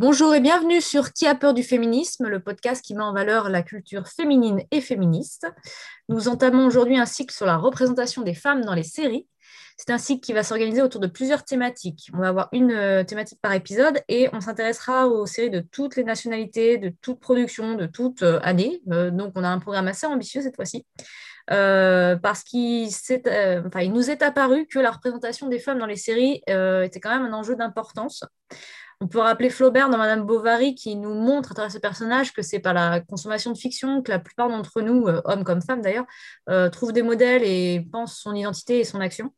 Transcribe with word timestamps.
Bonjour 0.00 0.34
et 0.34 0.40
bienvenue 0.40 0.80
sur 0.80 1.12
Qui 1.12 1.26
a 1.26 1.34
peur 1.34 1.52
du 1.52 1.62
féminisme, 1.62 2.26
le 2.26 2.40
podcast 2.40 2.82
qui 2.82 2.94
met 2.94 3.02
en 3.02 3.12
valeur 3.12 3.50
la 3.50 3.62
culture 3.62 4.08
féminine 4.08 4.62
et 4.70 4.80
féministe. 4.80 5.46
Nous 6.08 6.26
entamons 6.26 6.64
aujourd'hui 6.64 6.96
un 6.96 7.04
cycle 7.04 7.34
sur 7.34 7.44
la 7.44 7.58
représentation 7.58 8.22
des 8.22 8.32
femmes 8.32 8.64
dans 8.64 8.72
les 8.72 8.82
séries. 8.82 9.28
C'est 9.76 9.90
un 9.90 9.98
cycle 9.98 10.22
qui 10.22 10.32
va 10.32 10.42
s'organiser 10.42 10.80
autour 10.80 11.02
de 11.02 11.06
plusieurs 11.06 11.44
thématiques. 11.44 12.08
On 12.14 12.18
va 12.20 12.28
avoir 12.28 12.48
une 12.52 12.70
euh, 12.70 13.04
thématique 13.04 13.40
par 13.42 13.52
épisode 13.52 14.00
et 14.08 14.30
on 14.32 14.40
s'intéressera 14.40 15.06
aux 15.06 15.26
séries 15.26 15.50
de 15.50 15.60
toutes 15.60 15.96
les 15.96 16.04
nationalités, 16.04 16.78
de 16.78 16.94
toute 17.02 17.20
production, 17.20 17.74
de 17.74 17.84
toute 17.84 18.22
euh, 18.22 18.40
année. 18.42 18.80
Euh, 18.90 19.10
donc 19.10 19.32
on 19.34 19.44
a 19.44 19.48
un 19.48 19.58
programme 19.58 19.88
assez 19.88 20.06
ambitieux 20.06 20.40
cette 20.40 20.56
fois-ci. 20.56 20.86
parce 21.46 22.42
qu'il 22.42 22.88
nous 23.92 24.10
est 24.10 24.22
apparu 24.22 24.66
que 24.66 24.78
la 24.78 24.92
représentation 24.92 25.48
des 25.48 25.58
femmes 25.58 25.78
dans 25.78 25.84
les 25.84 25.96
séries 25.96 26.42
était 26.46 27.00
quand 27.00 27.10
même 27.10 27.30
un 27.30 27.34
enjeu 27.34 27.54
d'importance. 27.54 28.24
On 29.02 29.08
peut 29.08 29.20
rappeler 29.20 29.48
Flaubert 29.48 29.88
dans 29.88 29.96
Madame 29.96 30.26
Bovary 30.26 30.74
qui 30.74 30.94
nous 30.94 31.14
montre 31.14 31.52
à 31.52 31.54
travers 31.54 31.72
ce 31.72 31.78
personnage 31.78 32.34
que 32.34 32.42
c'est 32.42 32.58
par 32.58 32.74
la 32.74 33.00
consommation 33.00 33.50
de 33.50 33.56
fiction 33.56 34.02
que 34.02 34.10
la 34.10 34.18
plupart 34.18 34.50
d'entre 34.50 34.82
nous, 34.82 35.06
euh, 35.06 35.22
hommes 35.24 35.42
comme 35.42 35.62
femmes 35.62 35.80
d'ailleurs, 35.80 36.04
euh, 36.50 36.68
trouvent 36.68 36.92
des 36.92 37.00
modèles 37.00 37.42
et 37.42 37.80
pensent 37.90 38.18
son 38.18 38.34
identité 38.34 38.80
et 38.80 38.84
son 38.84 39.00
action. 39.00 39.32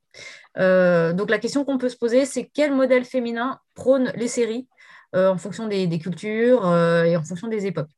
Euh, 0.58 1.12
donc 1.12 1.30
la 1.30 1.38
question 1.38 1.64
qu'on 1.64 1.78
peut 1.78 1.88
se 1.88 1.96
poser, 1.96 2.24
c'est 2.24 2.50
quel 2.52 2.74
modèle 2.74 3.04
féminin 3.04 3.60
prône 3.74 4.12
les 4.16 4.28
séries 4.28 4.66
en 5.14 5.36
fonction 5.36 5.68
des, 5.68 5.98
cultures 5.98 6.66
et 7.04 7.16
en 7.16 7.22
fonction 7.22 7.46
des 7.46 7.66
époques? 7.66 7.90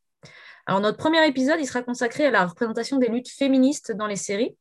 Alors 0.66 0.80
notre 0.80 0.98
premier 0.98 1.26
épisode, 1.26 1.60
il 1.60 1.66
sera 1.66 1.82
consacré 1.82 2.26
à 2.26 2.30
la 2.30 2.45
représentation 2.45 2.98
des 2.98 3.06
luttes 3.06 3.30
féministes 3.30 3.92
dans 3.92 4.09
les 4.09 4.16
séries. 4.16 4.56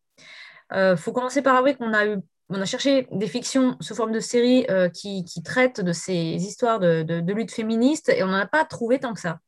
Il 0.72 0.96
faut 0.98 1.12
commencer 1.12 1.42
par 1.42 1.56
avouer 1.56 1.74
qu'on 1.74 1.94
a 1.94 2.06
eu 2.06 2.18
on 2.54 2.62
a 2.62 2.66
cherché 2.66 3.08
des 3.12 3.28
fictions 3.28 3.76
sous 3.80 3.96
forme 3.96 4.12
de 4.12 4.20
séries 4.20 4.66
euh, 4.70 4.90
qui, 4.90 5.26
traitent 5.44 5.82
de 5.82 5.92
ces 5.92 6.14
histoires 6.14 6.80
de, 6.80 7.32
lutte 7.34 7.52
féministe 7.52 8.10
et 8.10 8.24
on 8.24 8.28
n'en 8.28 8.38
a 8.38 8.46
pas 8.46 8.64
trouvé 8.64 9.00
tant 9.00 9.14
que 9.14 9.20
ça. 9.20 9.40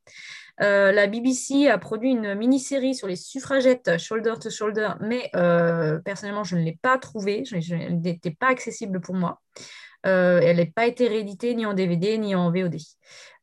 Euh, 0.61 0.91
la 0.91 1.07
BBC 1.07 1.67
a 1.67 1.77
produit 1.77 2.11
une 2.11 2.33
mini-série 2.33 2.95
sur 2.95 3.07
les 3.07 3.17
suffragettes 3.17 3.97
shoulder 3.99 4.33
to 4.41 4.49
shoulder, 4.49 4.89
mais 5.01 5.29
euh, 5.35 5.99
personnellement, 5.99 6.43
je 6.43 6.55
ne 6.55 6.63
l'ai 6.63 6.79
pas 6.81 6.97
trouvée. 6.97 7.43
elle 7.51 7.99
n'était 7.99 8.31
pas 8.31 8.47
accessible 8.47 9.01
pour 9.01 9.15
moi. 9.15 9.41
Elle 10.05 10.57
n'a 10.57 10.65
pas 10.65 10.85
été 10.85 11.07
rééditée 11.07 11.55
ni 11.55 11.65
en 11.65 11.73
DVD 11.73 12.17
ni 12.17 12.35
en 12.35 12.51
VOD. 12.51 12.77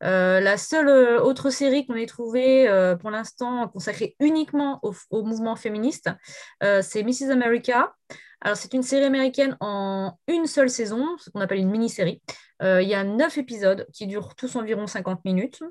la 0.01 0.57
seule 0.57 0.89
autre 1.21 1.49
série 1.49 1.85
qu'on 1.85 1.95
ait 1.95 2.05
trouvée 2.05 2.67
pour 2.99 3.11
l'instant 3.11 3.67
consacrée 3.67 4.15
uniquement 4.19 4.79
au, 4.81 4.93
au 5.09 5.23
mouvement 5.23 5.55
féministe, 5.55 6.09
c'est 6.61 7.03
Mrs. 7.03 7.31
America. 7.31 7.93
Alors, 8.43 8.57
c'est 8.57 8.73
une 8.73 8.83
série 8.83 9.05
américaine 9.05 9.55
en 9.61 10.17
une 10.27 10.47
seule 10.47 10.69
saison, 10.69 11.15
ce 11.17 11.29
qu'on 11.29 11.39
appelle 11.39 11.59
une 11.59 11.71
mini-série. 11.71 12.21
Euh, 12.61 12.81
il 12.81 12.87
y 12.87 12.93
a 12.93 13.03
neuf 13.03 13.37
épisodes 13.37 13.87
qui 13.93 14.07
durent 14.07 14.35
tous 14.35 14.55
environ 14.55 14.87
50 14.87 15.25
minutes. 15.25 15.61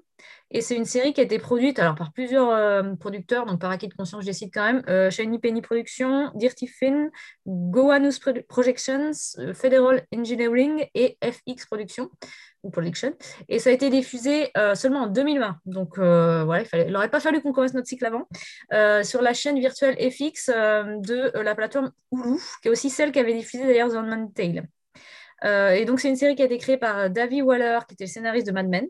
Et 0.51 0.61
c'est 0.61 0.77
une 0.77 0.85
série 0.85 1.13
qui 1.13 1.21
a 1.21 1.25
été 1.25 1.39
produite 1.39 1.79
alors, 1.79 1.95
par 1.95 2.13
plusieurs 2.13 2.51
euh, 2.51 2.95
producteurs, 2.95 3.47
donc 3.47 3.61
par 3.61 3.71
acquis 3.71 3.89
de 3.89 3.95
conscience, 3.95 4.25
je 4.25 4.33
cite 4.33 4.53
quand 4.53 4.65
même 4.65 4.83
euh, 4.89 5.11
Shiny 5.11 5.39
Penny 5.39 5.63
Productions, 5.63 6.31
Dirty 6.35 6.67
Finn, 6.67 7.11
Goanus 7.47 8.21
Projections, 8.49 9.13
Federal 9.55 10.05
Engineering 10.15 10.87
et 10.95 11.19
FX 11.23 11.67
Productions. 11.67 12.11
Et 13.49 13.59
ça 13.59 13.71
a 13.71 13.73
été 13.73 13.91
diffusé 13.91 14.53
seulement 14.77 15.01
en 15.01 15.07
2020. 15.09 15.57
Donc 15.67 15.99
voilà, 15.99 16.63
il 16.75 16.93
n'aurait 16.93 17.11
pas 17.11 17.19
fallu 17.19 17.41
qu'on 17.41 17.53
commence 17.53 17.75
notre 17.75 17.89
cycle 17.89 18.05
avant. 18.05 18.29
Sur 19.03 19.21
la 19.21 19.35
chaîne 19.35 19.59
virtuelle 19.59 19.97
FX 19.97 20.49
de 20.49 21.37
la 21.41 21.57
plateforme 21.57 21.91
Hulu, 22.13 22.39
qui 22.63 22.69
est 22.69 22.71
aussi 22.71 22.89
celle 22.89 23.11
qui 23.11 23.19
avait 23.19 23.35
diffusé 23.35 23.67
d'ailleurs 23.67 23.91
The 23.91 23.97
Handmaid's 23.97 24.33
Tale. 24.35 24.69
Et 25.45 25.85
donc 25.85 26.01
c'est 26.01 26.09
une 26.09 26.17
série 26.17 26.35
qui 26.35 26.43
a 26.43 26.47
été 26.47 26.59
créée 26.59 26.77
par 26.77 27.11
Davy 27.11 27.43
Waller, 27.43 27.81
qui 27.89 27.95
était 27.95 28.05
le 28.05 28.11
scénariste 28.11 28.47
de 28.47 28.53
Mad 28.53 28.69
Men. 28.69 28.87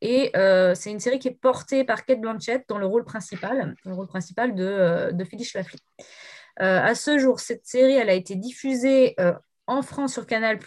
Et 0.00 0.32
c'est 0.74 0.90
une 0.90 1.00
série 1.00 1.18
qui 1.18 1.28
est 1.28 1.38
portée 1.40 1.84
par 1.84 2.04
Kate 2.04 2.20
Blanchett 2.20 2.64
dans 2.68 2.78
le 2.78 2.86
rôle 2.86 3.04
principal, 3.04 3.74
le 3.84 3.94
rôle 3.94 4.08
principal 4.08 4.54
de, 4.54 5.10
de 5.12 5.24
Phyllis 5.24 5.44
Schlafly. 5.44 5.78
à 6.56 6.94
ce 6.94 7.18
jour, 7.18 7.40
cette 7.40 7.66
série, 7.66 7.92
elle 7.92 8.10
a 8.10 8.14
été 8.14 8.34
diffusée 8.34 9.14
en 9.66 9.82
France 9.82 10.14
sur 10.14 10.26
Canal+, 10.26 10.58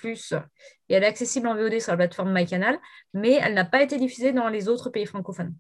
et 0.90 0.94
elle 0.94 1.04
est 1.04 1.08
accessible 1.08 1.48
en 1.48 1.56
VOD 1.56 1.80
sur 1.80 1.92
la 1.92 1.98
plateforme 1.98 2.34
MyCanal, 2.34 2.80
mais 3.14 3.34
elle 3.42 3.54
n'a 3.54 3.66
pas 3.66 3.82
été 3.82 3.98
diffusée 3.98 4.32
dans 4.32 4.48
les 4.48 4.68
autres 4.68 4.90
pays 4.90 5.06
francophones. 5.06 5.54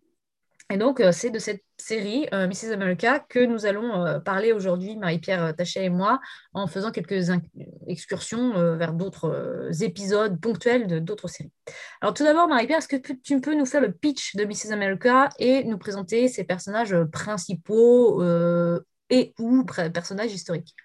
Et 0.71 0.77
donc, 0.77 0.99
euh, 0.99 1.11
c'est 1.11 1.29
de 1.29 1.37
cette 1.37 1.63
série, 1.77 2.27
euh, 2.33 2.47
Mrs. 2.47 2.71
America, 2.73 3.19
que 3.19 3.45
nous 3.45 3.67
allons 3.67 4.03
euh, 4.03 4.19
parler 4.19 4.51
aujourd'hui, 4.51 4.95
Marie-Pierre 4.95 5.55
Tachet 5.55 5.85
et 5.85 5.89
moi, 5.89 6.19
en 6.53 6.65
faisant 6.65 6.91
quelques 6.91 7.29
excursions 7.87 8.75
vers 8.75 8.93
d'autres 8.93 9.69
épisodes 9.83 10.39
ponctuels 10.39 10.87
de 10.87 10.97
d'autres 10.97 11.27
séries. 11.27 11.51
Alors, 12.01 12.15
tout 12.15 12.23
d'abord, 12.23 12.47
Marie-Pierre, 12.47 12.79
est-ce 12.79 12.87
que 12.87 13.13
tu 13.13 13.41
peux 13.41 13.53
nous 13.53 13.65
faire 13.67 13.81
le 13.81 13.91
pitch 13.91 14.35
de 14.35 14.43
Mrs. 14.43 14.71
America 14.71 15.29
et 15.37 15.63
nous 15.65 15.77
présenter 15.77 16.27
ses 16.29 16.43
personnages 16.43 16.95
principaux 17.11 18.23
et 19.11 19.33
ou 19.37 19.63
personnages 19.93 20.33
historiques? 20.33 20.75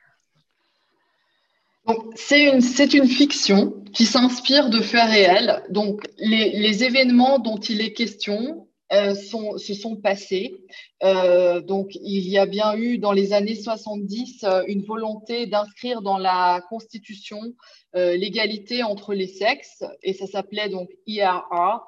C'est 2.14 2.44
une, 2.44 2.60
une, 2.94 3.08
fiction 3.08 3.82
qui 3.92 4.04
s'inspire 4.04 4.68
de 4.68 4.80
faits 4.80 5.08
réels. 5.08 5.62
Donc, 5.70 6.02
les, 6.18 6.84
événements 6.84 7.38
dont 7.38 7.58
il 7.58 7.80
est 7.80 7.92
question 7.92 8.68
euh, 8.92 9.14
se 9.14 9.74
sont 9.74 9.94
passés. 9.94 10.56
Euh, 11.04 11.60
donc, 11.60 11.94
il 11.94 12.28
y 12.28 12.38
a 12.38 12.46
bien 12.46 12.74
eu 12.76 12.98
dans 12.98 13.12
les 13.12 13.32
années 13.32 13.54
70 13.54 14.42
euh, 14.42 14.64
une 14.66 14.82
volonté 14.84 15.46
d'inscrire 15.46 16.02
dans 16.02 16.18
la 16.18 16.60
Constitution 16.68 17.40
l'égalité 17.92 18.84
entre 18.84 19.14
les 19.14 19.26
sexes, 19.26 19.82
et 20.04 20.12
ça 20.12 20.28
s'appelait 20.28 20.68
donc 20.68 20.88
IRA, 21.08 21.84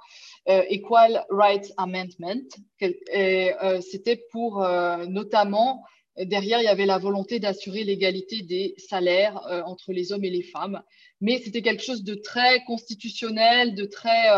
Equal 0.49 1.25
Rights 1.31 1.73
Amendment. 1.77 2.43
C'était 2.81 4.21
pour 4.33 4.67
notamment 5.07 5.85
Derrière, 6.19 6.61
il 6.61 6.65
y 6.65 6.69
avait 6.69 6.87
la 6.87 6.99
volonté 6.99 7.39
d'assurer 7.39 7.85
l'égalité 7.85 8.43
des 8.43 8.75
salaires 8.77 9.41
entre 9.65 9.93
les 9.93 10.11
hommes 10.11 10.25
et 10.25 10.31
les 10.31 10.43
femmes. 10.43 10.83
Mais 11.21 11.39
c'était 11.39 11.63
quelque 11.63 11.85
chose 11.85 12.03
de 12.03 12.17
très 12.17 12.65
constitutionnel, 12.65 13.77
de 13.77 13.85
très, 13.85 14.29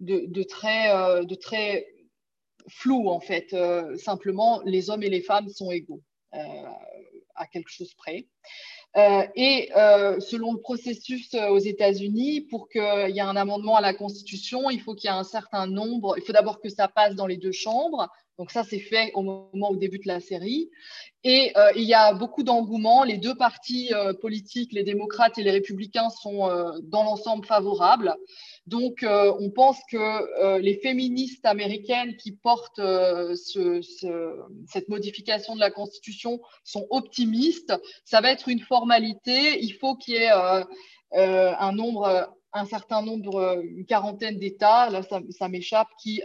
de, 0.00 0.42
très, 0.42 0.94
euh, 0.94 1.24
de 1.24 1.34
très 1.34 1.86
flou, 2.68 3.08
en 3.08 3.20
fait. 3.20 3.54
simplement, 3.96 4.60
les 4.64 4.90
hommes 4.90 5.02
et 5.02 5.10
les 5.10 5.22
femmes 5.22 5.48
sont 5.48 5.70
égaux 5.70 6.02
à 6.32 7.46
quelque 7.46 7.70
chose 7.70 7.94
près. 7.94 8.26
et 9.34 9.70
selon 10.20 10.52
le 10.52 10.60
processus 10.60 11.34
aux 11.34 11.58
États-Unis, 11.58 12.42
pour 12.42 12.68
qu'il 12.68 13.10
y 13.10 13.18
ait 13.18 13.20
un 13.20 13.36
amendement 13.36 13.76
à 13.76 13.80
la 13.80 13.94
Constitution, 13.94 14.70
il 14.70 14.80
faut 14.80 14.94
qu'il 14.94 15.08
y 15.08 15.12
ait 15.12 15.16
un 15.16 15.24
certain 15.24 15.66
nombre, 15.66 16.16
il 16.18 16.22
faut 16.22 16.32
d'abord 16.32 16.60
que 16.60 16.68
ça 16.68 16.86
passe 16.86 17.14
dans 17.14 17.26
les 17.26 17.38
deux 17.38 17.52
chambres, 17.52 18.08
donc 18.40 18.50
ça, 18.52 18.64
c'est 18.64 18.78
fait 18.78 19.10
au 19.12 19.20
moment 19.20 19.70
où 19.70 19.76
débute 19.76 20.06
la 20.06 20.18
série. 20.18 20.70
Et 21.24 21.52
euh, 21.58 21.72
il 21.76 21.82
y 21.82 21.92
a 21.92 22.14
beaucoup 22.14 22.42
d'engouement. 22.42 23.04
Les 23.04 23.18
deux 23.18 23.34
partis 23.34 23.92
euh, 23.92 24.14
politiques, 24.14 24.72
les 24.72 24.82
démocrates 24.82 25.36
et 25.36 25.42
les 25.42 25.50
républicains, 25.50 26.08
sont 26.08 26.48
euh, 26.48 26.78
dans 26.84 27.02
l'ensemble 27.02 27.44
favorables. 27.44 28.16
Donc 28.66 29.04
on 29.04 29.50
pense 29.50 29.76
que 29.90 30.58
les 30.58 30.78
féministes 30.78 31.44
américaines 31.44 32.16
qui 32.16 32.32
portent 32.32 32.80
cette 33.34 34.88
modification 34.88 35.54
de 35.54 35.60
la 35.60 35.70
Constitution 35.70 36.40
sont 36.64 36.86
optimistes. 36.88 37.74
Ça 38.04 38.22
va 38.22 38.30
être 38.30 38.48
une 38.48 38.60
formalité. 38.60 39.62
Il 39.62 39.74
faut 39.74 39.96
qu'il 39.96 40.14
y 40.14 40.18
ait 40.18 40.30
un 40.30 40.64
certain 42.64 43.02
nombre, 43.02 43.60
une 43.64 43.84
quarantaine 43.84 44.38
d'États, 44.38 44.88
là 44.88 45.02
ça, 45.02 45.20
ça 45.30 45.48
m'échappe, 45.48 45.88
qui 46.00 46.22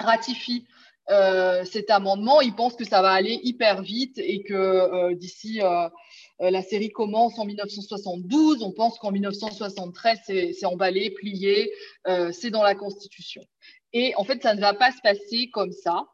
ratifie 0.00 0.66
euh, 1.10 1.64
cet 1.64 1.90
amendement, 1.90 2.40
ils 2.40 2.54
pensent 2.54 2.76
que 2.76 2.84
ça 2.84 3.02
va 3.02 3.10
aller 3.10 3.40
hyper 3.42 3.82
vite 3.82 4.18
et 4.18 4.44
que 4.44 4.54
euh, 4.54 5.14
d'ici 5.14 5.60
euh, 5.60 5.88
la 6.38 6.62
série 6.62 6.90
commence 6.90 7.36
en 7.38 7.44
1972, 7.44 8.62
on 8.62 8.70
pense 8.70 8.98
qu'en 8.98 9.10
1973 9.10 10.20
c'est 10.24 10.66
emballé, 10.66 11.10
plié, 11.10 11.72
c'est 12.32 12.50
dans 12.50 12.62
la 12.62 12.74
Constitution. 12.74 13.42
Et 13.92 14.14
en 14.16 14.24
fait, 14.24 14.42
ça 14.42 14.54
ne 14.54 14.60
va 14.60 14.72
pas 14.72 14.90
se 14.92 15.00
passer 15.02 15.50
comme 15.50 15.72
ça 15.72 16.06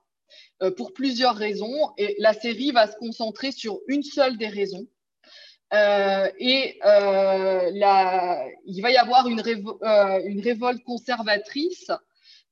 pour 0.77 0.93
plusieurs 0.95 1.37
raisons. 1.37 1.93
Et 1.97 2.17
la 2.19 2.33
série 2.33 2.73
va 2.73 2.91
se 2.91 2.97
concentrer 2.97 3.53
sur 3.53 3.79
une 3.87 4.03
seule 4.03 4.37
des 4.37 4.49
raisons. 4.49 4.89
et 5.73 6.81
il 6.83 8.81
va 8.83 8.91
y 8.91 8.97
avoir 8.97 9.29
une 9.29 10.41
révolte 10.41 10.83
conservatrice 10.83 11.93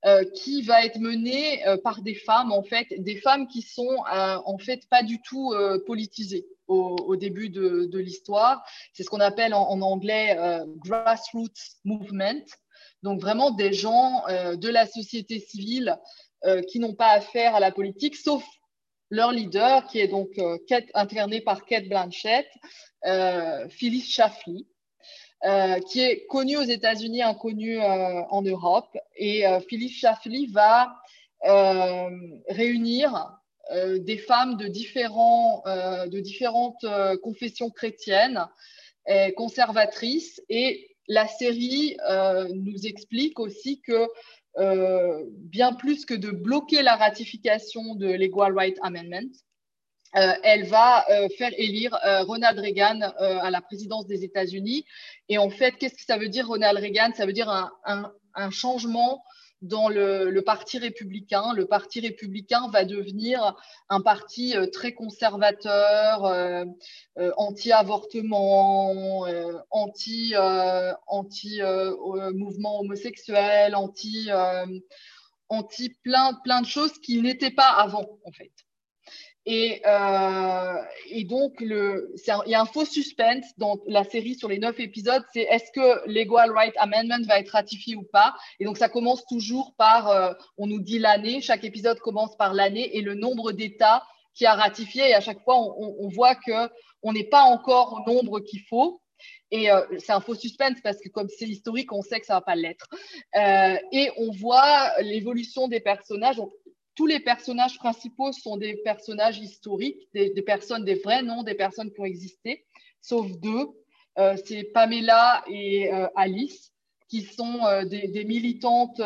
euh, 0.07 0.23
qui 0.35 0.61
va 0.61 0.85
être 0.85 0.99
menée 0.99 1.67
euh, 1.67 1.79
par 1.79 2.03
des 2.03 2.15
femmes, 2.15 2.53
en 2.53 2.63
fait, 2.63 2.87
des 2.99 3.17
femmes 3.17 3.49
qui 3.49 3.63
sont 3.63 4.05
euh, 4.13 4.37
en 4.45 4.59
fait 4.59 4.87
pas 4.91 5.03
du 5.03 5.23
tout 5.23 5.55
politisées 5.87 6.47
au, 6.67 7.17
début 7.17 7.49
de, 7.49 7.99
l'histoire. 7.99 8.63
C'est 8.93 9.03
ce 9.03 9.09
qu'on 9.09 9.21
appelle 9.21 9.55
en, 9.55 9.81
anglais 9.81 10.37
grassroots 10.85 11.79
movement. 11.85 12.45
Donc 13.03 13.21
vraiment 13.21 13.51
des 13.51 13.73
gens 13.73 14.25
de 14.29 14.69
la 14.69 14.87
société 14.87 15.39
civile 15.41 15.99
qui 16.69 16.79
n'ont 16.81 16.95
pas 16.95 17.11
affaire 17.11 17.55
à 17.55 17.61
la 17.61 17.71
politique, 17.71 18.17
sauf 18.17 18.45
leur 19.11 19.31
leader, 19.31 19.87
qui 19.87 20.01
est 20.01 20.09
donc 20.09 20.31
incarné 20.95 21.41
par 21.43 21.67
Kate 21.67 21.89
Blanchett, 21.89 22.49
Phyllis 23.69 24.03
Schlafly. 24.03 24.67
Qui 25.87 26.01
est 26.01 26.27
connu 26.27 26.57
aux 26.57 26.63
États-Unis, 26.63 27.23
inconnu 27.23 27.81
en 27.81 28.43
Europe. 28.43 28.97
Et 29.17 29.45
Philippe 29.69 29.93
Schafly 29.93 30.47
va 30.47 30.97
réunir 32.49 33.39
des 33.73 34.19
femmes 34.19 34.57
de, 34.57 34.69
différentes 34.69 36.87
confessions 37.23 37.71
chrétiennes 37.71 38.47
conservatrices 39.37 40.43
et 40.49 40.89
la 41.09 41.29
série 41.29 41.97
nous 42.55 42.87
explique 42.87 43.39
aussi 43.39 43.81
que 43.81 44.09
euh, 44.57 45.25
bien 45.31 45.73
plus 45.73 46.05
que 46.05 46.15
de 46.15 46.31
bloquer 46.31 46.83
la 46.83 46.95
ratification 46.95 47.97
de 47.97 48.07
l'Equal 48.07 48.57
Rights 48.57 48.79
Amendment, 48.83 49.27
euh, 49.27 49.54
elle 50.15 50.65
va 50.65 51.05
euh, 51.11 51.29
faire 51.37 51.51
élire 51.57 51.99
Ronald 52.27 52.59
Reagan 52.59 53.01
à 53.19 53.51
la 53.51 53.61
présidence 53.61 54.07
des 54.07 54.25
États-Unis. 54.25 54.85
Et 55.29 55.39
en 55.39 55.51
fait, 55.51 55.73
qu'est-ce 55.73 55.95
que 55.95 56.05
ça 56.07 56.19
veut 56.19 56.29
dire, 56.29 56.47
Ronald 56.47 56.79
Reagan? 56.79 57.11
Ça 57.17 57.27
veut 57.27 57.33
dire 57.33 57.49
un 57.85 58.51
changement 58.51 59.23
dans 59.65 59.89
le, 59.89 60.41
Parti 60.43 60.79
républicain. 60.79 61.53
Le 61.55 61.67
Parti 61.67 62.01
républicain 62.01 62.69
va 62.69 62.85
devenir 62.85 63.57
un 63.89 64.01
parti 64.01 64.57
euh, 64.57 64.67
très 64.67 64.93
conservateur, 64.93 66.25
euh, 66.27 66.65
euh, 67.19 67.33
anti-avortement, 67.37 69.25
anti, 69.71 70.35
anti 71.07 71.61
mouvement 72.35 72.81
homosexuel, 72.81 73.75
anti, 73.75 74.29
anti 75.49 75.91
plein 76.03 76.61
de 76.61 76.67
choses 76.67 76.99
qui 76.99 77.21
n'étaient 77.23 77.51
pas 77.51 77.71
avant, 77.71 78.19
en 78.25 78.33
fait. 78.33 78.53
Et, 79.47 79.83
euh, 79.87 80.83
et, 81.11 81.25
donc, 81.25 81.57
il 81.61 82.07
y 82.47 82.55
a 82.55 82.61
un 82.61 82.65
faux 82.65 82.87
suspense 82.87 83.45
dans 83.59 83.79
la 83.87 84.03
série 84.05 84.35
sur 84.35 84.49
les 84.49 84.59
neuf 84.59 84.81
épisodes, 84.81 85.23
c'est 85.35 85.43
est-ce 85.43 85.71
que 85.71 86.09
l'Equal 86.09 86.51
Right 86.51 86.75
Amendment 86.79 87.27
va 87.27 87.39
être 87.41 87.51
ratifié 87.51 87.95
ou 87.95 88.05
pas? 88.05 88.35
Et 88.59 88.65
donc, 88.65 88.79
ça 88.79 88.89
commence 88.89 89.25
toujours 89.27 89.75
par, 89.77 90.09
euh, 90.09 90.33
on 90.57 90.67
nous 90.67 90.81
dit 90.81 90.99
l'année, 90.99 91.43
chaque 91.43 91.65
épisode 91.65 91.99
commence 91.99 92.37
par 92.37 92.55
l'année 92.55 92.97
et 92.97 93.03
le 93.03 93.15
nombre 93.15 93.53
d'États 93.53 94.03
qui 94.35 94.47
a 94.47 94.55
ratifié. 94.55 95.11
Et 95.11 95.15
à 95.15 95.21
chaque 95.21 95.43
fois, 95.43 95.57
on, 95.59 95.95
on 95.99 96.09
voit 96.09 96.37
qu'on 96.37 97.13
n'est 97.13 97.29
pas 97.29 97.43
encore 97.43 98.01
au 98.01 98.11
nombre 98.11 98.41
qu'il 98.41 98.63
faut. 98.63 99.03
Et 99.51 99.71
euh, 99.71 99.83
c'est 99.99 100.13
un 100.13 100.21
faux 100.21 100.35
suspense 100.35 100.79
parce 100.83 100.99
que 100.99 101.09
comme 101.11 101.29
c'est 101.29 101.47
historique, 101.47 101.93
on 101.93 102.03
sait 102.03 102.19
que 102.19 102.27
ça 102.27 102.35
va 102.35 102.41
pas 102.41 102.57
l'être. 102.57 102.89
Et 103.93 104.11
on 104.17 104.33
voit 104.33 104.91
l'évolution 105.03 105.69
des 105.69 105.81
personnages. 105.81 106.41
Tous 106.95 107.07
les 107.07 107.21
personnages 107.21 107.79
principaux 107.79 108.33
sont 108.33 108.57
des 108.57 108.77
personnages 108.77 109.39
historiques, 109.39 110.09
des, 110.15 110.31
personnes, 110.43 110.85
des 110.85 110.95
vrais 110.95 111.23
noms, 111.23 111.43
des 111.43 111.55
personnes 111.55 111.93
qui 111.93 112.01
ont 112.01 112.05
existé, 112.05 112.65
sauf 113.01 113.31
deux. 113.41 113.69
Euh, 114.19 114.37
c'est 114.45 114.65
Pamela 114.65 115.45
et 115.49 115.93
euh, 115.93 116.07
Alice, 116.15 116.73
qui 117.09 117.23
sont 117.23 117.65
euh, 117.65 117.85
des, 117.85 118.25
militantes 118.25 119.01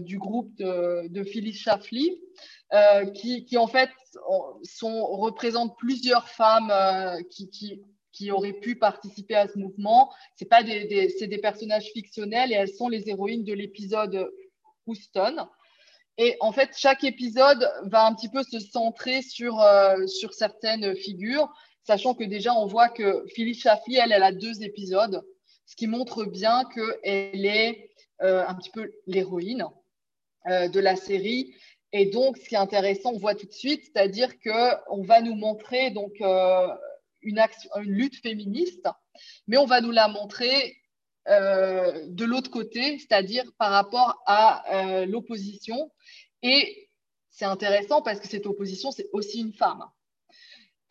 du 0.00 0.18
groupe 0.18 0.54
de, 0.56 1.24
Phyllis 1.24 1.54
Schlafly, 1.54 2.20
qui, 3.14 3.56
en 3.56 3.66
fait 3.66 3.90
représentent 4.82 5.76
plusieurs 5.78 6.28
femmes 6.28 6.72
qui, 7.30 8.30
auraient 8.30 8.52
pu 8.52 8.76
participer 8.76 9.34
à 9.34 9.48
ce 9.48 9.58
mouvement. 9.58 10.12
C'est 10.36 10.48
pas 10.48 10.62
des, 10.62 10.86
des 10.86 11.38
personnages 11.38 11.90
fictionnels 11.92 12.52
et 12.52 12.54
elles 12.54 12.72
sont 12.72 12.88
les 12.88 13.08
héroïnes 13.08 13.44
de 13.44 13.52
l'épisode 13.52 14.30
Houston. 14.86 15.48
Et 16.18 16.36
en 16.40 16.52
fait, 16.52 16.70
chaque 16.76 17.04
épisode 17.04 17.70
va 17.84 18.06
un 18.06 18.14
petit 18.14 18.28
peu 18.28 18.42
se 18.42 18.58
centrer 18.60 19.22
sur, 19.22 19.60
euh, 19.60 20.06
sur 20.06 20.34
certaines 20.34 20.94
figures, 20.96 21.48
sachant 21.84 22.14
que 22.14 22.24
déjà, 22.24 22.52
on 22.54 22.66
voit 22.66 22.88
que 22.88 23.24
Phyllis 23.34 23.54
Chaffee, 23.54 23.96
elle, 23.96 24.12
elle 24.12 24.22
a 24.22 24.32
deux 24.32 24.62
épisodes, 24.62 25.22
ce 25.66 25.74
qui 25.74 25.86
montre 25.86 26.24
bien 26.24 26.64
qu'elle 26.74 27.46
est 27.46 27.90
euh, 28.20 28.44
un 28.46 28.54
petit 28.54 28.70
peu 28.70 28.90
l'héroïne 29.06 29.64
euh, 30.48 30.68
de 30.68 30.80
la 30.80 30.96
série. 30.96 31.54
Et 31.92 32.06
donc, 32.06 32.36
ce 32.36 32.48
qui 32.48 32.54
est 32.54 32.58
intéressant, 32.58 33.12
on 33.12 33.18
voit 33.18 33.34
tout 33.34 33.46
de 33.46 33.52
suite, 33.52 33.84
c'est-à-dire 33.84 34.38
qu'on 34.40 35.02
va 35.02 35.20
nous 35.22 35.34
montrer 35.34 35.90
donc, 35.90 36.12
une 37.22 37.46
lutte 37.80 38.16
féministe, 38.22 38.88
mais 39.46 39.56
on 39.56 39.66
va 39.66 39.80
nous 39.80 39.90
la 39.90 40.08
montrer 40.08 40.76
euh, 41.28 42.06
de 42.08 42.24
l'autre 42.24 42.50
côté, 42.50 42.98
c'est-à-dire 42.98 43.44
par 43.58 43.70
rapport 43.70 44.22
à 44.26 44.64
euh, 44.74 45.06
l'opposition. 45.06 45.90
Et 46.42 46.88
c'est 47.30 47.44
intéressant 47.44 48.02
parce 48.02 48.20
que 48.20 48.28
cette 48.28 48.46
opposition, 48.46 48.90
c'est 48.90 49.08
aussi 49.12 49.40
une 49.40 49.52
femme. 49.52 49.84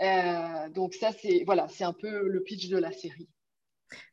Euh, 0.02 0.70
donc 0.70 0.94
ça, 0.94 1.12
c'est 1.12 1.44
voilà, 1.46 1.68
c'est 1.68 1.84
un 1.84 1.94
peu 1.94 2.28
le 2.28 2.42
pitch 2.44 2.70
de 2.70 2.78
la 2.78 2.92
série. 2.92 3.30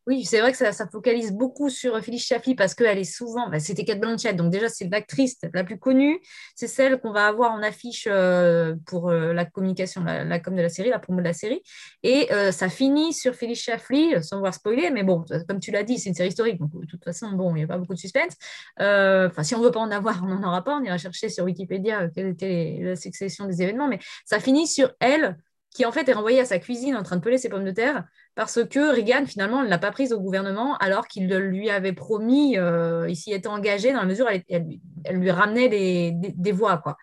Oui, 0.08 0.24
c'est 0.24 0.40
vrai 0.40 0.52
que 0.52 0.56
ça, 0.56 0.72
focalise 0.90 1.32
beaucoup 1.32 1.68
sur 1.68 2.00
Phyllis 2.00 2.18
Chaffee 2.18 2.54
parce 2.54 2.74
qu'elle 2.74 2.96
est 2.96 3.04
souvent, 3.04 3.50
bah, 3.50 3.60
c'était 3.60 3.84
Kate 3.84 4.00
Blanchett, 4.00 4.34
donc 4.34 4.50
déjà 4.50 4.70
c'est 4.70 4.88
l'actrice 4.90 5.36
la 5.52 5.64
plus 5.64 5.78
connue, 5.78 6.18
c'est 6.54 6.66
celle 6.66 6.98
qu'on 6.98 7.12
va 7.12 7.26
avoir 7.26 7.52
en 7.52 7.62
affiche 7.62 8.08
euh, 8.10 8.74
pour 8.86 9.10
euh, 9.10 9.34
la 9.34 9.44
communication, 9.44 10.02
la, 10.04 10.40
com 10.40 10.56
de 10.56 10.62
la 10.62 10.70
série, 10.70 10.88
la 10.88 10.98
promo 10.98 11.18
de 11.18 11.26
la 11.26 11.34
série, 11.34 11.60
et 12.02 12.32
euh, 12.32 12.52
ça 12.52 12.70
finit 12.70 13.12
sur 13.12 13.34
Phyllis 13.34 13.56
Chaffee, 13.56 14.22
sans 14.22 14.38
voir 14.38 14.54
spoiler, 14.54 14.90
mais 14.90 15.02
bon, 15.02 15.26
comme 15.46 15.60
tu 15.60 15.72
l'as 15.72 15.82
dit, 15.82 15.98
c'est 15.98 16.08
une 16.08 16.14
série 16.14 16.30
historique, 16.30 16.58
donc 16.58 16.70
de 16.72 16.86
toute 16.86 17.04
façon, 17.04 17.32
bon, 17.32 17.54
il 17.54 17.58
n'y 17.58 17.64
a 17.64 17.66
pas 17.66 17.76
beaucoup 17.76 17.94
de 17.94 17.98
suspense. 17.98 18.32
Enfin, 18.78 19.42
si 19.42 19.54
on 19.54 19.58
ne 19.58 19.64
veut 19.64 19.72
pas 19.72 19.80
en 19.80 19.90
avoir, 19.90 20.22
on 20.24 20.28
n'en 20.28 20.48
aura 20.48 20.64
pas, 20.64 20.74
on 20.74 20.82
ira 20.84 20.96
chercher 20.96 21.28
sur 21.28 21.44
Wikipédia 21.44 22.08
quelle 22.14 22.28
était 22.28 22.78
la 22.80 22.96
succession 22.96 23.44
des 23.44 23.60
événements, 23.60 23.88
mais 23.88 23.98
ça 24.24 24.40
finit 24.40 24.66
sur 24.66 24.90
elle 25.00 25.36
qui 25.74 25.84
en 25.84 25.92
fait 25.92 26.08
est 26.08 26.12
renvoyée 26.12 26.40
à 26.40 26.44
sa 26.44 26.58
cuisine 26.58 26.96
en 26.96 27.02
train 27.02 27.16
de 27.16 27.20
peler 27.20 27.38
ses 27.38 27.48
pommes 27.48 27.64
de 27.64 27.70
terre 27.70 28.04
parce 28.34 28.64
que 28.64 28.94
Reagan 28.94 29.26
finalement 29.26 29.62
ne 29.62 29.68
l'a 29.68 29.78
pas 29.78 29.90
prise 29.90 30.12
au 30.12 30.20
gouvernement 30.20 30.76
alors 30.78 31.06
qu'il 31.06 31.28
lui 31.28 31.70
avait 31.70 31.92
promis, 31.92 32.56
euh, 32.58 33.06
il 33.08 33.16
s'y 33.16 33.32
était 33.32 33.48
engagé 33.48 33.92
dans 33.92 34.00
la 34.00 34.06
mesure 34.06 34.26
où 34.26 34.38
elle, 34.48 35.16
lui 35.16 35.30
ramenait 35.30 35.68
des, 35.68 36.52
voix. 36.52 36.78
Quoi. 36.78 36.96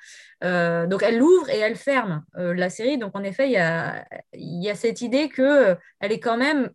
Euh, 0.44 0.88
donc 0.88 1.04
elle 1.04 1.18
l'ouvre 1.18 1.50
et 1.50 1.60
elle 1.60 1.76
ferme 1.76 2.24
euh, 2.38 2.54
la 2.54 2.70
série. 2.70 2.98
Donc 2.98 3.16
en 3.16 3.24
effet, 3.24 3.48
il 3.48 3.54
y 3.54 3.58
a, 3.58 4.06
y 4.34 4.70
a 4.70 4.76
cette 4.76 5.02
idée 5.02 5.30
qu'elle 5.30 5.78
est 6.02 6.20
quand 6.20 6.38
même 6.38 6.70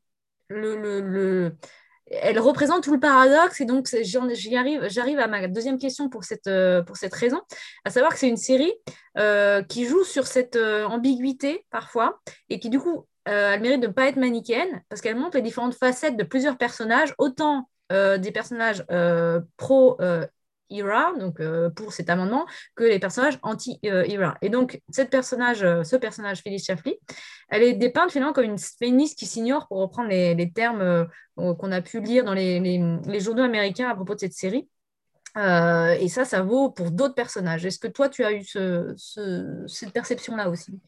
le 0.48 1.52
elle 2.10 2.38
représente 2.38 2.82
tout 2.82 2.92
le 2.92 3.00
paradoxe 3.00 3.60
et 3.60 3.64
donc 3.64 3.88
j'arrive, 4.02 4.88
j'arrive 4.88 5.18
à 5.18 5.28
ma 5.28 5.46
deuxième 5.46 5.78
question 5.78 6.08
pour 6.08 6.24
cette, 6.24 6.48
euh, 6.48 6.82
pour 6.82 6.96
cette 6.96 7.14
raison, 7.14 7.40
à 7.84 7.90
savoir 7.90 8.12
que 8.12 8.18
c'est 8.18 8.28
une 8.28 8.36
série 8.36 8.72
euh, 9.18 9.62
qui 9.62 9.86
joue 9.86 10.04
sur 10.04 10.26
cette 10.26 10.56
euh, 10.56 10.84
ambiguïté 10.86 11.64
parfois 11.70 12.20
et 12.48 12.58
qui 12.58 12.68
du 12.68 12.78
coup 12.80 13.06
a 13.26 13.56
le 13.56 13.62
mérite 13.62 13.80
de 13.80 13.86
ne 13.86 13.92
pas 13.92 14.08
être 14.08 14.16
manichéenne 14.16 14.82
parce 14.88 15.00
qu'elle 15.00 15.14
montre 15.14 15.36
les 15.36 15.42
différentes 15.42 15.74
facettes 15.74 16.16
de 16.16 16.24
plusieurs 16.24 16.56
personnages, 16.56 17.14
autant 17.18 17.68
des 17.90 18.32
personnages 18.32 18.84
pro 19.56 19.98
IRA, 20.70 21.12
donc 21.18 21.40
euh, 21.40 21.70
pour 21.70 21.92
cet 21.92 22.10
amendement, 22.10 22.46
que 22.74 22.84
les 22.84 22.98
personnages 22.98 23.38
anti-IRA. 23.42 24.38
Et 24.42 24.48
donc, 24.48 24.76
euh, 24.76 24.78
ce 25.84 25.96
personnage, 25.96 26.40
Phyllis 26.42 26.60
Schlafly, 26.60 26.96
elle 27.48 27.62
est 27.62 27.74
dépeinte 27.74 28.10
finalement 28.10 28.32
comme 28.32 28.44
une 28.44 28.58
féministe 28.58 29.18
qui 29.18 29.26
s'ignore, 29.26 29.68
pour 29.68 29.78
reprendre 29.78 30.08
les, 30.08 30.52
termes 30.52 30.80
euh, 30.80 31.04
qu'on 31.36 31.72
a 31.72 31.82
pu 31.82 32.00
lire 32.00 32.24
dans 32.24 32.34
les, 32.34 33.20
journaux 33.20 33.42
américains 33.42 33.88
à 33.88 33.94
propos 33.94 34.14
de 34.14 34.20
cette 34.20 34.32
série. 34.32 34.68
et 35.36 36.08
ça, 36.08 36.24
ça 36.24 36.42
vaut 36.42 36.70
pour 36.70 36.90
d'autres 36.90 37.14
personnages. 37.14 37.64
Est-ce 37.66 37.78
que 37.78 37.88
toi, 37.88 38.08
tu 38.08 38.24
as 38.24 38.32
eu 38.32 38.44
cette 38.44 39.92
perception-là 39.92 40.50
aussi? 40.50 40.80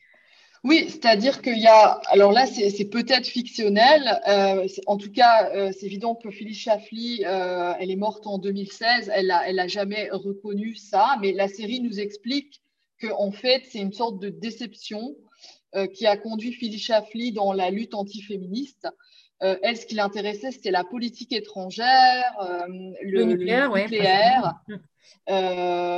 Oui, 0.65 0.87
c'est-à-dire 0.89 1.43
qu'il 1.43 1.59
y 1.59 1.67
a, 1.67 2.01
alors 2.07 2.31
là, 2.31 2.47
c'est 2.47 2.85
peut-être 2.85 3.27
fictionnel. 3.27 4.21
Euh, 4.29 4.69
en 4.87 4.97
tout 4.97 5.11
cas, 5.11 5.51
euh, 5.51 5.73
c'est 5.73 5.87
évident 5.87 6.15
que 6.15 6.31
Phyllis 6.31 6.55
Schlafly, 6.55 7.25
euh, 7.27 7.73
elle 7.81 7.91
est 7.91 7.97
morte 7.97 8.29
en 8.29 8.39
2016. 8.39 9.11
Elle 9.13 9.27
n'a 9.27 9.49
elle 9.49 9.59
a 9.59 9.67
jamais 9.67 10.09
reconnu 10.13 10.77
ça, 10.77 11.17
mais 11.21 11.33
la 11.33 11.49
série 11.49 11.81
nous 11.81 11.99
explique 11.99 12.63
qu'en 13.01 13.33
fait, 13.33 13.65
c'est 13.69 13.81
une 13.81 13.93
sorte 13.93 14.21
de 14.21 14.29
déception 14.29 15.17
qui 15.95 16.07
a 16.07 16.19
conduit 16.19 16.53
Phyllis 16.53 16.79
Schlafly 16.79 17.33
dans 17.33 17.55
la 17.55 17.71
lutte 17.71 17.95
antiféministe. 17.95 18.87
elle, 19.41 19.77
ce 19.79 19.87
qui 19.87 19.95
l'intéressait, 19.95 20.51
c'était 20.53 20.71
la 20.71 20.85
politique 20.85 21.33
étrangère, 21.33 22.37
le, 22.69 23.25
nucléaire, 23.25 24.61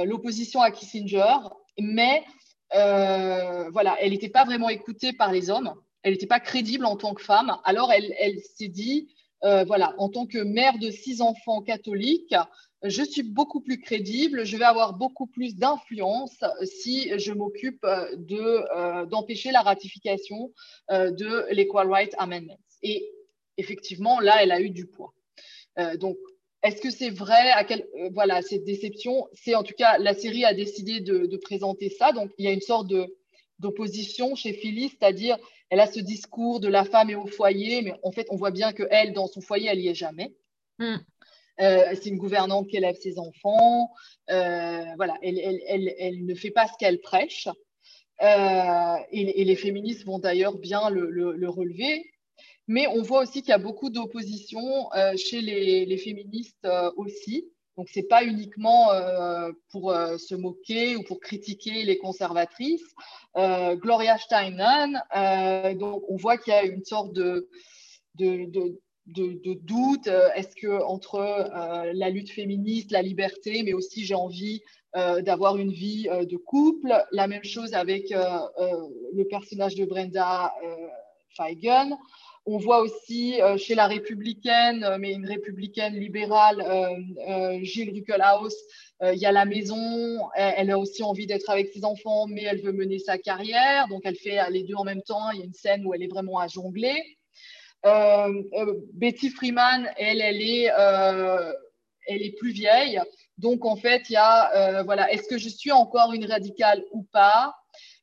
l'opposition 0.07 0.61
à 0.61 0.71
Kissinger, 0.71 1.37
mais 1.77 2.23
voilà, 2.75 3.97
elle 4.01 4.11
n'était 4.11 4.29
pas 4.29 4.45
vraiment 4.45 4.69
écoutée 4.69 5.13
par 5.13 5.33
les 5.33 5.51
hommes, 5.51 5.75
elle 6.03 6.13
n'était 6.13 6.27
pas 6.27 6.41
crédible 6.41 6.85
en 6.85 6.97
tant 6.97 7.15
que 7.15 7.23
femme. 7.23 7.57
Alors 7.65 7.93
elle, 7.93 8.41
s'est 8.41 8.69
dit, 8.69 9.09
euh, 9.45 9.65
voilà, 9.65 9.95
en 9.99 10.09
tant 10.09 10.27
que 10.27 10.39
mère 10.39 10.79
de 10.79 10.91
six 10.91 11.21
enfants 11.21 11.63
catholiques, 11.63 12.35
je 12.83 13.03
suis 13.03 13.23
beaucoup 13.23 13.61
plus 13.61 13.81
crédible, 13.81 14.45
je 14.45 14.57
vais 14.59 14.65
avoir 14.65 14.93
beaucoup 14.93 15.27
plus 15.27 15.57
d'influence 15.57 16.45
si 16.63 17.11
je 17.19 17.33
m'occupe 17.33 17.87
de, 18.17 19.07
d'empêcher 19.07 19.53
la 19.53 19.63
ratification 19.63 20.53
de 20.91 21.51
l'Equal 21.53 21.91
Rights 21.91 22.15
Amendment. 22.19 22.59
Et 22.83 23.11
effectivement, 23.57 24.21
là, 24.21 24.43
elle 24.43 24.53
a 24.53 24.61
eu 24.61 24.69
du 24.69 24.87
poids. 24.87 25.15
donc, 25.99 26.19
est-ce 26.65 26.81
que 26.81 26.91
c'est 26.91 27.11
vrai? 27.11 27.53
À 27.53 27.63
quel, 27.63 27.87
euh, 28.01 28.11
Voilà, 28.13 28.43
cette 28.43 28.65
déception, 28.65 29.29
c'est 29.33 29.55
en 29.55 29.63
tout 29.63 29.75
cas, 29.77 29.99
la 29.99 30.15
série 30.15 30.45
a 30.45 30.55
décidé 30.55 31.01
de, 31.01 31.37
présenter 31.37 31.91
ça. 31.91 32.13
Donc, 32.13 32.33
il 32.39 32.45
y 32.45 32.49
a 32.49 32.53
une 32.53 32.61
sorte 32.61 32.89
de, 32.89 33.07
d'opposition 33.61 34.35
chez 34.35 34.53
Phyllis, 34.53 34.89
c'est-à-dire 34.99 35.39
elle 35.71 35.81
a 35.81 35.87
ce 35.87 36.01
discours 36.01 36.61
de 36.61 36.69
la 36.69 36.85
femme 36.85 37.11
et 37.11 37.15
au 37.15 37.27
foyer, 37.27 37.83
mais 37.83 37.95
en 38.03 38.13
fait, 38.13 38.27
on 38.31 38.37
voit 38.37 38.51
bien 38.51 38.73
que 38.73 38.85
elle, 38.91 39.13
dans 39.13 39.27
son 39.27 39.41
foyer, 39.41 39.69
elle 39.71 39.79
n'y 39.79 39.89
est 39.89 39.95
jamais. 39.95 40.33
Mm. 40.79 40.97
Euh, 41.61 41.95
c'est 41.95 42.09
une 42.09 42.19
gouvernante 42.19 42.69
qui 42.69 42.77
élève 42.77 42.97
ses 42.97 43.19
enfants. 43.19 43.91
Euh, 44.31 44.85
voilà, 44.97 45.15
elle, 45.23 46.25
ne 46.25 46.35
fait 46.35 46.51
pas 46.51 46.67
ce 46.67 46.73
qu'elle 46.79 47.01
prêche. 47.01 47.49
Euh, 48.23 48.97
et, 49.11 49.45
les 49.45 49.57
féministes 49.57 50.05
vont 50.05 50.19
d'ailleurs 50.19 50.57
bien 50.59 50.91
le, 50.91 51.49
relever. 51.49 52.11
Mais 52.67 52.87
on 52.87 53.03
voit 53.03 53.23
aussi 53.23 53.43
qu'il 53.43 53.51
y 53.51 53.53
a 53.53 53.59
beaucoup 53.59 53.91
d'opposition 53.91 54.89
chez 55.17 55.41
les, 55.41 55.99
féministes 55.99 56.67
aussi. 56.97 57.45
Donc, 57.77 57.89
ce 57.89 57.99
n'est 57.99 58.07
pas 58.07 58.25
uniquement 58.25 58.89
pour 59.71 59.93
se 59.93 60.35
moquer 60.35 60.97
ou 60.97 61.03
pour 61.03 61.21
critiquer 61.21 61.85
les 61.85 61.99
conservatrices. 61.99 62.95
Gloria 63.37 64.17
Steinem, 64.17 64.99
donc 65.79 66.05
on 66.09 66.17
voit 66.17 66.39
qu'il 66.39 66.55
y 66.55 66.57
a 66.57 66.65
une 66.65 66.85
sorte 66.85 67.13
de, 67.13 67.49
de, 68.15 68.79
de, 69.07 69.55
doute. 69.55 70.07
Euh, 70.07 70.29
est-ce 70.35 70.55
que 70.57 70.83
entre 70.83 71.17
euh, 71.17 71.93
la 71.95 72.11
lutte 72.11 72.31
féministe, 72.31 72.91
la 72.91 73.03
liberté, 73.03 73.63
mais 73.63 73.73
aussi 73.73 74.05
j'ai 74.05 74.15
envie 74.15 74.63
euh, 74.97 75.23
d'avoir 75.23 75.57
une 75.57 75.73
vie 75.73 76.05
de 76.05 76.37
couple. 76.37 76.93
La 77.13 77.27
même 77.27 77.45
chose 77.45 77.75
avec 77.75 78.11
le 78.11 79.25
personnage 79.25 79.75
de 79.75 79.85
Brenda 79.85 80.55
Feigen. 81.37 81.97
On 82.47 82.59
voit 82.59 82.81
aussi 82.81 83.41
chez 83.57 83.75
la 83.75 83.87
républicaine, 83.87 84.87
mais 84.99 85.13
une 85.13 85.27
républicaine 85.27 85.95
libérale, 85.95 86.63
Gilles 87.63 87.91
Ruckelhaus, 87.91 88.55
il 89.03 89.19
y 89.19 89.25
a 89.25 89.33
la 89.33 89.47
maison, 89.47 90.29
elle, 90.35 90.71
a 90.71 90.79
aussi 90.79 91.03
envie 91.03 91.27
d'être 91.27 91.49
avec 91.49 91.69
ses 91.73 91.85
enfants, 91.87 92.27
mais 92.27 92.43
elle 92.43 92.61
veut 92.61 92.73
mener 92.73 92.99
sa 92.99 93.17
carrière, 93.17 93.89
donc 93.89 94.03
elle 94.05 94.17
fait 94.17 94.39
les 94.51 94.63
deux 94.63 94.75
en 94.75 94.85
même 94.85 95.03
temps. 95.03 95.31
Il 95.31 95.39
y 95.39 95.43
a 95.43 95.47
une 95.47 95.55
scène 95.55 95.87
où 95.87 95.95
elle 95.95 96.03
est 96.03 96.09
vraiment 96.09 96.39
à 96.39 96.47
jongler. 96.47 97.03
Euh, 97.85 98.43
euh, 98.55 98.75
Betty 98.95 99.29
Freeman, 99.31 99.91
elle, 99.99 100.21
elle 100.21 100.41
est, 100.41 100.71
euh, 100.79 101.53
elle 102.07 102.23
est 102.23 102.37
plus 102.39 102.53
vieille. 102.53 103.01
Donc, 103.37 103.65
en 103.65 103.77
fait, 103.77 104.09
il 104.09 104.15
y 104.15 104.17
a, 104.17 104.83
voilà, 104.85 105.13
est-ce 105.13 105.29
que 105.29 105.39
je 105.39 105.49
suis 105.49 105.73
encore 105.73 106.13
une 106.13 106.25
radicale 106.25 106.85
ou 106.93 107.03
pas? 107.03 107.55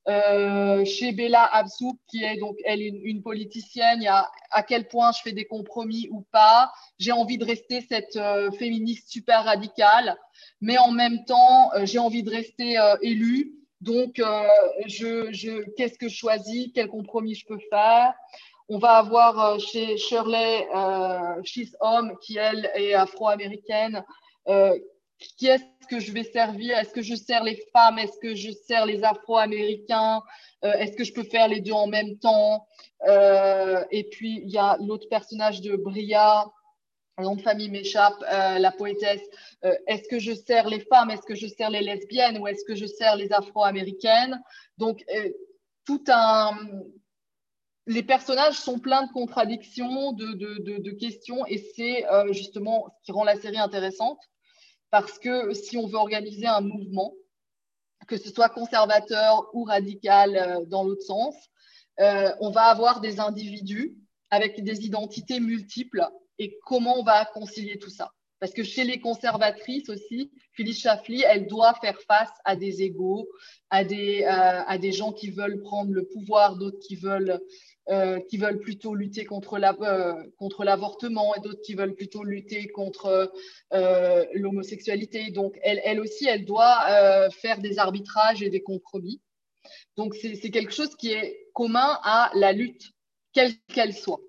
Chez 0.07 1.11
Bella 1.11 1.45
Absouk, 1.45 1.97
qui 2.07 2.23
est 2.23 2.37
donc, 2.37 2.57
elle, 2.65 2.81
une, 2.81 3.21
politicienne, 3.21 4.05
à 4.07 4.63
quel 4.63 4.87
point 4.87 5.11
je 5.11 5.21
fais 5.21 5.31
des 5.31 5.45
compromis 5.45 6.07
ou 6.11 6.21
pas. 6.31 6.71
J'ai 6.97 7.11
envie 7.11 7.37
de 7.37 7.45
rester 7.45 7.81
cette 7.81 8.19
féministe 8.57 9.09
super 9.09 9.45
radicale, 9.45 10.17
mais 10.59 10.77
en 10.77 10.91
même 10.91 11.23
temps, 11.25 11.71
j'ai 11.83 11.99
envie 11.99 12.23
de 12.23 12.31
rester 12.31 12.79
élue. 13.01 13.53
Donc, 13.79 14.21
je, 14.87 15.31
je 15.31 15.69
qu'est-ce 15.75 15.97
que 15.97 16.09
je 16.09 16.15
choisis? 16.15 16.69
Quel 16.73 16.87
compromis 16.87 17.35
je 17.35 17.45
peux 17.45 17.59
faire? 17.69 18.13
On 18.73 18.77
va 18.77 18.91
avoir 18.91 19.37
euh, 19.37 19.59
chez 19.59 19.97
Shirley 19.97 20.65
euh, 20.73 21.43
Chisholm, 21.43 22.15
qui 22.21 22.37
elle 22.37 22.71
est 22.75 22.93
afro-américaine. 22.93 24.01
Euh, 24.47 24.79
qui 25.37 25.47
est-ce 25.47 25.87
que 25.87 25.99
je 25.99 26.11
vais 26.11 26.23
servir? 26.23 26.77
Est-ce 26.77 26.91
que 26.91 27.01
je 27.01 27.15
sers 27.15 27.43
les 27.43 27.61
femmes? 27.73 27.99
Est-ce 27.99 28.17
que 28.21 28.35
je 28.35 28.51
sers 28.51 28.85
les 28.85 29.03
afro-américains? 29.03 30.21
Est-ce 30.61 30.95
que 30.95 31.03
je 31.03 31.13
peux 31.13 31.23
faire 31.23 31.47
les 31.47 31.61
deux 31.61 31.73
en 31.73 31.87
même 31.87 32.17
temps? 32.19 32.67
Et 33.07 34.07
puis, 34.11 34.41
il 34.43 34.49
y 34.49 34.57
a 34.57 34.77
l'autre 34.79 35.07
personnage 35.09 35.61
de 35.61 35.75
Bria, 35.75 36.45
le 37.17 37.23
nom 37.25 37.35
de 37.35 37.41
famille 37.41 37.69
m'échappe, 37.69 38.19
la 38.21 38.71
poétesse. 38.71 39.23
est-ce 39.87 40.07
que 40.07 40.19
je 40.19 40.33
sers 40.33 40.69
les 40.69 40.79
femmes? 40.81 41.09
Est-ce 41.11 41.23
que 41.23 41.35
je 41.35 41.47
sers 41.47 41.69
les 41.69 41.81
lesbiennes? 41.81 42.37
Ou 42.37 42.47
est-ce 42.47 42.63
que 42.65 42.75
je 42.75 42.85
sers 42.85 43.15
les 43.15 43.31
afro-américaines? 43.33 44.41
Donc, 44.77 45.03
tout 45.85 46.03
un, 46.07 46.57
les 47.87 48.03
personnages 48.03 48.57
sont 48.57 48.79
pleins 48.79 49.05
de 49.05 49.11
contradictions, 49.11 50.13
de, 50.13 50.91
questions, 50.91 51.45
et 51.47 51.57
c'est 51.75 52.05
euh, 52.09 52.31
justement 52.31 52.87
ce 52.99 53.05
qui 53.05 53.11
rend 53.11 53.23
la 53.23 53.35
série 53.35 53.57
intéressante, 53.57 54.19
parce 54.91 55.17
que 55.17 55.53
si 55.53 55.77
on 55.77 55.87
veut 55.87 55.95
organiser 55.95 56.45
un 56.45 56.61
mouvement, 56.61 57.13
que 58.07 58.17
ce 58.17 58.29
soit 58.29 58.49
conservateur 58.49 59.49
ou 59.53 59.63
radical 59.63 60.35
euh, 60.35 60.65
dans 60.65 60.83
l'autre 60.83 61.03
sens, 61.03 61.35
euh, 61.99 62.31
on 62.39 62.51
va 62.51 62.63
avoir 62.63 62.99
des 62.99 63.19
individus 63.19 63.95
avec 64.29 64.63
des 64.63 64.85
identités 64.85 65.39
multiples, 65.39 66.05
et 66.39 66.57
comment 66.65 66.99
on 66.99 67.03
va 67.03 67.25
concilier 67.25 67.79
tout 67.79 67.89
ça. 67.89 68.11
Parce 68.39 68.53
que 68.53 68.63
chez 68.63 68.83
les 68.83 68.99
conservatrices 68.99 69.89
aussi, 69.89 70.31
Phyllis 70.53 70.73
Schlafly, 70.73 71.23
elle 71.27 71.47
doit 71.47 71.75
faire 71.75 71.99
face 72.07 72.31
à 72.43 72.55
des 72.55 72.81
égaux, 72.81 73.29
à 73.69 73.83
des, 73.83 74.23
à 74.23 74.77
des 74.79 74.91
gens 74.91 75.11
qui 75.11 75.29
veulent 75.29 75.61
prendre 75.61 75.91
le 75.91 76.07
pouvoir, 76.07 76.55
d'autres 76.55 76.79
qui 76.79 76.95
veulent 76.95 77.31
euh, 77.31 77.37
qui 78.29 78.37
veulent 78.37 78.59
plutôt 78.59 78.93
lutter 78.93 79.25
contre 79.25 79.55
euh, 79.55 80.63
l'avortement 80.63 81.35
et 81.35 81.39
d'autres 81.39 81.61
qui 81.61 81.73
veulent 81.73 81.95
plutôt 81.95 82.23
lutter 82.23 82.67
contre 82.67 83.31
euh, 83.73 84.25
l'homosexualité. 84.33 85.31
Donc, 85.31 85.57
elle, 85.63 85.99
aussi, 85.99 86.25
elle 86.25 86.45
doit 86.45 87.29
faire 87.31 87.59
des 87.59 87.79
arbitrages 87.79 88.43
et 88.43 88.49
des 88.49 88.61
compromis. 88.61 89.19
Donc, 89.97 90.15
c'est 90.15 90.51
quelque 90.51 90.73
chose 90.73 90.95
qui 90.95 91.11
est 91.11 91.47
commun 91.53 91.99
à 92.03 92.31
la 92.35 92.53
lutte, 92.53 92.91
quelle 93.33 93.53
qu'elle 93.73 93.93
soit. 93.93 94.21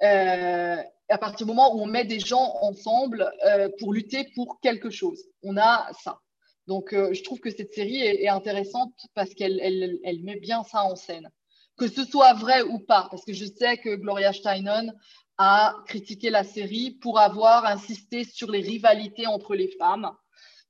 à 0.00 1.18
partir 1.18 1.46
du 1.46 1.52
moment 1.52 1.74
où 1.74 1.80
on 1.80 1.86
met 1.86 2.04
des 2.04 2.20
gens 2.20 2.56
ensemble 2.60 3.30
pour 3.78 3.92
lutter 3.92 4.28
pour 4.34 4.60
quelque 4.60 4.90
chose, 4.90 5.24
on 5.42 5.56
a 5.56 5.88
ça. 6.02 6.20
Donc, 6.66 6.90
je 6.92 7.22
trouve 7.22 7.40
que 7.40 7.50
cette 7.50 7.72
série 7.72 8.02
est, 8.02 8.28
intéressante 8.28 8.92
parce 9.14 9.32
qu'elle 9.34 9.60
elle, 9.62 9.98
elle 10.04 10.22
met 10.22 10.36
bien 10.36 10.62
ça 10.64 10.84
en 10.84 10.96
scène 10.96 11.30
que 11.78 11.88
ce 11.88 12.04
soit 12.04 12.34
vrai 12.34 12.62
ou 12.62 12.80
pas, 12.80 13.06
parce 13.10 13.24
que 13.24 13.32
je 13.32 13.44
sais 13.44 13.78
que 13.78 13.94
Gloria 13.94 14.32
Steinem 14.32 14.92
a 15.38 15.76
critiqué 15.86 16.30
la 16.30 16.42
série 16.42 16.90
pour 16.90 17.18
avoir 17.20 17.64
insisté 17.64 18.24
sur 18.24 18.50
les 18.50 18.60
rivalités 18.60 19.26
entre 19.26 19.54
les 19.54 19.70
femmes, 19.78 20.10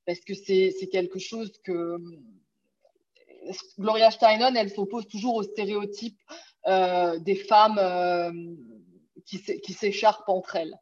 parce 0.05 0.19
que 0.19 0.35
c'est 0.35 0.89
quelque 0.91 1.19
chose 1.19 1.51
que 1.63 1.97
Gloria 3.79 4.11
Steinem, 4.11 4.55
elle 4.55 4.69
s'oppose 4.69 5.07
toujours 5.07 5.35
aux 5.35 5.43
stéréotypes 5.43 6.19
euh, 6.67 7.17
des 7.19 7.35
femmes 7.35 7.79
euh, 7.79 8.31
qui 9.25 9.73
s'écharpent 9.73 10.29
entre 10.29 10.55
elles. 10.55 10.77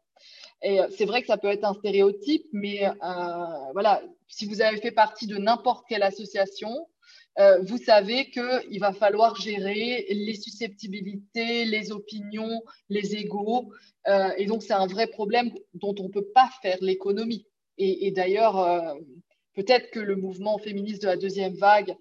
Et 0.64 0.80
c'est 0.98 1.06
vrai 1.06 1.22
que 1.22 1.28
ça 1.28 1.38
peut 1.38 1.50
être 1.50 1.66
un 1.66 1.76
stéréotype, 1.76 2.48
mais 2.52 2.86
euh, 2.86 2.92
voilà, 3.74 4.02
si 4.28 4.46
vous 4.48 4.62
avez 4.62 4.78
fait 4.78 4.92
partie 4.92 5.28
de 5.28 5.38
n'importe 5.38 5.86
quelle 5.88 6.04
association, 6.04 6.88
euh, 7.40 7.60
vous 7.62 7.78
savez 7.78 8.32
qu'il 8.32 8.80
va 8.80 8.94
falloir 8.94 9.36
gérer 9.36 10.08
les 10.10 10.36
susceptibilités, 10.36 11.66
les 11.66 11.92
opinions, 11.92 12.64
les 12.90 13.16
égaux. 13.16 13.72
Euh, 14.08 14.32
et 14.38 14.46
donc, 14.46 14.64
c'est 14.64 14.74
un 14.74 14.88
vrai 14.88 15.08
problème 15.08 15.52
dont 15.76 15.94
on 16.00 16.04
ne 16.04 16.12
peut 16.12 16.28
pas 16.34 16.50
faire 16.62 16.78
l'économie. 16.82 17.46
Et, 17.80 18.10
d'ailleurs, 18.10 18.58
euh, 18.58 18.96
peut-être 19.54 19.92
que 19.92 20.00
le 20.00 20.16
mouvement 20.16 20.58
féministe 20.58 21.04
de 21.04 21.08
la 21.08 21.18
deuxième 21.18 21.54
vague 21.56 21.96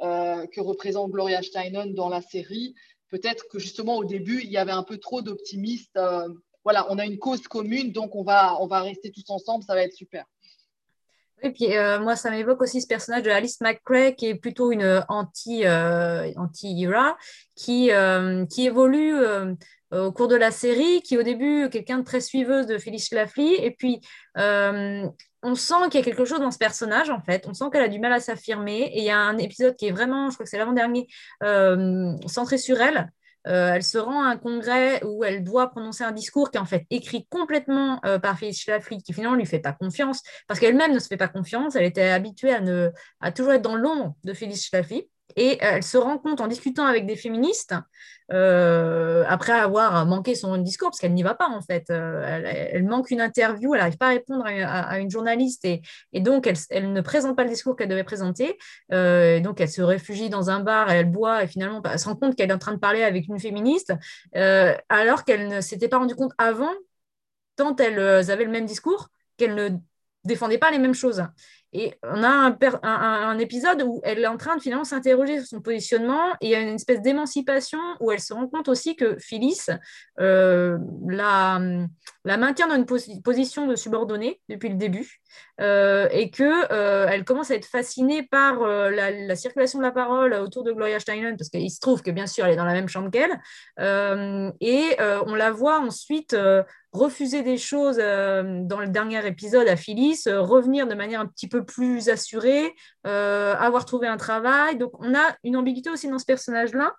que 0.00 0.60
représente 0.60 1.12
Gloria 1.12 1.42
Steinem 1.42 1.94
dans 1.94 2.08
la 2.08 2.20
série, 2.20 2.74
peut-être 3.08 3.46
que 3.48 3.60
justement 3.60 3.96
au 3.96 4.04
début, 4.04 4.40
il 4.42 4.50
y 4.50 4.56
avait 4.56 4.72
un 4.72 4.82
peu 4.82 4.98
trop 4.98 5.22
d'optimistes. 5.22 5.96
voilà, 6.64 6.86
on 6.90 6.98
a 6.98 7.06
une 7.06 7.18
cause 7.18 7.46
commune, 7.46 7.92
donc 7.92 8.16
on 8.16 8.24
va, 8.24 8.60
on 8.60 8.66
va 8.66 8.80
rester 8.80 9.12
tous 9.12 9.30
ensemble, 9.30 9.62
ça 9.62 9.74
va 9.74 9.84
être 9.84 9.94
super. 9.94 10.26
Et 11.42 11.50
puis 11.50 11.76
euh, 11.76 12.00
moi, 12.00 12.16
ça 12.16 12.30
m'évoque 12.30 12.62
aussi 12.62 12.80
ce 12.80 12.86
personnage 12.86 13.22
de 13.22 13.30
Alice 13.30 13.60
McCrae, 13.60 14.12
qui 14.12 14.28
est 14.28 14.34
plutôt 14.34 14.70
une 14.70 15.04
anti, 15.08 15.66
euh, 15.66 16.30
anti-Ira, 16.36 17.16
qui, 17.56 17.90
euh, 17.90 18.46
qui 18.46 18.66
évolue 18.66 19.14
au 19.90 20.12
cours 20.12 20.28
de 20.28 20.36
la 20.36 20.50
série, 20.50 21.02
qui 21.02 21.18
au 21.18 21.22
début 21.22 21.68
quelqu'un 21.70 21.98
de 21.98 22.04
très 22.04 22.20
suiveuse 22.20 22.66
de 22.66 22.78
Phyllis 22.78 23.00
Schlafly, 23.00 23.54
et 23.54 23.72
puis 23.72 24.00
on 25.44 25.56
sent 25.56 25.74
qu'il 25.90 25.98
y 25.98 26.02
a 26.02 26.04
quelque 26.04 26.24
chose 26.24 26.38
dans 26.38 26.52
ce 26.52 26.58
personnage, 26.58 27.10
en 27.10 27.20
fait. 27.20 27.46
On 27.48 27.54
sent 27.54 27.64
qu'elle 27.72 27.82
a 27.82 27.88
du 27.88 27.98
mal 27.98 28.12
à 28.12 28.20
s'affirmer, 28.20 28.82
et 28.82 28.98
il 28.98 29.04
y 29.04 29.10
a 29.10 29.18
un 29.18 29.36
épisode 29.38 29.74
qui 29.76 29.88
est 29.88 29.90
vraiment, 29.90 30.30
je 30.30 30.34
crois 30.34 30.44
que 30.44 30.50
c'est 30.50 30.58
l'avant-dernier, 30.58 31.08
centré 32.26 32.58
sur 32.58 32.80
elle, 32.80 33.10
euh, 33.46 33.74
elle 33.74 33.82
se 33.82 33.98
rend 33.98 34.22
à 34.22 34.28
un 34.28 34.36
congrès 34.36 35.02
où 35.04 35.24
elle 35.24 35.42
doit 35.42 35.70
prononcer 35.70 36.04
un 36.04 36.12
discours 36.12 36.50
qui 36.50 36.58
est 36.58 36.60
en 36.60 36.66
fait 36.66 36.86
écrit 36.90 37.26
complètement 37.28 38.00
euh, 38.04 38.18
par 38.18 38.38
Phyllis 38.38 38.54
Schlafly, 38.54 39.02
qui 39.02 39.12
finalement 39.12 39.36
ne 39.36 39.40
lui 39.40 39.46
fait 39.46 39.58
pas 39.58 39.72
confiance, 39.72 40.22
parce 40.46 40.60
qu'elle-même 40.60 40.92
ne 40.92 40.98
se 40.98 41.08
fait 41.08 41.16
pas 41.16 41.28
confiance. 41.28 41.74
Elle 41.76 41.84
était 41.84 42.10
habituée 42.10 42.52
à, 42.52 42.60
ne, 42.60 42.90
à 43.20 43.32
toujours 43.32 43.52
être 43.52 43.62
dans 43.62 43.76
l'ombre 43.76 44.14
de 44.24 44.32
Phyllis 44.32 44.56
Schlafly. 44.56 45.08
Et 45.36 45.58
elle 45.60 45.82
se 45.82 45.96
rend 45.96 46.18
compte 46.18 46.40
en 46.40 46.46
discutant 46.46 46.84
avec 46.86 47.06
des 47.06 47.16
féministes, 47.16 47.74
euh, 48.32 49.24
après 49.28 49.52
avoir 49.52 50.06
manqué 50.06 50.34
son 50.34 50.56
discours, 50.56 50.90
parce 50.90 51.00
qu'elle 51.00 51.12
n'y 51.12 51.22
va 51.22 51.34
pas 51.34 51.48
en 51.48 51.60
fait, 51.60 51.90
euh, 51.90 52.68
elle, 52.72 52.84
manque 52.84 53.10
une 53.10 53.20
interview, 53.20 53.74
elle 53.74 53.80
n'arrive 53.80 53.98
pas 53.98 54.06
à 54.06 54.10
répondre 54.10 54.44
à, 54.46 54.98
une 54.98 55.10
journaliste 55.10 55.64
et, 55.64 55.82
donc 56.20 56.46
elle, 56.70 56.92
ne 56.92 57.00
présente 57.00 57.36
pas 57.36 57.44
le 57.44 57.50
discours 57.50 57.76
qu'elle 57.76 57.88
devait 57.88 58.04
présenter. 58.04 58.56
Euh, 58.92 59.40
donc 59.40 59.60
elle 59.60 59.68
se 59.68 59.82
réfugie 59.82 60.30
dans 60.30 60.50
un 60.50 60.60
bar 60.60 60.90
et 60.90 60.96
elle 60.96 61.10
boit 61.10 61.44
et 61.44 61.46
finalement 61.46 61.82
elle 61.84 61.98
se 61.98 62.06
rend 62.06 62.16
compte 62.16 62.36
qu'elle 62.36 62.50
est 62.50 62.54
en 62.54 62.58
train 62.58 62.72
de 62.72 62.78
parler 62.78 63.02
avec 63.02 63.28
une 63.28 63.38
féministe, 63.38 63.92
alors 64.88 65.24
qu'elle 65.24 65.48
ne 65.48 65.60
s'était 65.60 65.88
pas 65.88 65.98
rendu 65.98 66.14
compte 66.14 66.32
avant, 66.38 66.72
tant 67.56 67.76
elles 67.76 68.30
avaient 68.30 68.44
le 68.44 68.50
même 68.50 68.66
discours, 68.66 69.08
qu'elles 69.36 69.54
ne 69.54 69.70
défendaient 70.24 70.58
pas 70.58 70.70
les 70.70 70.78
mêmes 70.78 70.94
choses. 70.94 71.24
Et 71.74 71.94
on 72.02 72.22
a 72.22 72.54
un, 72.82 73.38
épisode 73.38 73.82
où 73.82 74.00
elle 74.04 74.18
est 74.18 74.26
en 74.26 74.36
train 74.36 74.56
de 74.56 74.60
finalement 74.60 74.84
s'interroger 74.84 75.38
sur 75.38 75.46
son 75.46 75.60
positionnement 75.62 76.32
et 76.40 76.48
il 76.48 76.50
y 76.50 76.54
a 76.54 76.60
une 76.60 76.74
espèce 76.74 77.00
d'émancipation 77.00 77.78
où 78.00 78.12
elle 78.12 78.20
se 78.20 78.34
rend 78.34 78.46
compte 78.46 78.68
aussi 78.68 78.94
que 78.94 79.16
Phyllis 79.18 79.66
euh, 80.20 80.76
la, 81.08 81.58
maintient 82.24 82.68
dans 82.68 82.74
une 82.74 83.22
position 83.22 83.66
de 83.66 83.74
subordonnée 83.74 84.40
depuis 84.50 84.68
le 84.68 84.74
début 84.74 85.21
euh, 85.60 86.08
et 86.10 86.30
qu'elle 86.30 86.66
euh, 86.70 87.22
commence 87.22 87.50
à 87.50 87.54
être 87.54 87.66
fascinée 87.66 88.22
par 88.22 88.60
la, 88.60 89.36
circulation 89.36 89.78
de 89.78 89.84
la 89.84 89.92
parole 89.92 90.34
autour 90.34 90.62
de 90.62 90.72
Gloria 90.72 91.00
Steinem 91.00 91.36
parce 91.36 91.50
qu'il 91.50 91.70
se 91.70 91.80
trouve 91.80 92.02
que 92.02 92.10
bien 92.10 92.26
sûr 92.26 92.44
elle 92.44 92.52
est 92.52 92.56
dans 92.56 92.64
la 92.64 92.74
même 92.74 92.88
chambre 92.88 93.10
qu'elle 93.10 93.40
et 94.60 94.96
on 95.26 95.34
la 95.34 95.50
voit 95.50 95.80
ensuite 95.80 96.36
refuser 96.92 97.42
des 97.42 97.56
choses 97.56 97.96
euh, 97.98 98.60
dans 98.64 98.78
le 98.78 98.88
dernier 98.88 99.26
épisode 99.26 99.66
à 99.66 99.76
Phyllis, 99.76 100.24
euh, 100.26 100.40
revenir 100.42 100.86
de 100.86 100.94
manière 100.94 101.20
un 101.20 101.26
petit 101.26 101.48
peu 101.48 101.64
plus 101.64 102.10
assurée, 102.10 102.74
euh, 103.06 103.54
avoir 103.56 103.86
trouvé 103.86 104.06
un 104.06 104.18
travail. 104.18 104.76
Donc 104.76 104.92
on 104.98 105.14
a 105.14 105.36
une 105.42 105.56
ambiguïté 105.56 105.88
aussi 105.90 106.08
dans 106.08 106.18
ce 106.18 106.26
personnage-là. 106.26 106.94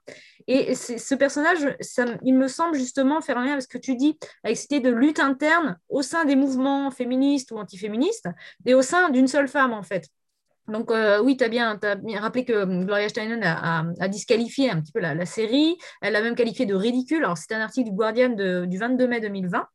Et 0.48 0.76
ce 0.76 1.16
personnage, 1.16 1.76
il 2.24 2.36
me 2.36 2.48
semble 2.48 2.76
justement 2.76 3.22
faire 3.22 3.38
un 3.38 3.46
lien 3.46 3.52
avec 3.54 3.64
ce 3.64 3.68
que 3.68 3.78
tu 3.78 3.96
dis, 3.96 4.18
avec 4.44 4.58
cette 4.58 4.72
idée 4.72 4.92
de 4.92 4.96
lutte 4.96 5.20
interne 5.20 5.78
au 5.90 6.02
sein 6.02 6.26
des 6.26 6.36
mouvements 6.36 6.92
féministes 6.92 7.52
ou 7.52 7.58
antiféministes, 7.58 8.28
et 8.66 8.74
au 8.74 8.82
sein 8.82 9.10
d'une 9.10 9.28
seule 9.28 9.48
femme 9.48 9.74
en 9.74 9.84
fait. 9.84 10.08
Donc 10.70 10.92
euh, 10.92 11.22
oui, 11.22 11.36
tu 11.36 11.44
as, 11.44 11.50
bien 11.50 11.78
rappelé 12.22 12.46
que 12.46 12.64
hum, 12.64 12.86
Gloria 12.86 13.10
Steinem 13.10 13.42
a, 13.44 14.08
disqualifié 14.08 14.70
un 14.70 14.80
petit 14.80 14.94
peu 14.94 15.02
la, 15.02 15.26
série. 15.26 15.78
Elle 16.02 16.14
l'a 16.14 16.22
même 16.22 16.36
qualifié 16.36 16.66
de 16.66 16.74
ridicule. 16.74 17.24
Alors 17.24 17.38
c'est 17.38 17.54
un 17.54 17.60
article 17.60 17.90
du 17.90 17.96
Guardian 17.96 18.30
du 18.30 18.78
22 18.78 19.08
mai 19.08 19.20
2020. 19.20 19.68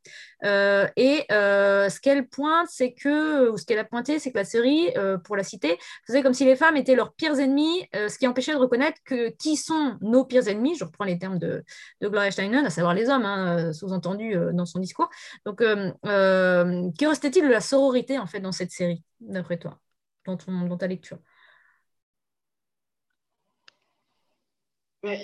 Euh, 0.44 0.86
et 0.96 1.24
euh, 1.30 1.90
ce 1.90 2.00
qu'elle 2.00 2.26
pointe, 2.26 2.68
c'est 2.70 2.92
que, 2.92 3.50
ou 3.50 3.58
ce 3.58 3.66
qu'elle 3.66 3.78
a 3.78 3.84
pointé, 3.84 4.18
c'est 4.18 4.32
que 4.32 4.38
la 4.38 4.44
série, 4.44 4.88
pour 5.24 5.36
la 5.36 5.42
citer, 5.42 5.78
faisait 6.06 6.22
comme 6.22 6.34
si 6.34 6.44
les 6.46 6.56
femmes 6.56 6.76
étaient 6.76 6.94
leurs 6.96 7.12
pires 7.12 7.38
ennemis, 7.38 7.86
ce 7.92 8.16
qui 8.18 8.26
empêchait 8.26 8.52
de 8.52 8.58
reconnaître 8.58 8.98
que 9.04 9.28
qui 9.30 9.56
sont 9.56 9.96
nos 10.00 10.24
pires 10.24 10.48
ennemis. 10.48 10.76
Je 10.76 10.84
reprends 10.84 11.04
les 11.04 11.18
termes 11.18 11.38
de, 11.38 11.64
Gloria 12.02 12.30
Steinem, 12.30 12.64
à 12.64 12.70
savoir 12.70 12.94
les 12.94 13.10
hommes, 13.10 13.26
hein, 13.26 13.72
sous-entendu 13.74 14.34
dans 14.52 14.66
son 14.66 14.78
discours. 14.78 15.10
Donc, 15.44 15.58
que 15.58 17.06
restait-il 17.06 17.44
de 17.44 17.50
la 17.50 17.60
sororité 17.60 18.18
en 18.18 18.26
fait 18.26 18.40
dans 18.40 18.52
cette 18.52 18.70
série, 18.70 19.02
d'après 19.20 19.58
toi? 19.58 19.78
Dans, 20.36 20.76
ta 20.76 20.86
lecture. 20.86 21.18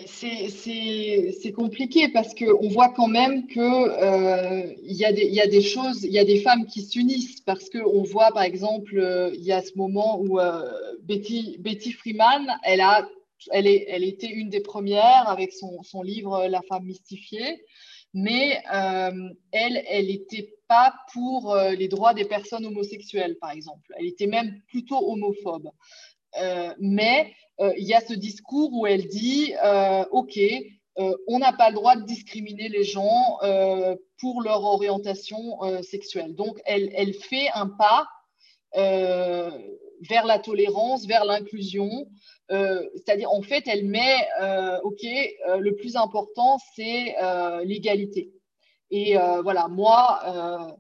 C'est 0.07 1.53
compliqué 1.53 2.09
parce 2.09 2.35
qu'on 2.35 2.69
voit 2.69 2.91
quand 2.91 3.09
même 3.09 3.47
qu'il 3.49 3.61
euh, 3.61 4.73
y, 4.83 5.05
a 5.05 5.13
des 5.47 5.63
choses, 5.63 6.05
il 6.05 6.13
y 6.13 6.19
a 6.19 6.25
des 6.25 6.41
femmes 6.41 6.65
qui 6.67 6.83
s'unissent 6.83 7.41
parce 7.41 7.69
qu'on 7.71 8.03
voit 8.05 8.31
par 8.33 8.45
exemple, 8.45 8.99
euh, 8.99 9.31
il 9.35 9.43
y 9.43 9.53
a 9.53 9.63
ce 9.63 9.77
moment 9.77 10.21
où 10.21 10.39
euh, 10.39 10.63
Betty, 11.03 11.57
Betty 11.59 11.93
Freeman, 11.93 12.47
elle, 12.63 12.81
a, 12.81 13.09
elle, 13.51 13.67
est, 13.67 13.87
elle 13.89 14.05
était 14.05 14.31
une 14.31 14.49
des 14.49 14.61
premières 14.61 15.29
avec 15.29 15.53
son, 15.53 15.83
son 15.83 16.03
livre 16.03 16.47
La 16.47 16.63
femme 16.63 16.85
mystifiée 16.85 17.61
mais 18.15 18.63
euh, 18.73 19.29
elle, 19.51 19.85
elle 19.89 20.07
n'était 20.07 20.54
pas 20.69 20.95
pour 21.13 21.53
euh, 21.53 21.73
les 21.73 21.89
droits 21.89 22.15
des 22.15 22.25
personnes 22.25 22.67
homosexuelles, 22.67 23.37
par 23.41 23.51
exemple. 23.51 23.93
Elle 23.99 24.07
était 24.07 24.27
même 24.27 24.61
plutôt 24.69 25.11
homophobe. 25.11 25.71
Euh, 26.41 26.75
mais 26.81 27.33
il 27.77 27.85
y 27.85 27.95
a 27.95 28.01
ce 28.01 28.15
discours 28.15 28.73
où 28.73 28.85
elle 28.85 29.07
dit, 29.07 29.53
OK, 30.11 30.41
on 31.29 31.39
n'a 31.39 31.53
pas 31.53 31.69
le 31.69 31.77
droit 31.77 31.95
de 31.95 32.03
discriminer 32.03 32.69
les 32.69 32.83
gens 32.83 33.39
pour 34.19 34.43
leur 34.43 34.65
orientation 34.65 35.61
sexuelle. 35.83 36.35
Donc, 36.35 36.61
elle, 36.65 37.15
fait 37.15 37.47
un 37.55 37.69
pas 37.69 38.09
vers 38.75 40.27
la 40.27 40.41
tolérance, 40.41 41.07
vers 41.07 41.25
l'inclusion. 41.25 42.09
Euh, 42.51 42.87
c'est-à-dire, 42.95 43.31
en 43.31 43.43
fait, 43.43 43.65
elle 43.67 43.87
met, 43.87 44.27
euh, 44.41 44.79
OK, 44.83 45.05
euh, 45.05 45.57
le 45.59 45.75
plus 45.77 45.97
important, 45.97 46.59
c'est 46.75 47.17
l'égalité. 47.65 48.31
Et 48.91 49.17
voilà, 49.43 49.69
moi, 49.69 50.77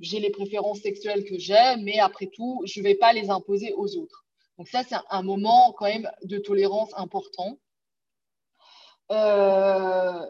j'ai 0.00 0.20
les 0.20 0.30
préférences 0.30 0.80
sexuelles 0.80 1.24
que 1.24 1.38
j'ai, 1.38 1.76
mais 1.82 1.98
après 1.98 2.26
tout, 2.26 2.62
je 2.66 2.80
ne 2.80 2.84
vais 2.84 2.94
pas 2.94 3.12
les 3.12 3.30
imposer 3.30 3.72
aux 3.74 3.96
autres. 3.96 4.24
Donc 4.58 4.68
ça, 4.68 4.82
c'est 4.86 4.96
un 5.10 5.22
moment 5.22 5.72
quand 5.72 5.86
même 5.86 6.10
de 6.24 6.38
tolérance 6.38 6.90
important. 6.96 7.58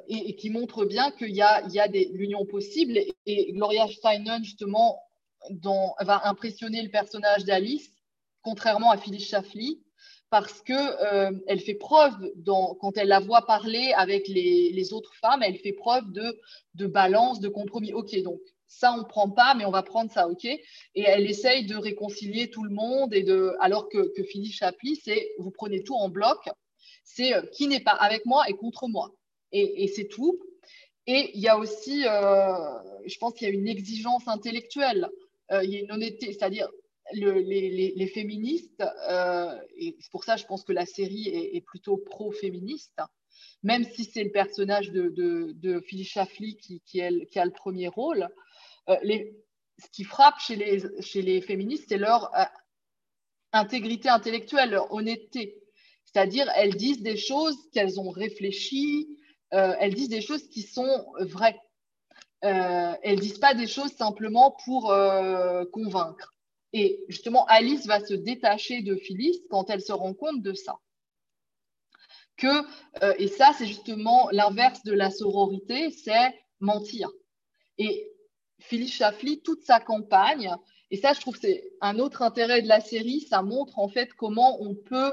et, 0.08 0.36
qui 0.36 0.50
montre 0.50 0.84
bien 0.84 1.10
qu'il 1.10 1.34
y 1.34 1.42
a, 1.42 1.62
il 1.66 2.10
l'union 2.12 2.46
possible. 2.46 2.98
Et, 3.26 3.52
Gloria 3.52 3.88
Steinem, 3.88 4.44
justement, 4.44 5.02
va 6.00 6.28
impressionner 6.28 6.82
le 6.82 6.90
personnage 6.90 7.44
d'Alice, 7.44 7.90
contrairement 8.42 8.90
à 8.90 8.98
Phyllis 8.98 9.20
Schlafly, 9.20 9.82
parce 10.30 10.62
qu'elle 10.62 10.76
euh, 10.78 11.58
fait 11.58 11.74
preuve, 11.74 12.14
quand 12.46 12.96
elle 12.96 13.08
la 13.08 13.18
voit 13.18 13.46
parler 13.46 13.92
avec 13.96 14.28
les, 14.28 14.92
autres 14.92 15.12
femmes, 15.16 15.42
elle 15.42 15.56
fait 15.58 15.72
preuve 15.72 16.04
de, 16.12 16.86
balance, 16.86 17.40
de 17.40 17.48
compromis. 17.48 17.92
OK, 17.92 18.16
donc 18.22 18.40
ça, 18.68 18.94
on 18.96 19.02
prend 19.02 19.28
pas, 19.28 19.54
mais 19.54 19.64
on 19.64 19.72
va 19.72 19.82
prendre 19.82 20.10
ça, 20.10 20.28
OK? 20.28 20.44
Et 20.44 20.60
elle 20.94 21.28
essaye 21.28 21.66
de 21.66 21.76
réconcilier 21.76 22.48
tout 22.48 22.62
le 22.62 22.70
monde, 22.70 23.12
et 23.12 23.24
de, 23.24 23.56
alors 23.60 23.88
que, 23.88 24.12
que 24.16 24.22
Philippe 24.22 24.54
c'est 25.02 25.32
vous 25.38 25.50
prenez 25.50 25.82
tout 25.82 25.96
en 25.96 26.08
bloc, 26.08 26.38
c'est 27.02 27.34
euh, 27.34 27.42
qui 27.52 27.66
n'est 27.66 27.80
pas 27.80 27.90
avec 27.90 28.24
moi 28.24 28.44
et 28.48 28.52
contre 28.52 28.86
moi. 28.86 29.12
Et, 29.52 29.88
c'est 29.88 30.06
tout. 30.06 30.38
Et 31.08 31.32
il 31.34 31.40
y 31.40 31.48
a 31.48 31.58
aussi, 31.58 32.06
euh, 32.06 32.54
je 33.04 33.18
pense 33.18 33.32
qu'il 33.34 33.48
y 33.48 33.50
a 33.50 33.54
une 33.54 33.66
exigence 33.66 34.28
intellectuelle, 34.28 35.08
il 35.64 35.70
y 35.70 35.76
a 35.76 35.80
une 35.80 35.90
honnêteté, 35.90 36.26
c'est-à-dire 36.32 36.68
les, 37.12 38.10
féministes, 38.12 38.82
euh, 39.08 39.56
et 39.76 39.96
c'est 40.00 40.10
pour 40.10 40.24
ça 40.24 40.36
je 40.36 40.44
pense 40.44 40.64
que 40.64 40.72
la 40.72 40.86
série 40.86 41.28
est, 41.28 41.60
plutôt 41.60 41.96
pro-féministe, 41.96 43.00
même 43.62 43.84
si 43.84 44.04
c'est 44.04 44.24
le 44.24 44.30
personnage 44.30 44.90
de, 44.90 45.08
de, 45.08 45.84
Schlafly 46.02 46.56
qui, 46.56 46.80
qui, 46.84 47.00
a 47.00 47.10
le 47.10 47.50
premier 47.52 47.88
rôle, 47.88 48.28
euh, 48.88 48.96
ce 49.02 49.90
qui 49.92 50.04
frappe 50.04 50.38
chez 50.40 50.56
les, 50.56 50.82
chez 51.02 51.22
les 51.22 51.40
féministes, 51.40 51.86
c'est 51.88 51.98
leur 51.98 52.34
euh, 52.34 52.44
intégrité 53.52 54.08
intellectuelle, 54.08 54.70
leur 54.70 54.92
honnêteté. 54.92 55.56
C'est-à-dire, 56.04 56.50
elles 56.56 56.74
disent 56.74 57.02
des 57.02 57.16
choses 57.16 57.56
qu'elles 57.72 58.00
ont 58.00 58.10
réfléchies, 58.10 59.16
elles 59.52 59.94
disent 59.94 60.08
des 60.08 60.20
choses 60.20 60.48
qui 60.48 60.62
sont 60.62 61.06
vraies. 61.20 61.58
elles 62.40 63.16
ne 63.16 63.20
disent 63.20 63.38
pas 63.38 63.54
des 63.54 63.68
choses 63.68 63.92
simplement 63.92 64.56
pour 64.64 64.92
convaincre. 65.72 66.34
Et 66.72 67.04
justement, 67.08 67.44
Alice 67.46 67.86
va 67.86 68.00
se 68.04 68.14
détacher 68.14 68.82
de 68.82 68.94
Phyllis 68.96 69.42
quand 69.50 69.70
elle 69.70 69.82
se 69.82 69.92
rend 69.92 70.14
compte 70.14 70.42
de 70.42 70.52
ça. 70.52 70.76
Que, 72.36 72.62
euh, 73.02 73.14
et 73.18 73.28
ça, 73.28 73.52
c'est 73.58 73.66
justement 73.66 74.28
l'inverse 74.30 74.82
de 74.84 74.92
la 74.92 75.10
sororité, 75.10 75.90
c'est 75.90 76.34
mentir. 76.60 77.10
Et 77.78 78.10
Phyllis 78.60 78.88
Chaffly, 78.88 79.42
toute 79.42 79.62
sa 79.64 79.80
campagne, 79.80 80.54
et 80.90 80.96
ça, 80.96 81.12
je 81.12 81.20
trouve 81.20 81.34
que 81.34 81.40
c'est 81.40 81.72
un 81.80 81.98
autre 81.98 82.22
intérêt 82.22 82.62
de 82.62 82.68
la 82.68 82.80
série, 82.80 83.20
ça 83.20 83.42
montre 83.42 83.78
en 83.78 83.88
fait 83.88 84.12
comment 84.14 84.60
on 84.60 84.74
peut, 84.74 85.12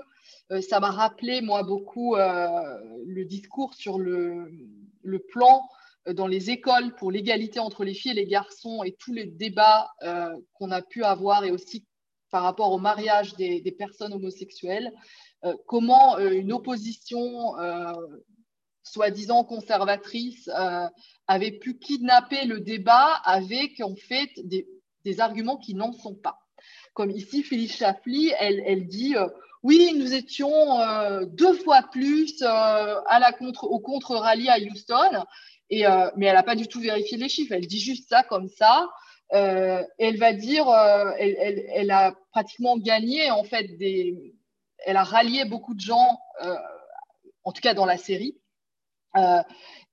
euh, 0.52 0.62
ça 0.62 0.80
m'a 0.80 0.89
rappelé 0.89 1.41
moi 1.41 1.63
beaucoup 1.63 2.15
euh, 2.15 2.80
le 3.06 3.26
discours 3.26 3.76
sur 3.76 4.00
le, 4.00 4.52
le 5.04 5.20
plan 5.20 5.62
dans 6.13 6.28
les 6.28 6.50
écoles 6.50 6.96
pour 6.96 7.12
l'égalité 7.12 7.60
entre 7.60 7.84
les 7.84 7.93
filles 7.93 8.12
et 8.12 8.15
les 8.15 8.26
garçons 8.26 8.84
et 8.84 8.93
tous 8.93 9.13
les 9.13 9.26
débats 9.26 9.91
euh, 10.04 10.36
qu'on 10.54 10.72
a 10.72 10.82
pu 10.82 11.04
avoir 11.04 11.43
et 11.43 11.52
aussi 11.52 11.86
par 12.30 12.43
rapport 12.43 12.72
au 12.72 12.78
mariage 12.78 13.36
des, 13.36 13.76
personnes 13.78 14.13
homosexuelles, 14.13 14.91
euh, 15.46 15.56
comment 15.65 16.17
une 16.20 16.52
opposition 16.52 17.54
soi-disant 18.84 19.43
conservatrice 19.46 20.50
avait 21.28 21.52
pu 21.52 21.78
kidnapper 21.78 22.46
le 22.46 22.60
débat 22.60 23.13
avec 23.24 23.80
en 23.82 23.96
fait 23.96 24.30
des, 24.43 24.67
arguments 25.20 25.56
qui 25.56 25.74
n'en 25.74 25.93
sont 25.93 26.15
pas. 26.15 26.38
Comme 26.93 27.12
ici, 27.12 27.41
Phyllis 27.41 27.70
Chaffly, 27.70 28.34
elle, 28.39 28.62
elle 28.65 28.88
dit 28.88 29.15
oui, 29.63 29.93
nous 29.98 30.13
étions 30.13 30.80
deux 31.28 31.54
fois 31.54 31.84
plus 31.91 32.41
à 32.41 33.20
la 33.22 33.32
contre, 33.32 33.63
au 33.63 33.80
contre-rallye 33.80 34.50
à 34.50 34.60
Houston 34.60 35.24
euh, 35.71 36.12
mais 36.15 36.27
elle 36.27 36.36
n'a 36.36 36.43
pas 36.43 36.56
du 36.56 36.67
tout 36.67 36.80
vérifié 36.80 37.17
les 37.17 37.30
chiffres. 37.30 37.53
Elle 37.53 37.67
dit 37.67 37.80
juste 37.80 38.10
ça 38.10 38.23
comme 38.23 38.47
ça. 38.47 38.89
Euh, 39.34 39.84
elle 39.99 40.17
va 40.17 40.34
dire, 40.34 40.69
euh, 40.69 41.12
elle, 41.17 41.91
a 41.91 42.13
pratiquement 42.32 42.77
gagné 42.77 43.30
en 43.30 43.43
fait 43.43 43.67
elle 44.86 44.95
a 44.95 45.03
rallié 45.03 45.43
beaucoup 45.43 45.73
de 45.73 45.82
gens, 45.82 46.19
en 47.43 47.51
tout 47.51 47.62
cas 47.62 47.73
dans 47.73 47.86
la 47.86 47.97
série. 47.97 48.38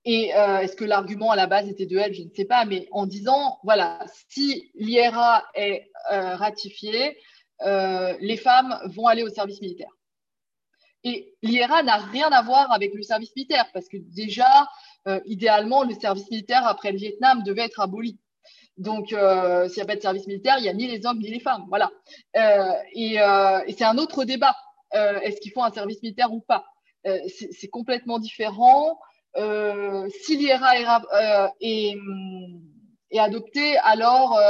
et 0.05 0.29
est-ce 0.29 0.77
que 0.77 0.85
l'argument 0.85 1.31
à 1.31 1.37
la 1.37 1.47
base 1.47 1.69
était 1.69 1.87
de 1.87 1.99
elle? 1.99 2.15
Je 2.15 2.23
ne 2.23 2.31
sais 2.37 2.45
pas, 2.45 2.65
mais 2.65 2.87
en 2.93 3.07
disant, 3.07 3.59
voilà, 3.65 4.05
si 4.29 4.71
l'IRA 4.75 5.45
est 5.55 5.91
ratifié, 6.11 7.19
les 7.61 8.37
femmes 8.37 8.79
vont 8.95 9.09
aller 9.09 9.25
au 9.25 9.31
service 9.31 9.61
militaire. 9.61 9.91
Et 11.05 11.35
l'IRA 11.43 11.83
n'a 11.83 11.97
rien 11.97 12.31
à 12.31 12.43
voir 12.43 12.73
avec 12.73 12.95
le 12.95 13.03
service 13.03 13.35
militaire 13.37 13.71
parce 13.73 13.89
que 13.89 13.99
déjà, 13.99 14.69
euh, 15.07 15.21
idéalement, 15.27 15.85
le 15.85 15.95
service 15.95 16.31
militaire 16.31 16.67
après 16.67 16.93
le 16.93 16.99
Vietnam 16.99 17.43
devait 17.43 17.65
être 17.65 17.81
aboli. 17.81 18.19
Donc, 18.77 19.09
s'il 19.09 19.17
n'y 19.17 19.83
a 19.83 19.87
pas 19.87 19.95
de 19.95 20.01
service 20.01 20.27
militaire, 20.27 20.57
il 20.59 20.63
n'y 20.63 20.69
a 20.69 20.75
ni 20.75 20.89
les 20.89 21.07
hommes 21.07 21.19
ni 21.19 21.29
les 21.31 21.39
femmes. 21.39 21.65
Voilà. 21.69 21.93
et, 22.93 23.15
et 23.15 23.73
c'est 23.73 23.85
un 23.85 23.99
autre 23.99 24.25
débat. 24.25 24.57
Est-ce 24.93 25.41
qu'ils 25.41 25.53
font 25.53 25.63
un 25.63 25.71
service 25.71 26.03
militaire 26.03 26.33
ou 26.33 26.41
pas? 26.41 26.65
C'est 27.05 27.69
complètement 27.69 28.19
différent. 28.19 28.99
si 29.37 30.37
l'IRA 30.37 30.77
est, 31.61 31.95
est 33.13 33.19
adoptée, 33.21 33.77
alors 33.79 34.41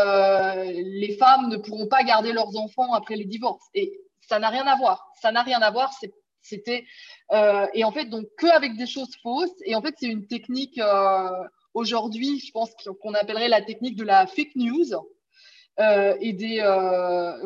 les 0.73 1.17
femmes 1.19 1.51
ne 1.51 1.59
pourront 1.59 1.89
pas 1.89 2.03
garder 2.03 2.33
leurs 2.33 2.57
enfants 2.57 2.95
après 2.95 3.17
les 3.17 3.27
divorces. 3.27 3.67
Et 3.75 3.93
ça 4.27 4.39
n'a 4.39 4.49
rien 4.49 4.67
à 4.67 4.77
voir. 4.77 5.07
Ça 5.21 5.33
n'a 5.33 5.43
rien 5.43 5.61
à 5.61 5.71
voir. 5.71 5.93
C'était 6.45 6.85
euh, 7.33 7.67
et 7.75 7.85
en 7.85 7.91
fait 7.91 8.05
donc 8.07 8.27
que 8.39 8.47
avec 8.47 8.77
des 8.77 8.87
choses 8.87 9.11
fausses. 9.23 9.57
Et 9.65 9.75
en 9.75 9.83
fait 9.83 9.95
c'est 9.99 10.07
une 10.07 10.27
technique 10.27 10.79
euh, 10.79 11.29
aujourd'hui, 11.73 12.39
je 12.41 12.53
pense 12.53 12.71
qu'on 13.01 13.15
appellerait 13.15 13.49
la 13.49 13.63
technique 13.63 13.97
de 13.97 14.05
la 14.05 14.27
fake 14.27 14.55
news. 14.57 14.95
Euh, 15.81 16.15
et 16.21 16.33
des 16.33 16.61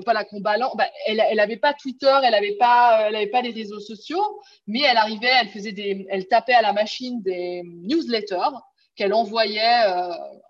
voilà 0.04 0.24
qu'on 0.24 0.40
balance. 0.40 0.76
Bah, 0.76 0.88
elle 1.06 1.24
elle 1.30 1.40
avait 1.40 1.56
pas 1.56 1.72
Twitter, 1.72 2.14
elle 2.24 2.34
avait 2.34 2.56
pas 2.56 3.06
elle 3.08 3.16
avait 3.16 3.28
pas 3.28 3.40
les 3.40 3.52
réseaux 3.52 3.80
sociaux, 3.80 4.40
mais 4.66 4.80
elle 4.80 4.98
arrivait, 4.98 5.30
elle 5.40 5.48
faisait 5.48 5.72
des, 5.72 6.06
elle 6.11 6.26
tapait 6.28 6.52
à 6.52 6.61
la 6.61 6.74
machine 6.74 7.22
des 7.22 7.62
newsletters 7.64 8.58
qu'elle 8.96 9.14
envoyait 9.14 9.82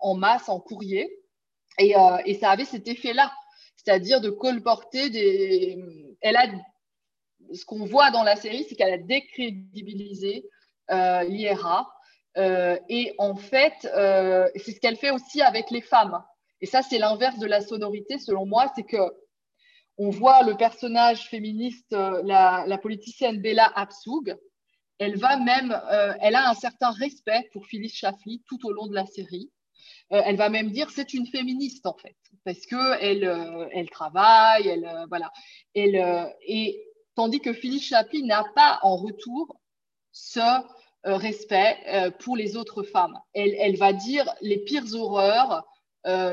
en 0.01 0.15
masse 0.15 0.49
en 0.49 0.59
courrier 0.59 1.09
et, 1.77 1.93
et 2.25 2.33
ça 2.33 2.49
avait 2.49 2.65
cet 2.65 2.87
effet 2.89 3.13
là 3.13 3.31
c'est-à-dire 3.83 4.21
de 4.21 4.29
colporter 4.29 5.09
des. 5.09 5.77
Elle 6.21 6.35
a 6.35 6.47
ce 7.53 7.65
qu'on 7.65 7.85
voit 7.85 8.11
dans 8.11 8.23
la 8.23 8.35
série, 8.35 8.65
c'est 8.67 8.75
qu'elle 8.75 8.93
a 8.93 8.97
décrédibilisé 8.97 10.45
euh, 10.91 11.23
l'IRA. 11.23 11.91
Euh, 12.37 12.77
et 12.89 13.13
en 13.17 13.35
fait, 13.35 13.89
euh, 13.95 14.47
c'est 14.55 14.71
ce 14.71 14.79
qu'elle 14.79 14.97
fait 14.97 15.11
aussi 15.11 15.41
avec 15.41 15.71
les 15.71 15.81
femmes. 15.81 16.23
Et 16.61 16.65
ça, 16.65 16.81
c'est 16.81 16.97
l'inverse 16.97 17.39
de 17.39 17.47
la 17.47 17.61
sonorité, 17.61 18.19
selon 18.19 18.45
moi, 18.45 18.71
c'est 18.75 18.83
que 18.83 18.97
on 19.97 20.09
voit 20.09 20.43
le 20.43 20.55
personnage 20.55 21.27
féministe, 21.27 21.91
la, 21.91 22.63
la 22.65 22.77
politicienne 22.77 23.41
Bella 23.41 23.69
Absoug, 23.75 24.33
elle 24.97 25.17
va 25.17 25.35
même, 25.35 25.77
elle 26.21 26.35
a 26.35 26.49
un 26.49 26.53
certain 26.53 26.91
respect 26.91 27.49
pour 27.51 27.65
Phyllis 27.65 27.89
Schlafly 27.89 28.41
tout 28.47 28.65
au 28.65 28.71
long 28.71 28.87
de 28.87 28.95
la 28.95 29.05
série. 29.05 29.51
elle 30.09 30.37
va 30.37 30.47
même 30.47 30.71
dire 30.71 30.89
c'est 30.89 31.13
une 31.13 31.27
féministe 31.27 31.85
en 31.85 31.95
fait 31.95 32.15
parce 32.45 32.65
que 32.65 33.01
elle, 33.01 33.25
euh, 33.25 33.67
elle 33.73 33.89
travaille, 33.89 34.67
elle, 34.67 34.85
euh, 34.85 35.05
voilà. 35.07 35.31
Elle, 35.75 35.95
euh, 35.95 36.25
et 36.47 36.83
tandis 37.19 37.41
que 37.41 37.51
Phyllis 37.51 37.81
Chaplin 37.81 38.25
n'a 38.25 38.45
pas 38.55 38.79
en 38.81 38.95
retour 38.95 39.59
ce 40.13 40.39
respect 41.03 41.75
pour 42.19 42.37
les 42.37 42.55
autres 42.55 42.83
femmes. 42.83 43.19
Elle, 43.33 43.75
va 43.75 43.91
dire 43.91 44.25
les 44.39 44.59
pires 44.59 44.95
horreurs 44.95 45.67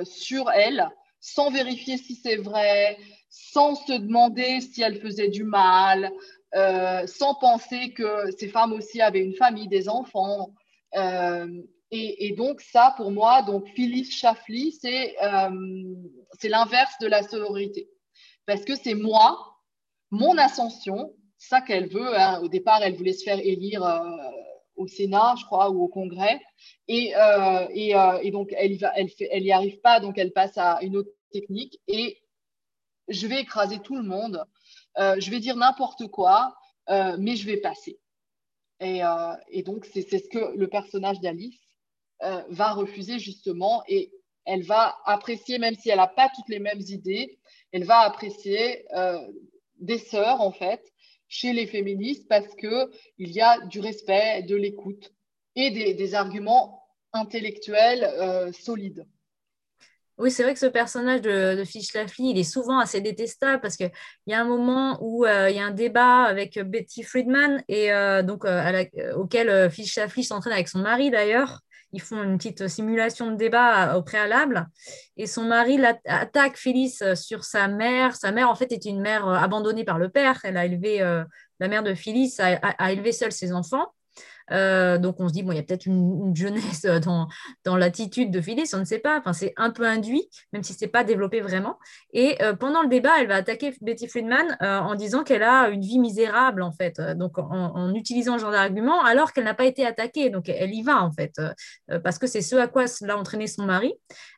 sur 0.05 0.49
elle, 0.53 0.88
sans 1.18 1.51
vérifier 1.51 1.99
si 1.99 2.14
c'est 2.14 2.37
vrai, 2.37 2.99
sans 3.31 3.75
se 3.75 3.94
demander 3.94 4.61
si 4.61 4.81
elle 4.83 5.01
faisait 5.01 5.27
du 5.27 5.42
mal, 5.42 6.12
sans 6.55 7.35
penser 7.35 7.92
que 7.92 8.31
ces 8.38 8.46
femmes 8.46 8.72
aussi 8.72 9.01
avaient 9.01 9.25
une 9.25 9.35
famille, 9.35 9.66
des 9.66 9.88
enfants. 9.88 10.53
Et, 11.90 12.33
donc, 12.37 12.61
ça, 12.61 12.94
pour 12.96 13.11
moi, 13.11 13.42
donc 13.42 13.66
Phyllis 13.75 14.09
euh, 14.25 15.51
c'est 16.38 16.49
l'inverse 16.49 16.94
de 17.01 17.09
la 17.09 17.25
sororité. 17.25 17.88
Parce 18.46 18.64
que 18.64 18.77
c'est 18.77 18.94
moi, 18.94 19.56
mon 20.11 20.37
ascension, 20.38 21.12
ça 21.38 21.61
qu'elle 21.61 21.88
veut. 21.88 22.19
Hein. 22.19 22.40
Au 22.42 22.49
départ, 22.49 22.83
elle 22.83 22.97
voulait 22.97 23.12
se 23.12 23.25
faire 23.25 23.38
élire 23.38 23.85
euh, 23.85 24.01
au 24.77 24.87
Sénat, 24.87 25.35
je 25.38 25.45
crois, 25.45 25.71
ou 25.71 25.83
au 25.83 25.88
Congrès. 25.88 26.40
Et, 26.88 27.14
euh, 27.16 27.66
et, 27.71 28.31
donc, 28.31 28.55
elle 28.57 28.79
n'y 29.42 29.53
arrive 29.53 29.81
pas, 29.81 30.01
donc 30.01 30.19
elle 30.19 30.33
passe 30.33 30.57
à 30.57 30.79
une 30.83 30.97
autre 30.97 31.11
technique. 31.33 31.81
Et 31.88 32.19
je 33.09 33.27
vais 33.27 33.40
écraser 33.40 33.79
tout 33.81 33.97
le 33.97 34.03
monde. 34.03 34.45
je 34.97 35.31
vais 35.31 35.40
dire 35.40 35.57
n'importe 35.57 36.07
quoi, 36.09 36.55
mais 36.88 37.37
je 37.37 37.47
vais 37.47 37.59
passer. 37.59 37.99
Et, 38.81 39.01
et 39.49 39.62
donc, 39.62 39.87
c'est 39.87 40.03
ce 40.03 40.29
que 40.29 40.57
le 40.57 40.69
personnage 40.69 41.21
d'Alice 41.21 41.59
euh, 42.23 42.42
va 42.49 42.73
refuser 42.73 43.19
justement 43.19 43.83
et 43.88 44.11
elle 44.47 44.62
va 44.62 44.97
apprécier, 45.05 45.59
même 45.59 45.75
si 45.75 45.90
elle 45.90 45.99
n'a 45.99 46.07
pas 46.07 46.31
toutes 46.35 46.49
les 46.49 46.61
mêmes 46.61 46.81
idées, 46.81 47.38
elle 47.73 47.85
va 47.85 47.99
apprécier 47.99 48.87
euh, 48.97 49.19
des 49.79 49.99
sœurs 49.99 50.41
en 50.41 50.53
fait 50.53 50.83
chez 51.29 51.53
les 51.53 51.67
féministes 51.67 52.27
parce 52.29 52.55
qu'il 52.55 52.89
y 53.19 53.41
a 53.41 53.61
du 53.67 53.81
respect, 53.81 54.43
de 54.43 54.57
l'écoute 54.57 55.12
et 55.55 55.71
des, 55.71 56.15
arguments 56.15 56.83
intellectuels 57.12 58.05
euh, 58.05 58.53
solides. 58.53 59.07
Oui, 60.19 60.31
c'est 60.31 60.43
vrai 60.43 60.55
que 60.55 60.61
ce 60.61 60.67
personnage 60.67 61.21
de, 61.21 61.57
de 61.57 61.65
Fish 61.65 61.89
il 62.19 62.39
est 62.39 62.43
souvent 62.45 62.79
assez 62.79 63.01
détestable 63.01 63.61
parce 63.61 63.77
qu'il 63.77 63.91
y 64.27 64.33
a 64.33 64.41
un 64.41 64.45
moment 64.45 64.99
où 65.03 65.27
il 65.27 65.55
y 65.55 65.59
a 65.59 65.65
un 65.65 65.73
débat 65.73 66.23
avec 66.23 66.59
Betty 66.59 67.03
Friedman 67.03 67.62
et 67.69 67.91
donc 68.25 68.47
auquel 69.15 69.71
Fish 69.71 69.97
Lafley 69.97 70.23
s'entraîne 70.23 70.55
avec 70.55 70.69
son 70.69 70.79
mari 70.79 71.11
d'ailleurs 71.11 71.61
ils 71.92 72.03
font 72.03 72.22
une 72.22 72.37
petite 72.37 72.68
simulation 72.68 73.31
de 73.31 73.37
débat 73.37 73.96
au 73.96 74.03
préalable. 74.03 74.66
Et 75.16 75.27
son 75.27 75.44
mari 75.44 75.81
attaque 76.05 76.57
Phyllis 76.57 76.99
euh, 77.03 77.14
sur 77.14 77.44
sa 77.44 77.68
mère. 77.68 78.16
Sa 78.16 78.33
mère, 78.33 78.51
en 78.51 78.55
fait, 78.55 78.72
est 78.72 78.85
une 78.85 79.01
mère 79.01 79.27
euh, 79.27 79.35
abandonnée 79.35 79.85
par 79.85 79.99
le 79.99 80.09
père. 80.09 80.40
Elle 80.44 80.57
a 80.57 80.66
élevé, 80.66 81.01
euh, 81.01 81.25
la 81.61 81.68
mère 81.68 81.83
de 81.83 81.94
Phyllis 81.94 82.37
a, 82.38 82.92
élevé 82.92 83.12
seule 83.12 83.33
ses 83.33 83.53
enfants. 83.53 83.87
Euh, 84.52 84.98
donc 84.98 85.16
on 85.20 85.28
se 85.28 85.32
dit, 85.32 85.42
bon, 85.42 85.52
il 85.52 85.56
y 85.56 85.59
a 85.59 85.62
peut-être 85.62 85.87
une, 85.87 86.35
jeunesse 86.35 86.82
dans, 87.04 87.28
dans 87.64 87.76
l'attitude 87.76 88.30
de 88.30 88.40
Phyllis, 88.40 88.70
on 88.74 88.78
ne 88.78 88.85
sait 88.85 88.98
pas. 88.98 89.18
Enfin, 89.18 89.32
c'est 89.32 89.52
un 89.56 89.70
peu 89.70 89.87
induit, 89.87 90.28
même 90.52 90.62
si 90.62 90.72
ce 90.72 90.85
n'est 90.85 90.90
pas 90.90 91.04
développé 91.04 91.40
vraiment. 91.40 91.78
Et 92.12 92.40
euh, 92.42 92.54
pendant 92.54 92.82
le 92.82 92.88
débat, 92.88 93.12
elle 93.20 93.28
va 93.28 93.37
attaquer 93.37 93.74
Betty 93.80 94.09
Friedman 94.09 94.56
euh, 94.62 94.78
en 94.78 94.94
disant 94.94 95.24
qu'elle 95.24 95.42
a 95.42 95.68
une 95.68 95.82
vie 95.82 95.98
misérable, 95.98 96.62
en 96.62 96.72
fait, 96.72 97.00
donc 97.16 97.38
en, 97.38 97.94
utilisant 97.94 98.37
ce 98.37 98.42
genre 98.42 98.52
d'argument, 98.52 99.02
alors 99.02 99.32
qu'elle 99.32 99.44
n'a 99.44 99.54
pas 99.54 99.64
été 99.64 99.87
attaquée. 99.87 100.30
Donc 100.30 100.48
elle 100.48 100.74
y 100.74 100.82
va, 100.82 101.02
en 101.02 101.11
fait, 101.12 101.40
parce 102.02 102.18
que 102.18 102.26
c'est 102.26 102.42
ce 102.42 102.56
à 102.56 102.66
quoi 102.66 102.85
l'a 103.02 103.16
entraîné 103.16 103.46
son 103.46 103.64
mari. 103.64 103.94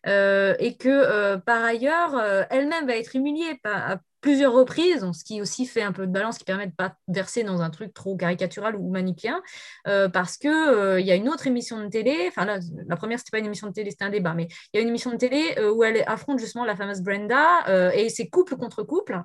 et 0.06 0.76
que 0.78 1.36
par 1.36 1.64
ailleurs, 1.64 2.20
elle-même 2.50 2.86
va 2.86 2.96
être 2.96 3.16
humiliée 3.16 3.58
par, 3.62 3.98
plusieurs 4.20 4.52
reprises, 4.52 5.06
ce 5.12 5.24
qui 5.24 5.40
aussi 5.40 5.66
fait 5.66 5.82
un 5.82 5.92
peu 5.92 6.06
de 6.06 6.12
balance, 6.12 6.38
qui 6.38 6.44
permet 6.44 6.66
de 6.66 6.72
ne 6.72 6.76
pas 6.76 6.94
verser 7.08 7.44
dans 7.44 7.62
un 7.62 7.70
truc 7.70 7.94
trop 7.94 8.16
caricatural 8.16 8.76
ou 8.76 8.90
manichéen, 8.90 9.42
euh, 9.86 10.08
parce 10.08 10.36
qu'il 10.36 10.50
euh, 10.50 11.00
y 11.00 11.10
a 11.10 11.14
une 11.14 11.28
autre 11.28 11.46
émission 11.46 11.82
de 11.82 11.88
télé, 11.88 12.26
enfin 12.28 12.44
la 12.44 12.96
première, 12.96 13.18
c'était 13.18 13.30
pas 13.30 13.38
une 13.38 13.46
émission 13.46 13.68
de 13.68 13.72
télé, 13.72 13.90
c'était 13.90 14.04
un 14.04 14.10
débat, 14.10 14.34
mais 14.34 14.48
il 14.72 14.76
y 14.76 14.78
a 14.78 14.82
une 14.82 14.88
émission 14.88 15.10
de 15.12 15.16
télé 15.16 15.54
euh, 15.58 15.72
où 15.72 15.84
elle 15.84 16.02
affronte 16.06 16.38
justement 16.38 16.64
la 16.64 16.76
fameuse 16.76 17.00
Brenda, 17.02 17.92
et 17.94 18.08
c'est 18.08 18.28
couple 18.28 18.56
contre 18.56 18.82
couple, 18.82 19.22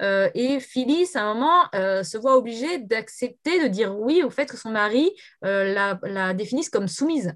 et 0.00 0.60
Phyllis, 0.60 1.10
à 1.14 1.22
un 1.22 1.34
moment, 1.34 1.64
se 1.72 2.16
voit 2.16 2.36
obligée 2.36 2.78
d'accepter, 2.78 3.62
de 3.62 3.68
dire 3.68 3.98
oui 3.98 4.22
au 4.22 4.30
fait 4.30 4.46
que 4.46 4.56
son 4.56 4.70
mari 4.70 5.10
la, 5.42 5.98
la 6.02 6.34
définisse 6.34 6.70
comme 6.70 6.88
soumise. 6.88 7.34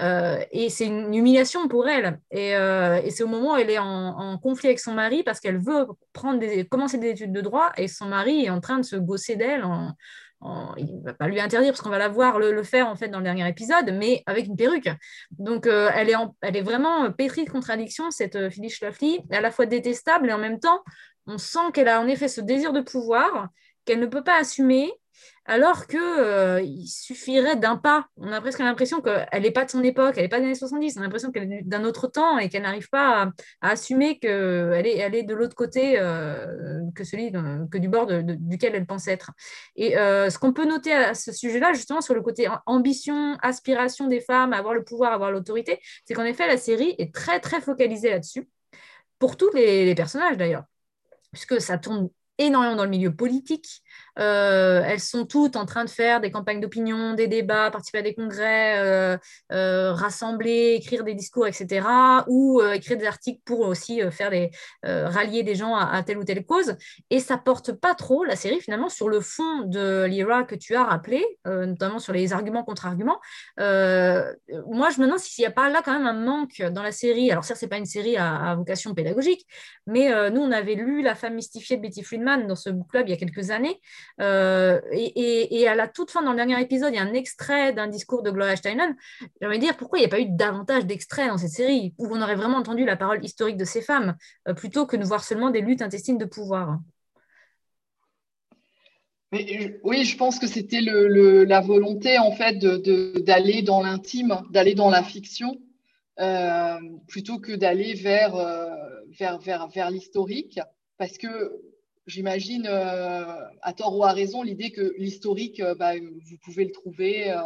Euh, 0.00 0.42
et 0.50 0.70
c'est 0.70 0.86
une 0.86 1.14
humiliation 1.14 1.68
pour 1.68 1.88
elle. 1.88 2.18
Et, 2.30 2.56
euh, 2.56 3.00
c'est 3.10 3.22
au 3.22 3.28
moment 3.28 3.54
où 3.54 3.56
elle 3.56 3.70
est 3.70 3.78
en, 3.78 4.38
conflit 4.38 4.68
avec 4.68 4.80
son 4.80 4.94
mari 4.94 5.22
parce 5.22 5.40
qu'elle 5.40 5.58
veut 5.58 5.86
prendre 6.12 6.38
des, 6.38 6.66
commencer 6.66 6.98
des 6.98 7.10
études 7.10 7.32
de 7.32 7.40
droit 7.40 7.72
et 7.76 7.88
son 7.88 8.06
mari 8.06 8.44
est 8.44 8.50
en 8.50 8.60
train 8.60 8.78
de 8.78 8.84
se 8.84 8.96
gosser 8.96 9.36
d'elle. 9.36 9.64
En, 9.64 9.94
il 10.76 10.98
ne 10.98 11.04
va 11.04 11.14
pas 11.14 11.28
lui 11.28 11.38
interdire 11.40 11.70
parce 11.70 11.82
qu'on 11.82 11.90
va 11.90 11.98
la 11.98 12.08
voir 12.08 12.40
le, 12.40 12.62
faire 12.64 12.88
en 12.88 12.96
fait 12.96 13.08
dans 13.08 13.18
le 13.18 13.24
dernier 13.24 13.48
épisode, 13.48 13.92
mais 13.92 14.24
avec 14.26 14.46
une 14.46 14.56
perruque. 14.56 14.88
Donc 15.30 15.66
euh, 15.66 15.88
elle, 15.94 16.10
est 16.10 16.16
elle 16.40 16.56
est 16.56 16.62
vraiment 16.62 17.12
pétrie 17.12 17.44
de 17.44 17.50
contradictions, 17.50 18.10
cette 18.10 18.50
Phyllis 18.50 18.70
Schlafly, 18.70 19.20
à 19.30 19.40
la 19.40 19.52
fois 19.52 19.66
détestable 19.66 20.30
et 20.30 20.32
en 20.32 20.38
même 20.38 20.58
temps, 20.58 20.82
on 21.28 21.38
sent 21.38 21.70
qu'elle 21.72 21.86
a 21.86 22.00
en 22.00 22.08
effet 22.08 22.26
ce 22.26 22.40
désir 22.40 22.72
de 22.72 22.80
pouvoir 22.80 23.50
qu'elle 23.84 24.00
ne 24.00 24.06
peut 24.06 24.24
pas 24.24 24.38
assumer 24.38 24.92
alors 25.44 25.86
qu'il 25.86 25.98
euh, 25.98 26.64
suffirait 26.86 27.56
d'un 27.56 27.76
pas. 27.76 28.06
On 28.16 28.30
a 28.30 28.40
presque 28.40 28.60
l'impression 28.60 29.00
qu'elle 29.00 29.42
n'est 29.42 29.50
pas 29.50 29.64
de 29.64 29.70
son 29.70 29.82
époque, 29.82 30.14
elle 30.16 30.24
n'est 30.24 30.28
pas 30.28 30.38
des 30.38 30.46
années 30.46 30.54
70, 30.54 30.96
on 30.96 31.00
a 31.00 31.02
l'impression 31.04 31.32
qu'elle 31.32 31.52
est 31.52 31.62
d'un 31.62 31.84
autre 31.84 32.06
temps 32.06 32.38
et 32.38 32.48
qu'elle 32.48 32.62
n'arrive 32.62 32.88
pas 32.88 33.32
à, 33.60 33.70
assumer 33.70 34.18
qu'elle 34.18 34.86
est, 34.86 34.98
elle 34.98 35.14
est 35.14 35.24
de 35.24 35.34
l'autre 35.34 35.56
côté 35.56 35.98
euh, 35.98 36.80
que, 36.94 37.02
celui 37.02 37.32
que 37.32 37.78
du 37.78 37.88
bord 37.88 38.06
duquel 38.06 38.74
elle 38.76 38.86
pense 38.86 39.08
être. 39.08 39.32
Et 39.74 39.98
euh, 39.98 40.30
ce 40.30 40.38
qu'on 40.38 40.52
peut 40.52 40.66
noter 40.66 40.92
à 40.92 41.14
ce 41.14 41.32
sujet-là, 41.32 41.72
justement, 41.72 42.00
sur 42.00 42.14
le 42.14 42.22
côté 42.22 42.48
ambition, 42.66 43.36
aspiration 43.42 44.06
des 44.06 44.20
femmes, 44.20 44.52
avoir 44.52 44.74
le 44.74 44.84
pouvoir, 44.84 45.12
avoir 45.12 45.32
l'autorité, 45.32 45.80
c'est 46.04 46.14
qu'en 46.14 46.24
effet, 46.24 46.46
la 46.46 46.56
série 46.56 46.94
est 46.98 47.12
très, 47.12 47.40
très 47.40 47.60
focalisée 47.60 48.10
là-dessus, 48.10 48.48
pour 49.18 49.36
tous 49.36 49.50
les, 49.54 49.84
les 49.84 49.94
personnages 49.94 50.36
d'ailleurs, 50.36 50.64
puisque 51.32 51.60
ça 51.60 51.78
tourne 51.78 52.10
énormément 52.38 52.76
dans 52.76 52.84
le 52.84 52.90
milieu 52.90 53.14
politique. 53.14 53.82
Euh, 54.18 54.82
elles 54.84 55.00
sont 55.00 55.24
toutes 55.24 55.56
en 55.56 55.64
train 55.64 55.84
de 55.84 55.90
faire 55.90 56.20
des 56.20 56.30
campagnes 56.30 56.60
d'opinion, 56.60 57.14
des 57.14 57.28
débats, 57.28 57.70
participer 57.70 57.98
à 57.98 58.02
des 58.02 58.14
congrès, 58.14 58.78
euh, 58.78 59.16
euh, 59.52 59.92
rassembler, 59.92 60.74
écrire 60.78 61.04
des 61.04 61.14
discours, 61.14 61.46
etc. 61.46 61.86
Ou 62.28 62.60
écrire 62.74 62.98
des 62.98 63.06
articles 63.06 63.40
pour 63.44 63.60
aussi 63.60 64.00
faire 64.10 64.30
des, 64.30 64.50
rallier 64.82 65.42
des 65.42 65.54
gens 65.54 65.74
à, 65.74 66.02
telle 66.02 66.18
ou 66.18 66.24
telle 66.24 66.44
cause. 66.44 66.76
Et 67.10 67.20
ça 67.20 67.38
porte 67.38 67.72
pas 67.72 67.94
trop 67.94 68.24
la 68.24 68.36
série 68.36 68.60
finalement 68.60 68.88
sur 68.88 69.08
le 69.08 69.20
fond 69.20 69.60
de 69.64 70.04
l'IRA 70.04 70.44
que 70.44 70.54
tu 70.54 70.74
as 70.74 70.84
rappelé, 70.84 71.24
notamment 71.46 71.98
sur 71.98 72.12
les 72.12 72.32
arguments 72.32 72.64
contre 72.64 72.86
arguments. 72.86 73.20
moi, 73.58 74.90
je 74.90 75.00
me 75.00 75.04
demande 75.04 75.18
s'il 75.18 75.42
n'y 75.42 75.46
a 75.46 75.52
pas 75.52 75.70
là 75.70 75.82
quand 75.84 75.92
même 75.92 76.06
un 76.06 76.12
manque 76.12 76.62
dans 76.62 76.82
la 76.82 76.92
série. 76.92 77.30
Alors 77.30 77.44
certes, 77.44 77.60
c'est 77.60 77.68
pas 77.68 77.78
une 77.78 77.86
série 77.86 78.16
à, 78.16 78.54
vocation 78.56 78.94
pédagogique, 78.94 79.46
mais 79.86 80.30
nous, 80.30 80.40
on 80.40 80.52
avait 80.52 80.74
lu 80.74 81.02
La 81.02 81.14
femme 81.14 81.34
mystifiée 81.34 81.76
de 81.76 81.82
Betty 81.82 82.02
Friedman 82.02 82.46
dans 82.46 82.56
ce 82.56 82.70
book 82.70 82.88
club 82.90 83.08
il 83.08 83.10
y 83.10 83.14
a 83.14 83.16
quelques 83.16 83.50
années. 83.50 83.80
Euh, 84.20 84.80
et, 84.92 85.66
à 85.68 85.74
la 85.74 85.88
toute 85.88 86.10
fin, 86.10 86.22
dans 86.22 86.30
le 86.32 86.36
dernier 86.36 86.60
épisode, 86.60 86.92
il 86.92 86.96
y 86.96 86.98
a 86.98 87.02
un 87.02 87.12
extrait 87.12 87.72
d'un 87.72 87.88
discours 87.88 88.22
de 88.22 88.30
Gloria 88.30 88.56
Steinem. 88.56 88.94
J'ai 89.40 89.46
envie 89.46 89.58
de 89.58 89.64
dire 89.64 89.76
pourquoi 89.76 89.98
il 89.98 90.02
n'y 90.02 90.06
a 90.06 90.10
pas 90.10 90.20
eu 90.20 90.26
davantage 90.28 90.86
d'extraits 90.86 91.28
dans 91.28 91.38
cette 91.38 91.50
série 91.50 91.94
où 91.98 92.08
on 92.10 92.22
aurait 92.22 92.36
vraiment 92.36 92.58
entendu 92.58 92.84
la 92.84 92.96
parole 92.96 93.24
historique 93.24 93.56
de 93.56 93.64
ces 93.64 93.82
femmes 93.82 94.16
euh, 94.48 94.54
plutôt 94.54 94.86
que 94.86 94.96
de 94.96 95.04
voir 95.04 95.24
seulement 95.24 95.50
des 95.50 95.60
luttes 95.60 95.82
intestines 95.82 96.18
de 96.18 96.24
pouvoir? 96.24 96.78
oui, 99.82 100.04
je 100.04 100.16
pense 100.18 100.38
que 100.38 100.46
c'était 100.46 100.82
la 100.82 101.60
volonté 101.62 102.18
en 102.18 102.32
fait 102.32 102.58
d'aller 102.58 103.62
dans 103.62 103.80
l'intime, 103.80 104.42
d'aller 104.50 104.74
dans 104.74 104.90
la 104.90 105.02
fiction, 105.02 105.56
euh, 106.20 106.76
plutôt 107.08 107.38
que 107.38 107.52
d'aller 107.52 107.94
vers, 107.94 108.36
vers, 109.18 109.38
vers, 109.38 109.68
vers 109.68 109.90
l'historique, 109.90 110.60
parce 110.98 111.16
que 111.16 111.71
j'imagine, 112.06 112.66
euh, 112.66 113.36
à 113.62 113.72
tort 113.72 113.96
ou 113.96 114.04
à 114.04 114.12
raison, 114.12 114.42
l'idée 114.42 114.70
que 114.70 114.94
l'historique, 114.98 115.60
euh, 115.60 115.74
bah, 115.74 115.94
vous 115.96 116.36
pouvez 116.44 116.64
le 116.64 116.72
trouver, 116.72 117.30
euh, 117.30 117.40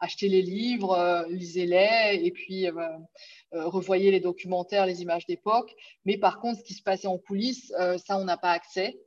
achetez 0.00 0.28
les 0.28 0.42
livres, 0.42 1.26
lisez-les, 1.28 2.20
et 2.24 2.30
puis 2.30 2.66
revoyez 3.52 4.10
les 4.10 4.20
documentaires, 4.20 4.86
les 4.86 5.02
images 5.02 5.26
d'époque. 5.26 5.74
Mais 6.04 6.18
par 6.18 6.40
contre, 6.40 6.60
ce 6.60 6.64
qui 6.64 6.74
se 6.74 6.82
passait 6.82 7.06
en 7.06 7.18
coulisses, 7.18 7.72
ça, 8.06 8.18
on 8.18 8.24
n'a 8.24 8.36
pas 8.36 8.52
accès. 8.52 8.98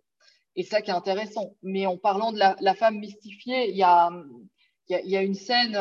Et 0.55 0.63
ça 0.63 0.81
qui 0.81 0.91
est 0.91 0.93
intéressant. 0.93 1.55
Mais 1.63 1.85
en 1.87 1.97
parlant 1.97 2.31
de 2.31 2.37
la, 2.37 2.75
femme 2.75 2.99
mystifiée, 2.99 3.69
il 3.71 3.77
y 3.77 3.83
a, 3.83 4.11
une 5.21 5.33
scène 5.33 5.77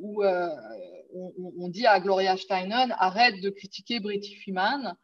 où 0.00 0.24
on, 0.24 1.68
dit 1.68 1.86
à 1.86 2.00
Gloria 2.00 2.36
Steinem, 2.36 2.94
arrête 2.98 3.40
de 3.40 3.50
critiquer 3.50 4.00
Britty 4.00 4.36
Freeman. 4.36 4.96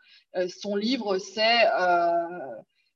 son 0.48 0.76
livre, 0.76 1.18
c'est 1.18 1.66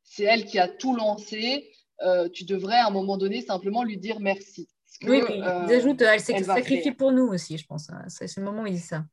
c'est 0.05 0.25
elle 0.25 0.45
qui 0.45 0.59
a 0.59 0.69
tout 0.69 0.95
lancé. 0.95 1.71
Euh, 2.03 2.29
tu 2.29 2.45
devrais 2.45 2.77
à 2.77 2.87
un 2.87 2.91
moment 2.91 3.17
donné 3.17 3.41
simplement 3.41 3.83
lui 3.83 3.97
dire 3.97 4.21
merci. 4.21 4.69
oui. 5.03 5.23
Euh, 5.29 5.65
ils 5.67 5.75
ajoutent, 5.75 6.03
elle 6.03 6.21
s'est 6.21 6.43
sacrifiée 6.43 6.93
pour 6.93 7.13
nous 7.13 7.27
aussi, 7.27 7.59
je 7.59 7.67
pense. 7.67 7.91
Hein. 7.91 8.05
C'est 8.09 8.37
le 8.37 8.45
moment 8.45 8.63
où 8.63 8.67
il 8.67 8.75
dit 8.75 8.81
ça. 8.81 9.05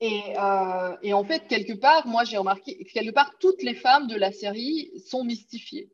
Euh, 0.00 0.96
et, 1.02 1.12
en 1.12 1.24
fait, 1.24 1.48
quelque 1.48 1.72
part, 1.72 2.06
moi 2.06 2.22
j'ai 2.22 2.36
remarqué, 2.36 2.84
quelque 2.92 3.12
part, 3.12 3.32
toutes 3.40 3.62
les 3.62 3.74
femmes 3.74 4.06
de 4.06 4.16
la 4.16 4.30
série 4.30 4.92
sont 5.06 5.24
mystifiées. 5.24 5.90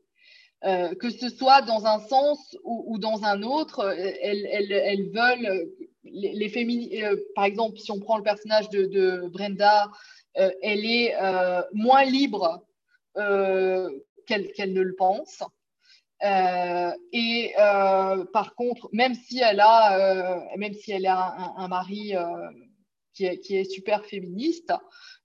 que 0.62 1.10
ce 1.10 1.30
soit 1.30 1.62
dans 1.62 1.86
un 1.86 2.00
sens 2.00 2.56
ou, 2.64 2.98
dans 2.98 3.24
un 3.24 3.42
autre, 3.42 3.94
elles, 4.20 5.10
veulent, 5.10 5.70
les, 6.04 6.48
féminines, 6.50 7.16
par 7.34 7.44
exemple, 7.44 7.78
si 7.78 7.90
on 7.92 7.98
prend 7.98 8.18
le 8.18 8.22
personnage 8.22 8.68
de 8.68 9.26
Brenda, 9.32 9.90
elle 10.34 10.84
est 10.84 11.14
moins 11.72 12.04
libre 12.04 12.62
qu'elle 13.14 14.72
ne 14.72 14.82
le 14.82 14.94
pense. 14.94 15.42
Euh, 16.24 16.92
et 17.12 17.52
euh, 17.58 18.24
par 18.32 18.54
contre, 18.54 18.88
même 18.92 19.14
si 19.14 19.40
elle 19.40 19.60
a, 19.60 19.98
euh, 19.98 20.40
même 20.56 20.72
si 20.72 20.92
elle 20.92 21.06
a 21.06 21.54
un, 21.56 21.68
mari 21.68 22.14
qui 23.12 23.26
est, 23.26 23.70
super 23.70 24.04
féministe, 24.06 24.72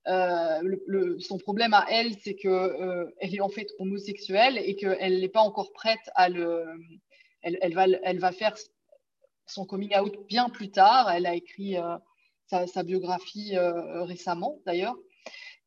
son 0.05 1.37
problème 1.41 1.73
à 1.73 1.85
elle, 1.89 2.15
c'est 2.19 2.35
que 2.35 3.13
elle 3.19 3.35
est 3.35 3.41
en 3.41 3.49
fait 3.49 3.67
homosexuelle 3.79 4.57
et 4.57 4.75
qu'elle 4.75 5.19
n'est 5.19 5.29
pas 5.29 5.41
encore 5.41 5.71
prête 5.71 6.09
à 6.15 6.29
le. 6.29 6.65
Elle, 7.41 7.73
va, 7.73 7.85
elle 8.03 8.19
va 8.19 8.33
faire 8.33 8.55
son 9.45 9.65
coming 9.65 9.95
out 9.97 10.13
bien 10.27 10.49
plus 10.49 10.71
tard. 10.71 11.09
Elle 11.09 11.25
a 11.25 11.35
écrit 11.35 11.77
sa, 12.47 12.83
biographie 12.83 13.57
récemment, 13.57 14.59
d'ailleurs. 14.65 14.97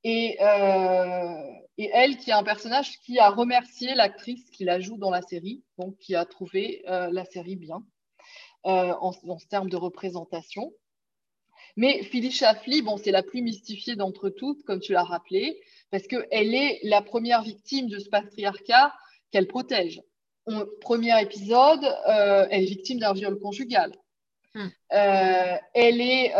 Euh, 0.04 1.52
et, 1.78 1.90
elle 1.92 2.16
qui 2.16 2.30
est 2.30 2.34
un 2.34 2.42
personnage 2.42 2.98
qui 3.00 3.18
a 3.18 3.30
remercié 3.30 3.94
l'actrice 3.94 4.50
qui 4.50 4.64
la 4.64 4.80
joue 4.80 4.96
dans 4.96 5.10
la 5.10 5.22
série, 5.22 5.62
donc 5.78 5.96
qui 5.98 6.14
a 6.14 6.24
trouvé 6.24 6.82
euh, 6.88 7.08
la 7.12 7.24
série 7.24 7.56
bien 7.56 7.82
euh, 8.66 8.92
en, 9.00 9.12
termes 9.48 9.70
de 9.70 9.76
représentation. 9.76 10.72
Mais 11.76 12.02
Phyllis 12.02 12.32
Schlafly, 12.32 12.82
bon, 12.82 12.98
c'est 12.98 13.12
la 13.12 13.22
plus 13.22 13.42
mystifiée 13.42 13.96
d'entre 13.96 14.28
toutes, 14.28 14.62
comme 14.64 14.80
tu 14.80 14.92
l'as 14.92 15.04
rappelé, 15.04 15.60
parce 15.90 16.06
qu'elle 16.06 16.54
est 16.54 16.80
la 16.82 17.00
première 17.00 17.42
victime 17.42 17.88
de 17.88 17.98
ce 17.98 18.08
patriarcat 18.08 18.94
qu'elle 19.30 19.46
protège. 19.46 20.02
Au 20.46 20.66
premier 20.80 21.18
épisode, 21.22 21.82
elle 22.50 22.64
est 22.64 22.66
victime 22.66 22.98
d'un 22.98 23.12
viol 23.12 23.38
conjugal. 23.38 23.92
Hmm. 24.54 24.68
elle 24.90 26.00
est 26.02 26.34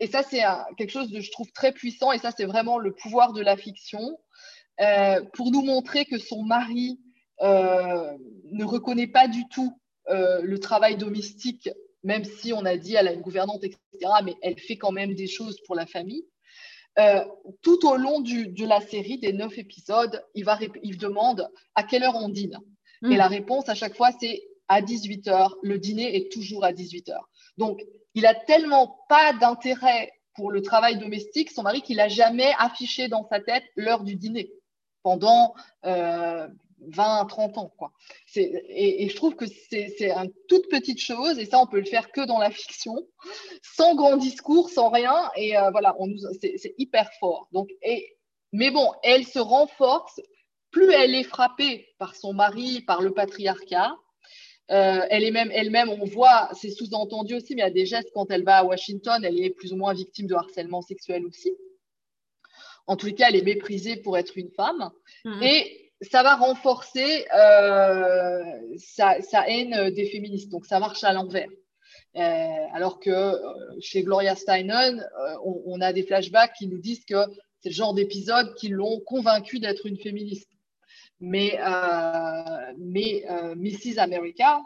et 0.00 0.06
ça, 0.06 0.22
c'est 0.22 0.42
quelque 0.76 0.90
chose 0.90 1.10
de, 1.10 1.20
je 1.20 1.30
trouve, 1.30 1.50
très 1.52 1.72
puissant. 1.72 2.12
Et 2.12 2.18
ça, 2.18 2.32
c'est 2.36 2.44
vraiment 2.44 2.78
le 2.78 2.92
pouvoir 2.92 3.32
de 3.32 3.40
la 3.40 3.56
fiction 3.56 4.18
euh, 4.80 5.22
pour 5.34 5.50
nous 5.50 5.62
montrer 5.62 6.04
que 6.04 6.18
son 6.18 6.42
mari 6.42 6.98
euh, 7.40 8.12
ne 8.50 8.64
reconnaît 8.64 9.06
pas 9.06 9.28
du 9.28 9.46
tout 9.48 9.78
euh, 10.08 10.40
le 10.42 10.58
travail 10.58 10.96
domestique, 10.96 11.70
même 12.02 12.24
si 12.24 12.52
on 12.52 12.64
a 12.64 12.76
dit 12.76 12.94
elle 12.94 13.08
a 13.08 13.12
une 13.12 13.20
gouvernante, 13.20 13.62
etc. 13.62 13.80
Mais 14.24 14.34
elle 14.42 14.58
fait 14.58 14.76
quand 14.76 14.92
même 14.92 15.14
des 15.14 15.28
choses 15.28 15.60
pour 15.66 15.76
la 15.76 15.86
famille. 15.86 16.24
tout 17.62 17.86
au 17.86 17.96
long 17.96 18.20
de 18.20 18.66
la 18.66 18.80
série 18.80 19.18
des 19.18 19.32
neuf 19.32 19.56
épisodes, 19.56 20.24
il, 20.34 20.44
va, 20.44 20.58
il 20.82 20.98
demande 20.98 21.48
à 21.74 21.82
quelle 21.84 22.02
heure 22.02 22.16
on 22.16 22.28
dîne? 22.28 22.58
Et 23.04 23.06
hmm. 23.06 23.16
la 23.16 23.28
réponse 23.28 23.68
à 23.68 23.74
chaque 23.74 23.96
fois, 23.96 24.10
c'est 24.20 24.42
à 24.72 24.80
18h. 24.80 25.52
Le 25.62 25.78
dîner 25.78 26.16
est 26.16 26.32
toujours 26.32 26.64
à 26.64 26.72
18h. 26.72 27.16
Donc, 27.58 27.80
il 28.14 28.26
a 28.26 28.34
tellement 28.34 28.98
pas 29.08 29.32
d'intérêt 29.32 30.12
pour 30.34 30.50
le 30.50 30.62
travail 30.62 30.98
domestique, 30.98 31.50
son 31.50 31.62
mari, 31.62 31.82
qu'il 31.82 31.96
n'a 31.96 32.08
jamais 32.08 32.52
affiché 32.58 33.08
dans 33.08 33.26
sa 33.28 33.40
tête 33.40 33.64
l'heure 33.76 34.02
du 34.02 34.16
dîner 34.16 34.50
pendant 35.02 35.54
20, 35.82 35.90
euh, 35.90 37.24
30 37.28 37.58
ans. 37.58 37.72
Quoi. 37.76 37.92
Et, 38.34 39.08
je 39.08 39.16
trouve 39.16 39.34
que 39.34 39.44
c'est 39.46 40.10
une 40.10 40.32
toute 40.48 40.68
petite 40.70 41.00
chose, 41.00 41.38
et 41.38 41.44
ça, 41.44 41.58
on 41.58 41.66
peut 41.66 41.80
le 41.80 41.84
faire 41.86 42.10
que 42.12 42.24
dans 42.24 42.38
la 42.38 42.50
fiction, 42.50 42.96
sans 43.62 43.94
grand 43.94 44.16
discours, 44.16 44.70
sans 44.70 44.88
rien, 44.88 45.30
et 45.36 45.56
euh, 45.56 45.70
voilà, 45.70 45.94
c'est 46.40 46.74
hyper 46.78 47.10
fort. 47.20 47.48
Donc, 47.52 47.68
mais 48.52 48.70
bon, 48.70 48.90
elle 49.02 49.26
se 49.26 49.38
renforce, 49.38 50.20
plus 50.70 50.90
elle 50.92 51.14
est 51.14 51.24
frappée 51.24 51.88
par 51.98 52.14
son 52.14 52.32
mari, 52.32 52.80
par 52.80 53.02
le 53.02 53.12
patriarcat, 53.12 53.94
euh, 54.70 55.00
elle 55.10 55.24
est 55.24 55.30
même 55.30 55.50
elle-même, 55.52 55.90
on 55.90 56.04
voit, 56.04 56.48
c'est 56.54 56.70
sous-entendu 56.70 57.34
aussi, 57.34 57.54
mais 57.54 57.62
il 57.62 57.64
y 57.64 57.68
a 57.68 57.70
des 57.70 57.86
gestes 57.86 58.10
quand 58.14 58.30
elle 58.30 58.44
va 58.44 58.58
à 58.58 58.64
Washington, 58.64 59.22
elle 59.24 59.40
est 59.40 59.50
plus 59.50 59.72
ou 59.72 59.76
moins 59.76 59.92
victime 59.92 60.26
de 60.26 60.34
harcèlement 60.34 60.82
sexuel 60.82 61.26
aussi. 61.26 61.52
En 62.86 62.96
tous 62.96 63.06
les 63.06 63.14
cas, 63.14 63.28
elle 63.28 63.36
est 63.36 63.42
méprisée 63.42 63.96
pour 63.96 64.16
être 64.16 64.36
une 64.36 64.50
femme. 64.50 64.90
Mhm. 65.24 65.42
Et 65.42 65.92
ça 66.00 66.22
va 66.22 66.36
renforcer 66.36 67.26
euh, 67.34 68.42
sa, 68.78 69.18
haine 69.46 69.90
des 69.90 70.06
féministes. 70.06 70.48
Donc, 70.48 70.66
ça 70.66 70.80
marche 70.80 71.04
à 71.04 71.12
l'envers. 71.12 71.48
Euh, 72.16 72.20
alors 72.72 72.98
que 72.98 73.34
chez 73.80 74.02
Gloria 74.02 74.34
Steinem, 74.34 75.06
on, 75.44 75.62
on, 75.66 75.80
a 75.80 75.92
des 75.92 76.02
flashbacks 76.02 76.54
qui 76.58 76.66
nous 76.66 76.78
disent 76.78 77.04
que 77.04 77.24
c'est 77.60 77.68
le 77.68 77.74
genre 77.74 77.94
d'épisode 77.94 78.54
qui 78.56 78.68
l'ont 78.68 79.00
convaincue 79.00 79.60
d'être 79.60 79.86
une 79.86 79.96
féministe 79.96 80.48
mais, 81.22 81.56
euh, 81.60 82.72
mais 82.92 83.24
euh, 83.30 83.54
Mrs. 83.54 83.98
America, 83.98 84.60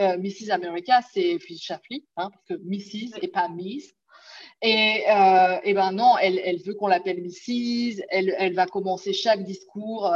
euh, 0.00 0.16
Mrs. 0.18 0.50
America, 0.50 1.00
c'est 1.12 1.38
Phil 1.38 1.58
Chaffley, 1.58 2.02
hein, 2.16 2.30
parce 2.30 2.44
que 2.48 2.54
Mrs. 2.64 3.18
et 3.22 3.28
pas 3.28 3.48
Miss. 3.48 3.92
Et, 4.60 5.04
et 5.64 5.74
ben 5.74 5.92
non, 5.92 6.16
elle, 6.18 6.60
veut 6.66 6.74
qu'on 6.74 6.88
l'appelle 6.88 7.22
Mrs. 7.22 8.02
Elle, 8.08 8.54
va 8.54 8.66
commencer 8.66 9.12
chaque 9.12 9.44
discours 9.44 10.12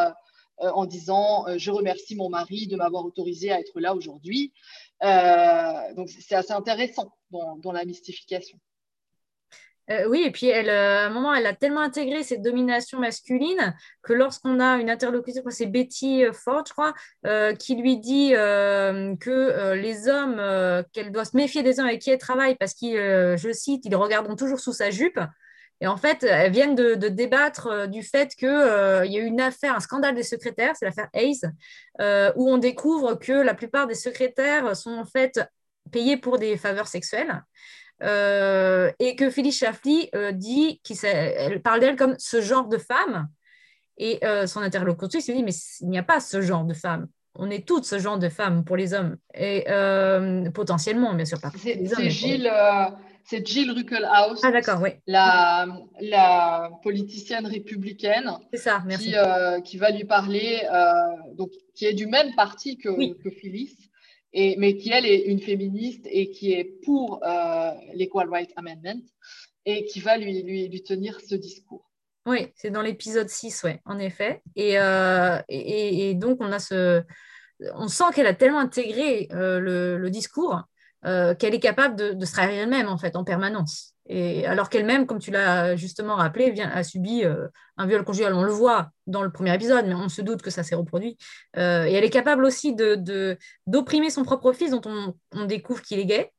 en 0.59 0.85
disant 0.85 1.45
Je 1.57 1.71
remercie 1.71 2.17
mon 2.17 2.29
mari 2.29 2.67
de 2.67 2.75
m'avoir 2.75 3.05
autorisé 3.05 3.53
à 3.53 3.61
être 3.61 3.79
là 3.79 3.95
aujourd'hui. 3.95 4.53
donc 5.01 6.09
c'est 6.09 6.35
assez 6.35 6.53
intéressant 6.53 7.13
dans 7.31 7.71
la 7.73 7.85
mystification. 7.85 8.59
Euh, 9.91 10.07
oui, 10.09 10.23
et 10.25 10.31
puis 10.31 10.47
elle, 10.47 10.69
euh, 10.71 11.01
à 11.01 11.07
un 11.07 11.11
moment, 11.11 11.35
elle 11.35 11.47
a 11.47 11.55
tellement 11.55 11.81
intégré 11.81 12.23
cette 12.23 12.43
domination 12.43 13.01
masculine 13.01 13.75
que 14.03 14.13
lorsqu'on 14.13 14.61
a 14.61 14.77
une 14.77 14.89
interlocutrice, 14.89 15.43
c'est 15.51 15.67
Betty 15.67 16.25
euh, 16.25 16.33
Ford, 16.33 16.65
je 16.67 16.73
crois, 16.73 16.95
qui 17.59 17.75
lui 17.77 17.99
dit 17.99 18.31
que 18.33 19.73
les 19.75 20.09
hommes, 20.09 20.85
qu'elle 20.93 21.11
doit 21.13 21.25
se 21.25 21.37
méfier 21.37 21.63
des 21.63 21.81
hommes 21.81 21.87
avec 21.87 22.01
qui 22.01 22.11
elle 22.11 22.19
travaille 22.19 22.57
parce 22.57 22.75
qu'ils, 22.75 22.97
je 22.97 23.53
cite, 23.53 23.85
ils 23.85 23.95
regarderont 23.95 24.37
toujours 24.37 24.61
sous 24.61 24.73
sa 24.73 24.91
jupe. 24.91 25.21
Et 25.81 25.87
en 25.87 25.97
fait, 25.97 26.23
elles 26.23 26.53
viennent 26.53 26.75
de, 26.77 26.95
débattre 26.95 27.89
du 27.89 28.03
fait 28.03 28.35
qu'il 28.37 28.49
y 28.49 28.51
a 28.51 29.05
eu 29.05 29.25
une 29.25 29.41
affaire, 29.41 29.75
un 29.77 29.81
scandale 29.81 30.15
des 30.15 30.23
secrétaires, 30.23 30.75
c'est 30.77 30.85
l'affaire 30.85 31.09
Hayes, 31.15 31.41
où 32.37 32.51
on 32.51 32.59
découvre 32.59 33.15
que 33.15 33.33
la 33.33 33.55
plupart 33.55 33.87
des 33.87 33.95
secrétaires 33.95 34.77
sont 34.77 34.93
en 34.93 35.05
fait 35.05 35.41
payés 35.91 36.17
pour 36.17 36.39
des 36.39 36.57
faveurs 36.57 36.89
sexuelles. 36.89 37.43
Et 38.03 39.17
que 39.17 39.31
Phyllis 39.31 39.53
Schlafly 39.53 40.11
dit 40.33 40.81
qu'elle 40.83 41.63
parle 41.63 41.81
d'elle 41.81 41.97
comme 41.97 42.17
ce 42.19 42.41
genre 42.41 42.69
de 42.69 42.79
femme. 42.79 43.29
Et 43.99 44.21
son 44.47 44.61
interlocutrice 44.61 45.29
lui 45.29 45.37
dit 45.37 45.43
Mais 45.43 45.53
il 45.81 45.89
n'y 45.89 45.99
a 45.99 46.03
pas 46.03 46.21
ce 46.21 46.41
genre 46.41 46.65
de 46.65 46.75
femme 46.75 47.09
on 47.35 47.51
est 47.51 47.67
toutes 47.67 47.85
ce 47.85 47.99
genre 47.99 48.19
de 48.19 48.29
femmes 48.29 48.65
pour 48.65 48.77
les 48.77 48.95
hommes. 48.95 49.17
Et 49.35 49.65
euh, 49.69 50.51
potentiellement, 50.51 51.15
bien 51.15 51.25
sûr, 51.25 51.41
pas 51.41 51.51
C'est 51.57 52.11
Gilles, 52.11 52.51
euh, 52.53 52.91
c'est 53.25 53.47
Jill 53.47 53.71
Ruckelhaus, 53.71 54.41
ah, 54.43 54.79
oui. 54.81 54.91
la, 55.07 55.67
la 56.01 56.71
politicienne 56.83 57.47
républicaine, 57.47 58.31
ça, 58.55 58.83
Qui, 58.99 59.17
euh, 59.17 59.61
qui, 59.61 59.79
va 59.79 59.91
lui 59.91 60.05
parler, 60.05 60.63
donc, 61.35 61.51
qui 61.75 61.87
est 61.87 61.95
du 61.95 62.07
même 62.07 62.35
parti 62.35 62.77
que, 62.77 63.15
que 63.23 63.31
Phyllis, 63.31 63.77
mais 64.35 64.77
qui, 64.77 64.91
elle, 64.91 65.07
est 65.07 65.23
une 65.23 65.41
féministe 65.41 66.07
et 66.11 66.31
qui 66.31 66.53
est 66.53 66.65
pour 66.65 67.23
l'Equal 67.95 68.31
Rights 68.31 68.53
Amendment, 68.57 69.03
et 69.65 69.85
qui 69.87 70.01
va 70.01 70.17
lui, 70.19 70.83
tenir 70.83 71.21
ce 71.21 71.35
discours. 71.35 71.89
Oui, 72.27 72.53
c'est 72.55 72.71
dans 72.71 72.83
l'épisode 72.83 73.29
6, 73.29 73.65
ouais, 73.65 73.81
en 73.85 73.99
effet. 73.99 74.43
Euh, 74.59 75.41
et, 75.49 76.15
donc, 76.15 76.39
on 76.41 76.53
a 76.53 76.59
ce. 76.59 77.03
On 77.75 77.89
sent 77.89 78.05
qu'elle 78.15 78.27
a 78.27 78.35
tellement 78.35 78.59
intégré 78.59 79.29
euh, 79.33 79.61
le, 79.61 80.11
discours 80.11 80.63
euh, 81.05 81.35
qu'elle 81.35 81.55
est 81.55 81.61
capable 81.61 81.97
de, 82.17 82.25
se 82.25 82.33
trahir 82.33 82.63
elle-même, 82.63 82.89
en 82.89 82.99
fait, 82.99 83.17
en 83.17 83.25
permanence. 83.25 83.92
Et 84.07 84.47
alors 84.47 84.69
qu'elle-même, 84.69 85.07
comme 85.07 85.21
tu 85.21 85.31
l'as 85.31 85.77
justement 85.77 86.17
rappelé, 86.17 86.51
vient, 86.51 86.69
a 86.71 86.83
subi 86.83 87.23
un 87.77 87.87
viol 87.87 88.05
conjugal. 88.05 88.35
On 88.35 88.43
le 88.43 88.51
voit 88.51 88.91
dans 89.07 89.23
le 89.23 89.31
premier 89.31 89.55
épisode, 89.55 89.87
mais 89.87 89.95
on 89.95 90.09
se 90.09 90.23
doute 90.23 90.43
que 90.43 90.51
ça 90.51 90.63
s'est 90.63 90.75
reproduit. 90.75 91.17
et 91.57 91.61
elle 91.61 92.05
est 92.05 92.11
capable 92.11 92.45
aussi 92.45 92.75
de, 92.75 93.39
d'opprimer 93.67 94.11
son 94.11 94.25
propre 94.25 94.53
fils, 94.53 94.73
dont 94.73 94.83
on, 94.85 95.15
on 95.33 95.45
découvre 95.45 95.83
qu'il 95.83 96.01
est 96.01 96.05
gay. 96.05 96.33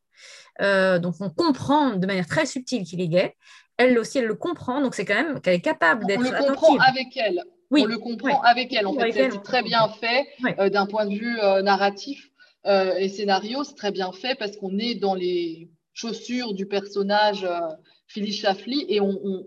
donc 1.00 1.16
on 1.22 1.30
comprend 1.30 1.92
de 1.92 2.06
manière 2.06 2.28
très 2.28 2.46
subtile 2.46 2.84
qu'il 2.84 3.00
est 3.00 3.08
gay 3.08 3.36
elle 3.78 3.98
aussi, 3.98 4.20
elle 4.20 4.26
le 4.26 4.36
comprend. 4.36 4.82
Donc, 4.82 4.96
c'est 4.96 5.06
quand 5.06 5.16
même 5.16 5.42
qu'elle 5.42 5.56
est 5.56 5.62
capable 5.62 6.06
d'être. 6.06 6.20
On 6.20 6.24
le 6.24 6.46
comprend 6.46 6.78
avec 6.78 7.16
elle. 7.18 7.44
Oui. 7.72 7.84
On 7.84 7.88
le 7.88 7.98
comprend 7.98 8.42
avec 8.42 8.74
elle. 8.74 8.86
En 8.86 8.94
fait, 8.94 9.12
c'est 9.12 9.44
très 9.44 9.64
bien 9.64 9.88
fait 9.90 10.28
euh, 10.60 10.70
d'un 10.70 10.86
point 10.86 11.06
de 11.06 11.16
vue 11.16 11.40
euh, 11.40 11.62
narratif 11.62 12.30
euh, 12.66 12.96
et 12.96 13.10
scénario. 13.10 13.64
C'est 13.64 13.76
très 13.76 13.92
bien 13.92 14.12
fait 14.12 14.36
parce 14.36 14.56
qu'on 14.58 14.78
est 14.78 14.96
dans 14.96 15.16
les 15.16 15.70
chaussures 15.94 16.54
du 16.54 16.66
personnage 16.66 17.48
Phyllis 18.08 18.34
Schlafly 18.34 18.86
et 18.90 19.00
on, 19.02 19.46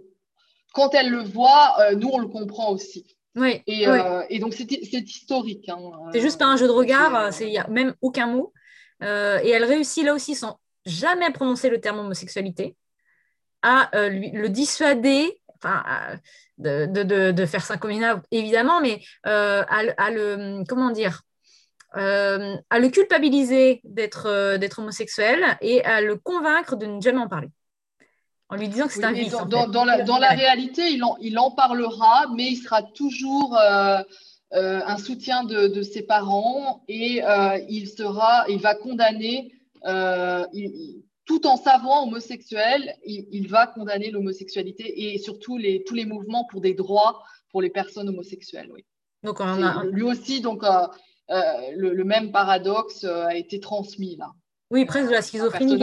quand 0.72 0.94
elle 0.94 1.10
le 1.10 1.22
voit, 1.22 1.76
nous, 1.94 2.08
on 2.12 2.18
le 2.18 2.28
comprend 2.28 2.70
aussi. 2.70 3.06
Oui, 3.34 3.62
et, 3.66 3.86
et 4.30 4.38
donc, 4.38 4.54
c'est 4.54 4.70
historique. 4.70 5.68
Hein, 5.68 5.78
c'est 6.12 6.20
juste 6.20 6.38
pas 6.38 6.46
un 6.46 6.56
jeu 6.56 6.66
de 6.66 6.72
regard, 6.72 7.30
il 7.40 7.48
n'y 7.48 7.58
a 7.58 7.68
même 7.68 7.94
aucun 8.00 8.26
mot. 8.26 8.52
et 9.02 9.04
elle 9.04 9.64
réussit 9.64 10.04
là 10.04 10.14
aussi 10.14 10.34
sans 10.34 10.58
jamais 10.86 11.30
prononcer 11.32 11.68
le 11.68 11.80
terme 11.80 11.98
homosexualité 11.98 12.76
à 13.62 13.94
euh, 13.96 14.08
le 14.08 14.48
dissuader, 14.48 15.40
enfin, 15.56 15.82
de, 16.58 16.86
de, 17.32 17.46
faire 17.46 17.64
ça 17.64 17.76
communal, 17.76 18.22
évidemment, 18.30 18.80
mais 18.80 19.02
euh, 19.26 19.64
à, 19.68 20.10
le, 20.10 20.64
comment 20.68 20.90
dire, 20.90 21.22
euh, 21.96 22.56
à 22.70 22.78
le 22.78 22.88
culpabiliser 22.88 23.80
d'être 23.84 24.56
d'être 24.58 24.78
homosexuel 24.78 25.56
et 25.60 25.84
à 25.84 26.00
le 26.00 26.16
convaincre 26.16 26.76
de 26.76 26.86
ne 26.86 27.00
jamais 27.00 27.20
en 27.20 27.28
parler. 27.28 27.48
En 28.48 28.56
lui 28.56 28.68
disant 28.68 28.86
que 28.86 28.92
c'est 28.92 29.04
un 29.04 29.12
vice. 29.12 29.32
Dans, 29.48 29.66
dans, 29.66 29.84
la, 29.84 30.02
dans 30.02 30.18
la 30.18 30.28
réalité, 30.28 30.90
il 30.92 31.02
en, 31.02 31.16
il 31.20 31.36
en, 31.38 31.50
parlera, 31.50 32.26
mais 32.36 32.44
il 32.44 32.56
sera 32.56 32.82
toujours 32.82 33.58
un 33.58 34.98
soutien 34.98 35.42
de, 35.42 35.66
de, 35.66 35.82
ses 35.82 36.02
parents 36.02 36.84
et 36.86 37.22
il, 37.68 37.88
sera, 37.88 38.44
il 38.48 38.60
va 38.60 38.76
condamner 38.76 39.52
tout 41.26 41.46
en 41.46 41.56
savant 41.56 42.04
homosexuel, 42.04 42.94
il, 43.04 43.48
va 43.48 43.66
condamner 43.66 44.10
l'homosexualité 44.10 45.12
et 45.14 45.18
surtout 45.18 45.58
les, 45.58 45.82
tous 45.84 45.94
les 45.94 46.06
mouvements 46.06 46.46
pour 46.50 46.60
des 46.60 46.72
droits 46.72 47.22
pour 47.50 47.60
les 47.60 47.70
personnes 47.70 48.08
homosexuelles. 48.08 48.70
Oui. 48.72 48.84
Donc 49.24 49.40
on 49.40 49.62
a... 49.62 49.84
Lui 49.84 50.02
aussi, 50.02 50.40
donc, 50.40 50.62
euh, 51.30 51.34
euh, 51.34 51.72
le, 51.74 52.04
même 52.04 52.30
paradoxe 52.32 53.04
euh, 53.04 53.26
a 53.26 53.34
été 53.34 53.60
transmis 53.60 54.16
là. 54.16 54.32
Oui, 54.70 54.84
presque 54.84 55.08
de 55.08 55.12
la 55.12 55.22
schizophrénie 55.22 55.80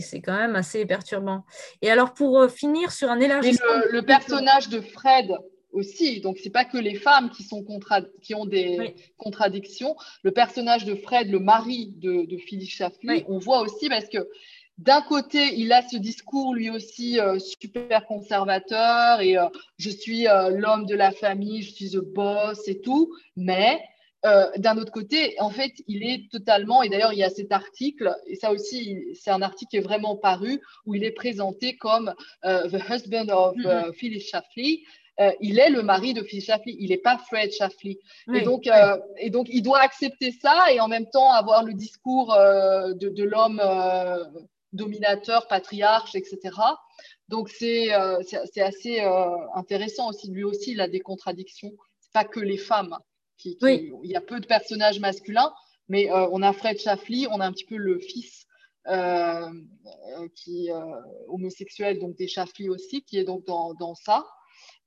C'est 0.00 0.20
quand 0.20 0.36
même 0.36 0.56
assez 0.56 0.84
perturbant. 0.84 1.44
Et 1.80 1.90
alors, 1.90 2.12
pour 2.12 2.50
finir 2.50 2.92
sur 2.92 3.10
un 3.10 3.18
élargissement... 3.18 3.66
Le, 3.86 3.92
le, 3.92 4.02
personnage 4.02 4.68
de 4.68 4.82
Fred, 4.82 5.32
aussi. 5.72 6.20
Donc, 6.20 6.38
c'est 6.42 6.50
pas 6.50 6.64
que 6.64 6.78
les 6.78 6.94
femmes 6.94 7.30
qui, 7.30 7.42
sont 7.42 7.64
qui 8.20 8.34
ont 8.34 8.46
des 8.46 8.94
contradictions. 9.16 9.96
Le 10.22 10.30
personnage 10.30 10.84
de 10.84 10.94
Fred, 10.94 11.30
le 11.30 11.38
mari 11.38 11.92
de, 11.96 12.26
de 12.26 12.36
Phyllis 12.36 12.66
Schlafly, 12.66 13.24
on 13.28 13.38
voit 13.38 13.60
aussi 13.60 13.88
parce 13.88 14.08
que 14.08 14.28
d'un 14.78 15.02
côté, 15.02 15.54
il 15.58 15.72
a 15.72 15.82
ce 15.86 15.96
discours 15.96 16.54
lui 16.54 16.70
aussi 16.70 17.20
euh, 17.20 17.38
super 17.38 18.06
conservateur 18.06 19.20
et 19.20 19.36
euh, 19.36 19.46
je 19.76 19.90
suis 19.90 20.26
euh, 20.26 20.48
l'homme 20.50 20.86
de 20.86 20.94
la 20.94 21.12
famille, 21.12 21.62
je 21.62 21.72
suis 21.72 21.90
le 21.90 22.00
boss 22.00 22.66
et 22.68 22.80
tout. 22.80 23.12
Mais 23.36 23.80
d'un 24.24 24.78
autre 24.78 24.92
côté, 24.92 25.34
en 25.40 25.50
fait, 25.50 25.72
il 25.88 26.04
est 26.04 26.30
totalement, 26.30 26.82
et 26.82 26.88
d'ailleurs, 26.88 27.12
il 27.12 27.18
y 27.18 27.24
a 27.24 27.30
cet 27.30 27.50
article, 27.50 28.14
et 28.26 28.36
ça 28.36 28.52
aussi, 28.52 29.04
c'est 29.14 29.30
un 29.30 29.42
article 29.42 29.70
qui 29.70 29.76
est 29.78 29.80
vraiment 29.80 30.16
paru, 30.16 30.60
où 30.86 30.94
il 30.94 31.02
est 31.02 31.10
présenté 31.10 31.76
comme 31.76 32.14
The 32.44 32.78
Husband 32.88 33.28
of 33.30 33.56
mm-hmm. 33.56 33.92
Phyllis 33.94 34.20
Schlafly. 34.20 34.84
Euh, 35.20 35.30
il 35.40 35.58
est 35.58 35.68
le 35.68 35.82
mari 35.82 36.14
de 36.14 36.22
Phil 36.22 36.40
Shafley, 36.40 36.74
il 36.78 36.88
n'est 36.88 36.98
pas 36.98 37.18
Fred 37.18 37.52
Shafley. 37.52 37.98
et, 38.34 38.40
donc, 38.40 38.66
euh, 38.66 38.98
et 39.18 39.30
donc, 39.30 39.46
il 39.50 39.62
doit 39.62 39.80
accepter 39.80 40.32
ça 40.32 40.72
et 40.72 40.80
en 40.80 40.88
même 40.88 41.08
temps 41.08 41.32
avoir 41.32 41.64
le 41.64 41.74
discours 41.74 42.32
euh, 42.32 42.94
de, 42.94 43.22
l'homme 43.22 43.62
dominateur, 44.72 45.46
patriarche, 45.48 46.14
etc. 46.14 46.38
Donc, 47.28 47.50
c'est 47.50 47.92
assez 47.92 49.00
intéressant 49.54 50.08
aussi. 50.08 50.30
Lui 50.30 50.44
aussi, 50.44 50.72
il 50.72 50.80
a 50.80 50.88
des 50.88 51.00
contradictions. 51.00 51.72
Ce 52.00 52.08
pas 52.12 52.24
que 52.24 52.40
les 52.40 52.56
femmes. 52.56 52.96
Qui, 53.42 53.58
Il 53.60 54.10
y 54.10 54.16
a 54.16 54.20
peu 54.20 54.38
de 54.40 54.46
personnages 54.46 55.00
masculins, 55.00 55.52
mais 55.88 56.10
on 56.12 56.42
a 56.42 56.52
Fred 56.52 56.78
Shafley, 56.78 57.26
on 57.30 57.40
a 57.40 57.46
un 57.46 57.52
petit 57.52 57.66
peu 57.66 57.76
le 57.76 57.98
fils 57.98 58.46
qui 60.34 60.70
homosexuel, 61.28 61.98
donc 61.98 62.16
des 62.16 62.28
Shafley 62.28 62.68
aussi, 62.68 63.02
qui 63.02 63.18
est 63.18 63.24
donc 63.24 63.44
dans, 63.46 63.74
dans 63.74 63.94
ça. 63.94 64.24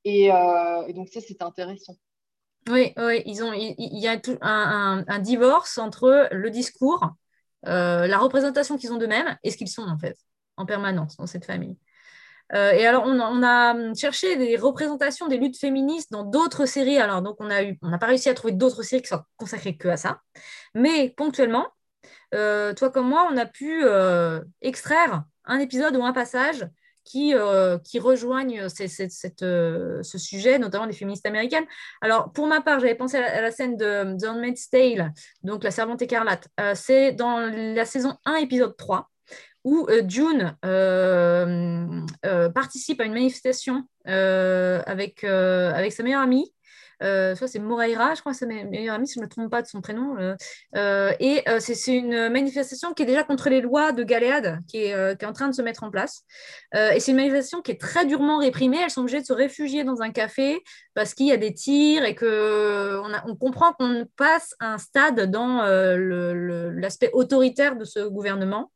Euh, 0.07 0.85
et, 0.87 0.93
donc 0.93 1.09
ça, 1.09 1.19
c'est 1.21 1.41
intéressant. 1.41 1.95
Oui, 2.69 2.93
oui, 2.97 3.21
ils 3.25 3.43
ont, 3.43 3.53
il, 3.53 3.75
y 3.77 4.07
a 4.07 4.17
tout 4.19 4.37
un, 4.41 5.03
un, 5.07 5.19
divorce 5.19 5.77
entre 5.77 6.29
le 6.31 6.49
discours, 6.49 7.11
euh, 7.67 8.07
la 8.07 8.17
représentation 8.17 8.77
qu'ils 8.77 8.91
ont 8.91 8.97
d'eux-mêmes 8.97 9.37
et 9.43 9.51
ce 9.51 9.57
qu'ils 9.57 9.69
sont 9.69 9.83
en 9.83 9.99
fait, 9.99 10.17
en 10.57 10.65
permanence 10.65 11.15
dans 11.17 11.27
cette 11.27 11.45
famille. 11.45 11.77
Euh, 12.53 12.71
et 12.71 12.85
alors, 12.85 13.03
on, 13.05 13.43
a 13.43 13.93
cherché 13.95 14.35
des 14.35 14.55
représentations 14.55 15.27
des 15.27 15.37
luttes 15.37 15.57
féministes 15.57 16.11
dans 16.11 16.23
d'autres 16.23 16.65
séries. 16.65 16.97
Alors, 16.97 17.21
donc, 17.21 17.37
on 17.39 17.47
n'a 17.47 17.97
pas 17.97 18.05
réussi 18.05 18.29
à 18.29 18.33
trouver 18.33 18.53
d'autres 18.53 18.83
séries 18.83 19.01
qui 19.01 19.07
soient 19.07 19.27
consacrées 19.37 19.77
que 19.77 19.87
à 19.87 19.97
ça. 19.97 20.21
Mais 20.73 21.13
ponctuellement, 21.15 21.67
toi 22.31 22.89
comme 22.93 23.07
moi, 23.07 23.27
on 23.31 23.37
a 23.37 23.45
pu 23.45 23.83
extraire 24.61 25.23
un 25.45 25.59
épisode 25.59 25.95
ou 25.95 26.03
un 26.03 26.13
passage 26.13 26.67
qui, 27.05 27.33
euh, 27.35 27.77
qui 27.77 27.99
rejoignent 27.99 28.61
euh, 28.61 30.03
ce 30.03 30.17
sujet, 30.17 30.59
notamment 30.59 30.87
des 30.87 30.93
féministes 30.93 31.25
américaines. 31.25 31.65
Alors, 32.01 32.33
pour 32.33 32.47
ma 32.47 32.61
part, 32.61 32.79
j'avais 32.79 32.95
pensé 32.95 33.17
à 33.17 33.41
la, 33.41 33.51
scène 33.51 33.77
de 33.77 34.17
The 34.19 34.27
Handmaid's 34.27 34.69
Tale, 34.69 35.13
donc 35.43 35.63
La 35.63 35.71
Servante 35.71 36.01
écarlate. 36.01 36.49
Euh, 36.59 36.73
c'est 36.75 37.13
dans 37.13 37.39
la 37.39 37.85
saison 37.85 38.17
1, 38.25 38.35
épisode 38.37 38.75
3, 38.75 39.09
où 39.65 39.85
June 40.07 40.55
participe 42.53 43.01
à 43.01 43.03
une 43.03 43.13
manifestation 43.13 43.83
avec, 44.05 45.23
avec 45.25 45.91
sa 45.91 46.03
meilleure 46.03 46.21
amie 46.21 46.55
euh, 47.03 47.35
c'est 47.35 47.59
Moreira, 47.59 48.13
je 48.15 48.21
crois 48.21 48.31
que 48.31 48.37
c'est 48.37 48.45
meilleur 48.45 48.95
ami, 48.95 49.07
si 49.07 49.15
je 49.15 49.19
ne 49.19 49.25
me 49.25 49.29
trompe 49.29 49.49
pas 49.51 49.61
de 49.61 49.67
son 49.67 49.81
prénom. 49.81 50.17
Euh, 50.17 50.35
euh, 50.75 51.13
et 51.19 51.43
c'est 51.59 51.95
une 51.95 52.29
manifestation 52.29 52.93
qui 52.93 53.03
est 53.03 53.05
déjà 53.05 53.23
contre 53.23 53.49
les 53.49 53.61
lois 53.61 53.91
de 53.91 54.03
Galéade, 54.03 54.59
qui 54.67 54.77
est, 54.77 55.17
qui 55.17 55.25
est 55.25 55.27
en 55.27 55.33
train 55.33 55.47
de 55.47 55.55
se 55.55 55.61
mettre 55.61 55.83
en 55.83 55.91
place. 55.91 56.23
et 56.73 56.99
c'est 56.99 57.11
une 57.11 57.17
manifestation 57.17 57.61
qui 57.61 57.71
est 57.71 57.79
très 57.79 58.05
durement 58.05 58.39
réprimée. 58.39 58.77
Elles 58.81 58.89
sont 58.89 59.01
obligées 59.01 59.21
de 59.21 59.25
se 59.25 59.33
réfugier 59.33 59.83
dans 59.83 60.01
un 60.01 60.11
café 60.11 60.61
parce 60.95 61.13
qu'il 61.13 61.27
y 61.27 61.31
a 61.31 61.37
des 61.37 61.53
tirs 61.53 62.03
et 62.03 62.15
qu'on 62.15 63.11
on 63.27 63.35
comprend 63.35 63.73
qu'on 63.73 64.07
passe 64.15 64.55
un 64.59 64.79
stade 64.79 65.29
dans 65.29 65.61
l'aspect 66.73 67.11
autoritaire 67.13 67.75
de 67.75 67.85
ce 67.85 68.07
gouvernement. 68.07 68.71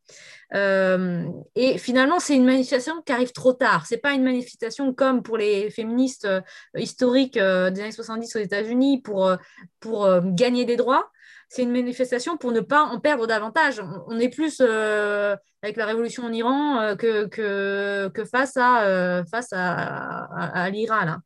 Euh, 0.56 1.26
et 1.56 1.78
finalement, 1.78 2.20
c'est 2.20 2.36
une 2.36 2.46
manifestation 2.46 3.02
qui 3.06 3.12
arrive 3.12 3.32
trop 3.32 3.54
tard. 3.54 3.86
C'est 3.86 3.98
pas 3.98 4.14
une 4.14 4.24
manifestation 4.24 4.94
comme 4.94 5.22
pour 5.22 5.38
les 5.38 5.70
féministes 5.70 6.26
euh, 6.26 6.42
historiques 6.76 7.38
euh, 7.38 7.70
des 7.70 7.82
années 7.82 7.92
70 7.92 8.36
aux 8.36 8.40
États-Unis 8.40 9.02
pour, 9.02 9.32
pour 9.80 10.10
gagner 10.24 10.66
des 10.66 10.76
droits. 10.76 11.10
C'est 11.50 11.64
une 11.64 11.72
manifestation 11.72 12.38
pour 12.38 12.52
ne 12.52 12.60
pas 12.60 12.84
en 12.84 13.00
perdre 13.00 13.26
davantage. 13.26 13.82
On, 14.08 14.20
est 14.20 14.30
plus 14.30 14.62
euh, 14.62 15.36
avec 15.64 15.78
la 15.78 15.88
révolution 15.88 16.24
en 16.24 16.32
Iran 16.32 16.80
euh, 16.80 16.96
que, 16.96 18.24
face 18.32 18.56
à, 18.56 19.18
à, 19.52 20.70
l'Iran. 20.70 21.18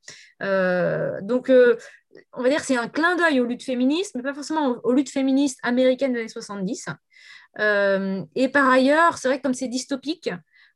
donc, 1.21 1.51
on 2.31 2.41
va 2.41 2.49
dire 2.49 2.61
c'est 2.61 2.77
un 2.77 2.87
clin 2.87 3.15
d'œil 3.17 3.41
aux 3.41 3.45
luttes 3.45 3.63
féministes, 3.63 4.15
mais 4.15 4.23
pas 4.23 4.33
forcément 4.33 4.77
aux, 4.83 4.93
luttes 4.93 5.11
féministes 5.11 5.59
américaines 5.61 6.13
des 6.13 6.19
années 6.19 6.29
70. 6.29 6.87
et 7.59 8.49
par 8.49 8.69
ailleurs, 8.69 9.17
c'est 9.17 9.27
vrai 9.27 9.37
que 9.37 9.43
comme 9.43 9.53
c'est 9.53 9.67
dystopique, 9.67 10.29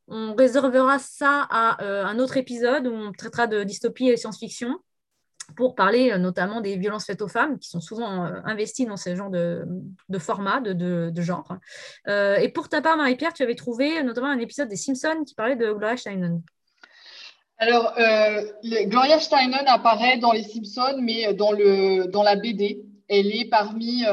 on 0.09 0.35
réservera 0.35 0.99
ça 0.99 1.47
à 1.49 1.83
un 1.83 2.19
autre 2.19 2.35
épisode 2.35 2.85
où 2.85 2.91
on 2.91 3.13
traitera 3.13 3.47
de 3.47 3.63
dystopie 3.63 4.09
et 4.09 4.17
science-fiction 4.17 4.77
pour 5.55 5.75
parler 5.75 6.11
euh, 6.11 6.17
notamment 6.17 6.61
des 6.61 6.77
violences 6.77 7.05
faites 7.05 7.21
aux 7.21 7.27
femmes, 7.27 7.57
qui 7.59 7.69
sont 7.69 7.79
souvent 7.79 8.25
euh, 8.25 8.39
investies 8.45 8.85
dans 8.85 8.97
ce 8.97 9.15
genre 9.15 9.29
de, 9.29 9.65
format, 10.19 10.59
de, 10.59 10.73
de, 11.09 11.21
genre. 11.21 11.55
Euh, 12.07 12.37
et 12.37 12.49
pour 12.49 12.69
ta 12.69 12.81
part, 12.81 12.97
Marie-Pierre, 12.97 13.33
tu 13.33 13.43
avais 13.43 13.55
trouvé 13.55 14.03
notamment 14.03 14.27
un 14.27 14.39
épisode 14.39 14.67
des 14.67 14.75
Simpsons 14.75 15.23
qui 15.25 15.35
parlait 15.35 15.55
de 15.55 15.71
Gloria 15.71 15.97
Steinem. 15.97 16.41
Alors, 17.59 17.95
Gloria 18.63 19.19
Steinem 19.19 19.65
apparaît 19.65 20.19
dans 20.19 20.31
les 20.31 20.43
Simpsons, 20.43 20.99
mais 21.01 21.33
dans, 21.33 21.51
le, 21.51 22.05
dans 22.07 22.21
la 22.21 22.35
BD. 22.35 22.83
Elle 23.09 23.35
est 23.35 23.49
parmi 23.49 24.03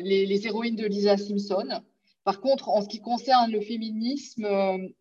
les, 0.00 0.46
héroïnes 0.46 0.76
de 0.76 0.86
Lisa 0.86 1.18
Simpson. 1.18 1.82
Par 2.24 2.40
contre, 2.40 2.70
en 2.70 2.80
ce 2.80 2.88
qui 2.88 3.00
concerne 3.00 3.52
le 3.52 3.60
féminisme, 3.60 4.46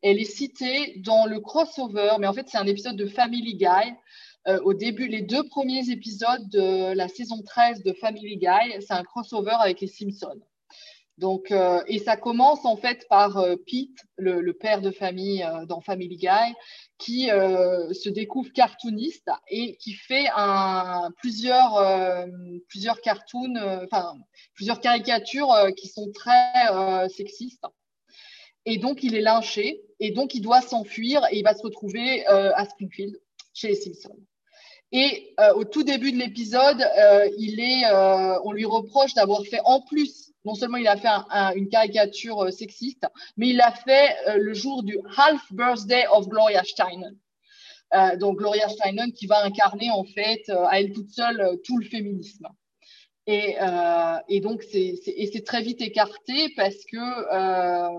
elle 0.01 0.19
est 0.19 0.25
citée 0.25 0.99
dans 1.05 1.27
le 1.27 1.39
crossover, 1.39 2.17
mais 2.19 2.27
en 2.27 2.33
fait, 2.33 2.47
c'est 2.49 2.57
un 2.57 2.65
épisode 2.65 2.97
de 2.97 3.05
Family 3.05 3.55
Guy 3.55 3.93
euh, 4.47 4.59
au 4.63 4.73
début, 4.73 5.07
les 5.07 5.21
deux 5.21 5.43
premiers 5.43 5.89
épisodes 5.89 6.47
de 6.49 6.93
la 6.93 7.09
saison 7.09 7.41
13 7.41 7.83
de 7.83 7.91
Family 7.91 8.37
Guy, 8.37 8.81
c'est 8.81 8.93
un 8.93 9.03
crossover 9.03 9.55
avec 9.59 9.81
les 9.81 9.87
Simpsons. 9.87 10.39
Donc, 11.17 11.51
euh, 11.51 11.81
et 11.87 11.99
ça 11.99 12.15
commence 12.15 12.63
en 12.63 12.77
fait 12.77 13.07
par 13.09 13.37
euh, 13.37 13.55
Pete, 13.55 13.97
le, 14.17 14.53
père 14.53 14.81
de 14.81 14.91
famille 14.91 15.45
dans 15.67 15.81
Family 15.81 16.15
Guy, 16.15 16.53
qui 16.97 17.27
se 17.27 18.09
découvre 18.09 18.51
cartooniste 18.53 19.29
et 19.49 19.75
qui 19.77 19.93
fait 19.93 20.27
plusieurs, 21.17 22.27
plusieurs 22.69 23.01
cartoons, 23.01 23.55
enfin 23.83 24.13
plusieurs 24.53 24.79
caricatures 24.79 25.53
qui 25.75 25.87
sont 25.87 26.09
très 26.11 27.09
sexistes. 27.09 27.65
Et 28.65 28.77
donc, 28.77 29.03
il 29.03 29.15
est 29.15 29.21
lynché 29.21 29.81
et 29.99 30.11
donc 30.11 30.33
il 30.33 30.41
doit 30.41 30.61
s'enfuir 30.61 31.21
et 31.31 31.39
il 31.39 31.43
va 31.43 31.53
se 31.53 31.63
retrouver 31.63 32.25
à 32.25 32.65
Springfield 32.65 33.15
chez 33.53 33.69
les 33.69 33.75
Simpsons. 33.75 34.19
Et 34.91 35.33
euh, 35.39 35.53
au 35.53 35.65
tout 35.65 35.83
début 35.83 36.11
de 36.11 36.17
l'épisode, 36.17 36.81
euh, 36.81 37.27
euh, 37.27 38.39
on 38.43 38.51
lui 38.53 38.65
reproche 38.65 39.13
d'avoir 39.13 39.43
fait 39.43 39.59
en 39.65 39.81
plus, 39.81 40.31
non 40.45 40.55
seulement 40.55 40.77
il 40.77 40.87
a 40.87 40.95
fait 40.95 41.09
une 41.57 41.67
caricature 41.67 42.51
sexiste, 42.53 43.05
mais 43.35 43.49
il 43.49 43.57
l'a 43.57 43.71
fait 43.71 44.15
le 44.37 44.53
jour 44.53 44.83
du 44.83 44.97
half 45.17 45.41
birthday 45.51 46.05
of 46.09 46.29
Gloria 46.29 46.63
Steinem. 46.63 47.17
donc 48.17 48.37
Gloria 48.37 48.69
Steinem 48.69 49.11
qui 49.11 49.27
va 49.27 49.43
incarner 49.43 49.91
en 49.91 50.05
fait 50.05 50.49
à 50.49 50.79
elle 50.79 50.93
toute 50.93 51.09
seule 51.09 51.59
tout 51.65 51.77
le 51.77 51.85
féminisme. 51.85 52.47
Et, 53.25 53.57
donc 54.39 54.63
c'est 54.63 55.43
très 55.45 55.61
vite 55.61 55.81
écarté 55.81 56.53
parce 56.55 56.85
que 56.89 57.97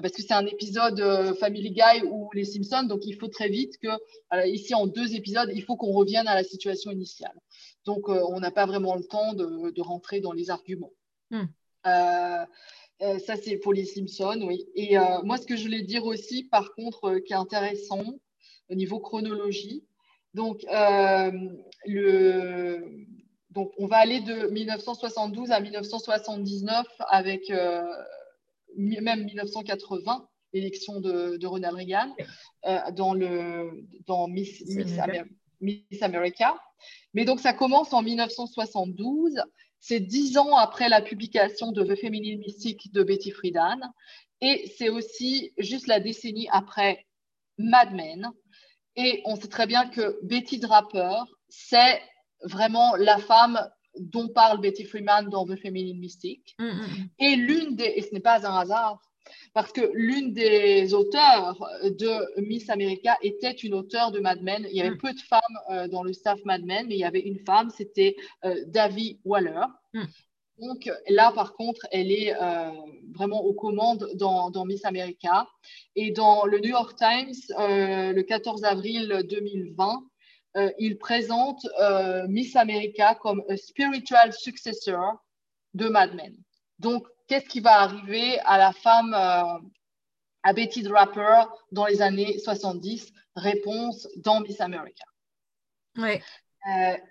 parce 0.00 0.12
que 0.12 0.22
c'est 0.22 0.32
un 0.32 0.46
épisode 0.46 1.00
euh, 1.00 1.34
Family 1.34 1.70
Guy 1.70 2.02
ou 2.10 2.28
les 2.34 2.44
Simpsons, 2.44 2.84
donc 2.84 3.06
il 3.06 3.14
faut 3.14 3.28
très 3.28 3.48
vite 3.48 3.78
que, 3.78 3.88
ici 4.48 4.74
en 4.74 4.86
deux 4.86 5.14
épisodes, 5.14 5.50
il 5.54 5.62
faut 5.62 5.76
qu'on 5.76 5.92
revienne 5.92 6.26
à 6.26 6.34
la 6.34 6.42
situation 6.42 6.90
initiale. 6.90 7.34
Donc 7.84 8.08
euh, 8.08 8.20
on 8.30 8.40
n'a 8.40 8.50
pas 8.50 8.66
vraiment 8.66 8.96
le 8.96 9.04
temps 9.04 9.34
de, 9.34 9.80
rentrer 9.80 10.20
dans 10.20 10.32
les 10.32 10.50
arguments. 10.50 10.92
Hmm. 11.30 11.44
Euh, 11.86 12.44
ça, 13.18 13.36
c'est 13.36 13.56
pour 13.58 13.72
les 13.72 13.84
Simpsons, 13.84 14.40
oui. 14.42 14.66
Et 14.74 14.96
moi, 15.24 15.36
ce 15.36 15.46
que 15.46 15.56
je 15.56 15.64
voulais 15.64 15.82
dire 15.82 16.06
aussi, 16.06 16.44
par 16.44 16.74
contre, 16.74 17.18
qui 17.18 17.32
est 17.32 17.36
intéressant 17.36 18.04
au 18.70 18.74
niveau 18.74 18.98
chronologie, 18.98 19.84
donc, 20.32 20.64
le, 21.86 22.82
donc 23.50 23.72
on 23.78 23.86
va 23.86 23.96
aller 23.96 24.20
de 24.20 24.46
1972 24.48 25.50
à 25.50 25.60
1979 25.60 26.86
avec 27.10 27.52
même 28.76 29.24
1980, 29.24 30.28
l'élection 30.52 31.00
de, 31.00 31.46
Ronald 31.46 31.76
Reagan, 31.76 32.14
euh, 32.66 32.78
dans, 32.92 33.14
le, 33.14 33.86
dans 34.06 34.28
Miss, 34.28 34.62
Miss, 35.60 36.02
America. 36.02 36.56
Mais 37.12 37.24
donc, 37.24 37.40
ça 37.40 37.52
commence 37.52 37.92
en 37.92 38.02
1972. 38.02 39.40
C'est 39.80 40.00
dix 40.00 40.38
ans 40.38 40.56
après 40.56 40.88
la 40.88 41.02
publication 41.02 41.72
de 41.72 41.84
The 41.84 41.98
Feminine 41.98 42.38
Mystic 42.38 42.92
de 42.92 43.02
Betty 43.02 43.30
Friedan. 43.30 43.80
Et 44.40 44.70
c'est 44.76 44.88
aussi 44.88 45.52
juste 45.58 45.86
la 45.86 46.00
décennie 46.00 46.48
après 46.50 47.06
Mad 47.58 47.92
Men. 47.92 48.30
Et 48.96 49.22
on 49.24 49.36
sait 49.36 49.48
très 49.48 49.66
bien 49.66 49.88
que 49.88 50.18
Betty 50.22 50.58
Draper, 50.58 51.24
c'est 51.48 52.00
vraiment 52.42 52.94
la 52.96 53.18
femme 53.18 53.58
dont 53.98 54.28
parle 54.28 54.60
Betty 54.60 54.84
Freeman 54.84 55.28
dans 55.28 55.46
The 55.46 55.56
Feminine 55.56 55.98
Mystic. 55.98 56.54
Mm, 56.58 56.64
mm, 56.64 56.68
mm. 56.68 57.08
Et 57.18 57.36
l'une 57.36 57.76
des, 57.76 57.92
et 57.96 58.02
ce 58.02 58.12
n'est 58.12 58.20
pas 58.20 58.46
un 58.46 58.58
hasard, 58.58 59.00
parce 59.52 59.72
que 59.72 59.90
l'une 59.94 60.32
des 60.32 60.94
auteurs 60.94 61.56
de 61.84 62.40
Miss 62.40 62.68
America 62.70 63.16
était 63.22 63.52
une 63.52 63.74
auteure 63.74 64.10
de 64.12 64.20
Mad 64.20 64.42
Men. 64.42 64.66
Il 64.70 64.76
y 64.76 64.80
avait 64.80 64.96
peu 64.96 65.12
de 65.12 65.20
femmes 65.20 65.40
euh, 65.70 65.88
dans 65.88 66.02
le 66.02 66.12
staff 66.12 66.44
Mad 66.44 66.64
Men, 66.64 66.86
mais 66.88 66.96
il 66.96 67.00
y 67.00 67.04
avait 67.04 67.20
une 67.20 67.38
femme, 67.38 67.70
c'était 67.70 68.16
euh, 68.44 68.64
Davy 68.66 69.18
Waller. 69.24 69.66
Donc 70.60 70.88
là, 71.08 71.32
par 71.32 71.54
contre, 71.54 71.84
elle 71.90 72.12
est 72.12 72.32
euh, 72.40 72.70
vraiment 73.12 73.42
aux 73.44 73.54
commandes 73.54 74.08
dans, 74.14 74.50
dans, 74.50 74.64
Miss 74.64 74.84
America. 74.84 75.48
Et 75.96 76.12
dans 76.12 76.44
le 76.46 76.60
New 76.60 76.70
York 76.70 76.96
Times, 76.96 77.34
le 77.58 78.22
14 78.22 78.62
avril 78.64 79.24
2020, 79.28 80.04
euh, 80.56 80.70
il 80.78 80.98
présente 80.98 81.66
euh, 81.80 82.26
Miss 82.28 82.54
America 82.54 83.16
comme 83.16 83.42
un 83.48 83.56
spiritual 83.56 84.32
successor 84.32 85.16
de 85.74 85.88
Mad 85.88 86.14
Men. 86.14 86.36
Donc, 86.78 87.06
qu'est-ce 87.26 87.48
qui 87.48 87.60
va 87.60 87.80
arriver 87.80 88.38
à 88.40 88.58
la 88.58 88.72
femme, 88.72 89.14
euh, 89.14 89.58
à 90.44 90.52
Betty 90.52 90.82
Draper 90.82 91.46
dans 91.72 91.86
les 91.86 92.02
années 92.02 92.38
70 92.38 93.12
Réponse 93.34 94.06
dans 94.16 94.40
Miss 94.40 94.60
America. 94.60 95.04
Oui. 95.96 96.20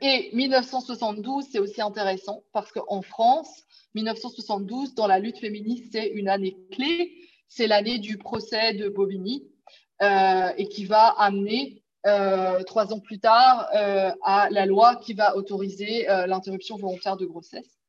et 0.01 0.29
1972, 0.33 1.47
c'est 1.51 1.59
aussi 1.59 1.81
intéressant 1.81 2.43
parce 2.53 2.71
qu'en 2.71 3.01
France, 3.01 3.63
1972, 3.93 4.95
dans 4.95 5.07
la 5.07 5.19
lutte 5.19 5.39
féministe, 5.39 5.89
c'est 5.91 6.07
une 6.07 6.29
année 6.29 6.57
clé. 6.71 7.13
C'est 7.49 7.67
l'année 7.67 7.99
du 7.99 8.17
procès 8.17 8.73
de 8.73 8.87
Bobigny 8.87 9.45
et 10.01 10.67
qui 10.69 10.85
va 10.85 11.09
amener 11.09 11.82
euh, 11.82 11.82
trois 12.66 12.93
ans 12.93 12.99
plus 12.99 13.20
tard, 13.20 13.70
euh, 13.76 14.12
à 14.24 14.49
la 14.49 14.66
loi 14.66 14.97
qui 14.97 15.14
va 15.14 15.36
autoriser 15.36 16.10
euh, 16.10 16.28
l'interruption 16.28 16.78
volontaire 16.78 17.18
de 17.18 17.26
grossesse. 17.26 17.80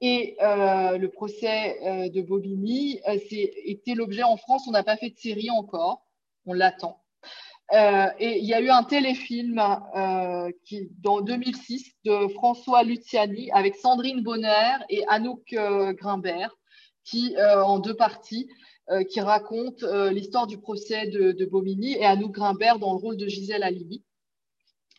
et 0.00 0.36
le 0.40 1.06
procès 1.08 2.10
de 2.10 2.22
Bobigny 2.22 3.00
était 3.06 3.94
l'objet 3.94 4.22
en 4.22 4.36
France, 4.36 4.66
on 4.66 4.72
n'a 4.72 4.82
pas 4.82 4.96
fait 4.96 5.10
de 5.10 5.18
série 5.18 5.50
encore, 5.50 6.02
on 6.46 6.54
l'attend. 6.54 7.02
et 7.72 8.38
il 8.38 8.44
y 8.44 8.54
a 8.54 8.60
eu 8.60 8.70
un 8.70 8.82
téléfilm 8.82 9.62
qui, 10.64 10.88
dans 11.02 11.20
2006 11.20 11.92
de 12.04 12.28
François 12.28 12.82
Luciani 12.82 13.50
avec 13.52 13.76
Sandrine 13.76 14.22
Bonner 14.22 14.78
et 14.88 15.04
Anouk 15.08 15.54
Grimbert, 16.00 16.56
qui, 17.04 17.36
en 17.38 17.78
deux 17.78 17.94
parties, 17.94 18.48
euh, 18.90 19.04
qui 19.04 19.20
raconte 19.20 19.82
euh, 19.82 20.10
l'histoire 20.10 20.46
du 20.46 20.56
procès 20.56 21.08
de, 21.08 21.32
de, 21.32 21.44
Bomini 21.44 21.92
et 21.92 22.06
Anouk 22.06 22.32
Grimbert 22.32 22.78
dans 22.78 22.92
le 22.94 22.98
rôle 22.98 23.18
de 23.18 23.28
Gisèle 23.28 23.62
Halimi. 23.62 24.02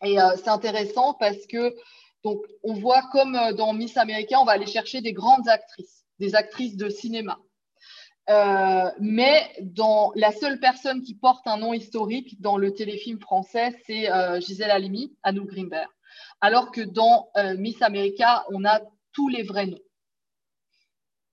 Et 0.04 0.20
euh, 0.20 0.36
c'est 0.36 0.48
intéressant 0.48 1.14
parce 1.14 1.44
que 1.48 1.74
donc, 2.22 2.40
on 2.62 2.74
voit 2.74 3.02
comme 3.10 3.36
dans 3.56 3.72
Miss 3.72 3.96
America, 3.96 4.40
on 4.40 4.44
va 4.44 4.52
aller 4.52 4.66
chercher 4.66 5.00
des 5.00 5.12
grandes 5.12 5.48
actrices, 5.48 6.04
des 6.20 6.36
actrices 6.36 6.76
de 6.76 6.88
cinéma. 6.88 7.40
mais 9.00 9.50
dans 9.60 10.12
la 10.14 10.30
seule 10.30 10.60
personne 10.60 11.02
qui 11.02 11.16
porte 11.16 11.44
un 11.48 11.56
nom 11.56 11.72
historique 11.72 12.40
dans 12.40 12.58
le 12.58 12.72
téléfilm 12.72 13.18
français, 13.18 13.74
c'est 13.86 14.08
Gisèle 14.40 14.70
Halimi, 14.70 15.16
Anouk 15.24 15.48
Grimbert. 15.48 15.90
Alors 16.40 16.70
que 16.70 16.82
dans 16.82 17.30
Miss 17.56 17.82
America, 17.82 18.44
on 18.52 18.64
a 18.64 18.80
tous 19.12 19.28
les 19.28 19.42
vrais 19.42 19.66
noms 19.66 19.80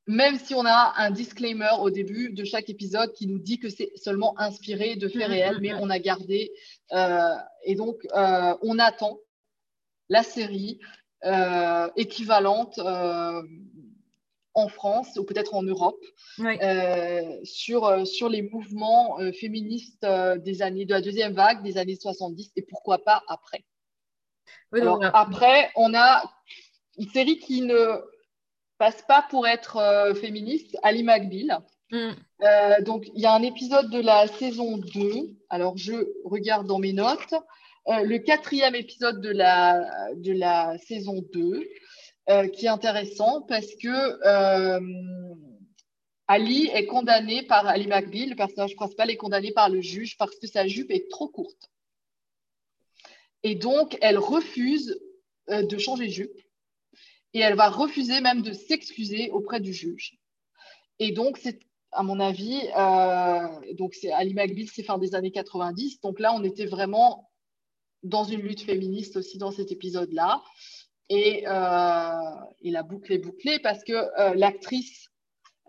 même 0.07 0.39
si 0.39 0.55
on 0.55 0.65
a 0.65 0.93
un 0.97 1.11
disclaimer 1.11 1.69
au 1.81 1.89
début 1.89 2.31
de 2.31 2.45
chaque 2.45 2.69
épisode 2.69 3.11
qui 3.11 3.27
nous 3.27 3.39
dit 3.39 3.59
que 3.59 3.69
c'est 3.69 3.91
seulement 3.97 4.39
inspiré 4.39 4.95
de 4.95 5.09
faits 5.09 5.27
réels, 5.27 5.59
mais 5.61 5.73
on 5.73 5.89
a 5.89 5.99
gardé. 5.99 6.51
Euh, 6.93 7.35
et 7.63 7.75
donc, 7.75 8.07
euh, 8.15 8.55
on 8.61 8.79
attend 8.79 9.19
la 10.07 10.23
série 10.23 10.79
euh, 11.25 11.89
équivalente 11.97 12.79
en 14.53 14.67
France 14.69 15.17
ou 15.17 15.25
peut-être 15.25 15.53
en 15.53 15.63
Europe 15.63 16.03
sur, 17.43 18.07
sur 18.07 18.29
les 18.29 18.41
mouvements 18.43 19.17
féministes 19.33 20.07
des 20.37 20.61
années, 20.61 20.85
de 20.85 20.93
la 20.93 21.01
deuxième 21.01 21.33
vague 21.33 21.61
des 21.63 21.77
années 21.77 21.97
70 21.97 22.53
et 22.55 22.61
pourquoi 22.61 23.03
pas 23.03 23.23
après. 23.27 23.65
après, 24.71 25.69
on 25.75 25.93
a 25.93 26.23
une 26.97 27.09
série 27.09 27.39
qui 27.39 27.61
ne 27.61 28.01
passe 28.77 29.01
pas 29.07 29.25
pour 29.29 29.47
être 29.47 30.13
féministe, 30.19 30.77
Ali 30.83 31.03
McBeal. 31.03 31.59
Mm. 31.91 32.83
donc, 32.83 33.05
il 33.15 33.21
y 33.21 33.25
a 33.25 33.33
un 33.33 33.41
épisode 33.41 33.89
de 33.89 33.99
la 33.99 34.27
saison 34.27 34.77
2. 34.77 35.37
Alors, 35.49 35.77
je 35.77 35.93
regarde 36.25 36.67
dans 36.67 36.79
mes 36.79 36.93
notes. 36.93 37.33
le 37.87 38.17
quatrième 38.17 38.75
épisode 38.75 39.21
de 39.21 39.29
la, 39.29 40.11
de 40.15 40.33
la 40.33 40.77
saison 40.79 41.23
2, 41.33 41.67
qui 42.53 42.65
est 42.65 42.69
intéressant 42.69 43.41
parce 43.43 43.73
que 43.81 44.19
Ali 46.27 46.69
est 46.73 46.85
condamné 46.85 47.43
par 47.43 47.65
Ali 47.67 47.87
McBeal, 47.87 48.29
le 48.29 48.35
personnage 48.35 48.75
principal 48.75 49.09
est 49.09 49.17
condamné 49.17 49.51
par 49.51 49.69
le 49.69 49.79
juge 49.79 50.17
parce 50.17 50.37
que 50.37 50.47
sa 50.47 50.67
jupe 50.67 50.91
est 50.91 51.09
trop 51.09 51.29
courte. 51.29 51.71
Et 53.43 53.55
donc, 53.55 53.97
elle 54.01 54.17
refuse 54.17 54.99
euh, 55.49 55.63
de 55.63 55.77
changer 55.77 56.07
de 56.07 56.11
jupe 56.11 56.41
et 57.33 57.39
elle 57.39 57.55
va 57.55 57.69
refuser 57.69 58.21
même 58.21 58.41
de 58.41 58.53
s'excuser 58.53 59.29
auprès 59.31 59.59
du 59.59 59.73
juge. 59.73 60.17
Et 60.99 61.11
donc, 61.11 61.37
c'est 61.37 61.59
à 61.91 62.03
mon 62.03 62.19
avis, 62.19 62.61
euh, 62.77 63.73
donc 63.75 63.93
c'est 63.93 64.11
Ali 64.11 64.33
McBeal, 64.33 64.67
c'est 64.67 64.83
fin 64.83 64.97
des 64.97 65.15
années 65.15 65.31
90. 65.31 66.01
Donc 66.01 66.19
là, 66.19 66.33
on 66.33 66.43
était 66.43 66.65
vraiment 66.65 67.29
dans 68.03 68.23
une 68.23 68.41
lutte 68.41 68.61
féministe 68.61 69.17
aussi 69.17 69.37
dans 69.37 69.51
cet 69.51 69.71
épisode-là. 69.71 70.43
Et, 71.09 71.45
euh, 71.47 72.11
et, 72.61 72.71
la 72.71 72.83
boucle 72.83 73.13
est 73.13 73.17
bouclée 73.17 73.59
parce 73.59 73.83
que 73.83 73.93
euh, 73.93 74.33
l'actrice 74.35 75.09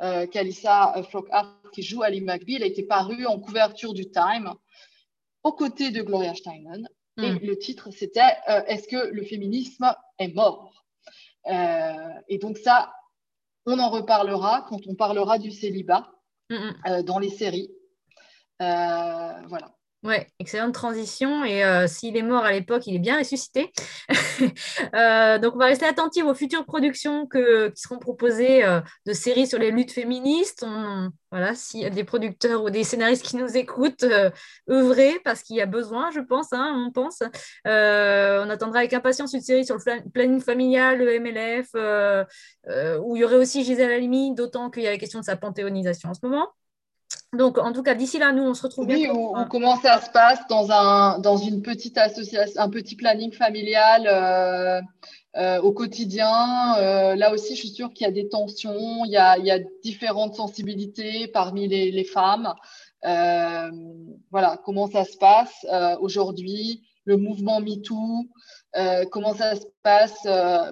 euh, 0.02 0.26
Kalissa 0.26 1.00
Flockhart, 1.10 1.60
qui 1.72 1.82
joue 1.82 2.02
Ali 2.02 2.20
McBeal, 2.20 2.62
a 2.62 2.66
été 2.66 2.82
parue 2.82 3.24
en 3.26 3.38
couverture 3.38 3.94
du 3.94 4.10
Time 4.10 4.52
aux 5.44 5.52
côtés 5.52 5.90
de 5.90 6.02
Gloria 6.02 6.34
Steinem. 6.34 6.88
Et 7.18 7.30
hmm. 7.30 7.38
le 7.42 7.58
titre, 7.58 7.90
c'était 7.90 8.20
Est-ce 8.46 8.86
que 8.86 9.12
le 9.12 9.24
féminisme 9.24 9.92
est 10.18 10.34
mort? 10.34 10.86
Et 12.28 12.38
donc 12.38 12.58
ça, 12.58 12.92
on 13.66 13.78
en 13.78 13.90
reparlera 13.90 14.66
quand 14.68 14.86
on 14.86 14.94
parlera 14.94 15.38
du 15.38 15.50
célibat 15.50 16.10
hmm. 16.50 17.02
dans 17.02 17.18
les 17.18 17.30
séries. 17.30 17.70
voilà. 18.58 19.77
Ouais, 20.04 20.28
excellente 20.38 20.74
transition. 20.74 21.44
Et 21.44 21.64
euh, 21.64 21.88
s'il 21.88 22.16
est 22.16 22.22
mort 22.22 22.44
à 22.44 22.52
l'époque, 22.52 22.86
il 22.86 22.94
est 22.94 23.00
bien 23.00 23.18
ressuscité. 23.18 23.72
Euh, 24.94 25.38
donc, 25.38 25.54
on 25.56 25.58
va 25.58 25.66
rester 25.66 25.84
attentif 25.84 26.24
aux 26.24 26.34
futures 26.34 26.64
productions 26.64 27.26
qui 27.26 27.38
seront 27.74 27.98
proposées 27.98 28.64
euh, 28.64 28.80
de 29.06 29.12
séries 29.12 29.46
sur 29.46 29.58
les 29.58 29.70
luttes 29.70 29.90
féministes. 29.90 30.64
voilà, 31.30 31.54
s'il 31.54 31.80
y 31.80 31.84
a 31.84 31.90
des 31.90 32.04
producteurs 32.04 32.62
ou 32.62 32.70
des 32.70 32.84
scénaristes 32.84 33.24
qui 33.24 33.36
nous 33.36 33.56
écoutent, 33.56 34.06
œuvrer 34.70 35.20
parce 35.24 35.42
qu'il 35.42 35.56
y 35.56 35.60
a 35.60 35.66
besoin, 35.66 36.10
je 36.12 36.20
pense, 36.20 36.52
hein, 36.52 36.84
on 36.86 36.92
pense. 36.92 37.22
on 37.64 38.50
attendra 38.50 38.78
avec 38.80 38.92
impatience 38.92 39.32
une 39.34 39.40
série 39.40 39.66
sur 39.66 39.76
le 39.76 40.10
planning 40.10 40.40
familial, 40.40 40.98
le 40.98 41.18
MLF, 41.18 41.74
où 43.02 43.16
il 43.16 43.20
y 43.20 43.24
aurait 43.24 43.36
aussi 43.36 43.64
Gisèle 43.64 43.90
Halimi, 43.90 44.34
d'autant 44.34 44.70
qu'il 44.70 44.84
y 44.84 44.86
a 44.86 44.90
la 44.90 44.98
question 44.98 45.18
de 45.20 45.24
sa 45.24 45.36
panthéonisation 45.36 46.10
en 46.10 46.14
ce 46.14 46.20
moment. 46.22 46.48
Donc, 47.34 47.58
en 47.58 47.72
tout 47.72 47.82
cas, 47.82 47.94
d'ici 47.94 48.18
là, 48.18 48.32
nous, 48.32 48.42
on 48.42 48.54
se 48.54 48.62
retrouve. 48.62 48.86
Oui, 48.86 49.06
on, 49.12 49.44
comment 49.44 49.78
ça 49.80 50.00
se 50.00 50.10
passe 50.10 50.40
dans, 50.48 50.70
un, 50.70 51.18
dans 51.18 51.36
une 51.36 51.60
petite 51.60 51.98
association, 51.98 52.60
un 52.60 52.70
petit 52.70 52.96
planning 52.96 53.32
familial 53.32 54.06
euh, 54.06 54.80
euh, 55.36 55.60
au 55.60 55.72
quotidien. 55.72 56.76
Euh, 56.78 57.16
là 57.16 57.32
aussi, 57.32 57.54
je 57.54 57.60
suis 57.60 57.68
sûre 57.68 57.92
qu'il 57.92 58.06
y 58.06 58.08
a 58.08 58.12
des 58.12 58.28
tensions, 58.28 59.04
il 59.04 59.10
y 59.10 59.18
a, 59.18 59.36
il 59.36 59.44
y 59.44 59.50
a 59.50 59.58
différentes 59.82 60.36
sensibilités 60.36 61.28
parmi 61.28 61.68
les, 61.68 61.90
les 61.90 62.04
femmes. 62.04 62.54
voilà, 63.02 64.58
comment 64.64 64.86
ça 64.86 65.04
se 65.04 65.18
passe 65.18 65.66
aujourd'hui, 66.00 66.82
le 67.04 67.18
mouvement 67.18 67.60
MeToo, 67.60 68.24
comment 69.10 69.34
ça 69.34 69.54
se 69.54 69.66
passe 69.82 70.26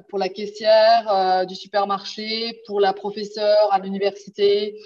pour 0.09 0.19
la 0.19 0.31
caissière 0.31 1.45
du 1.47 1.55
supermarché, 1.55 2.63
pour 2.67 2.81
la 2.81 2.95
professeure 2.95 3.69
à 3.71 3.79
l'université, 3.79 4.81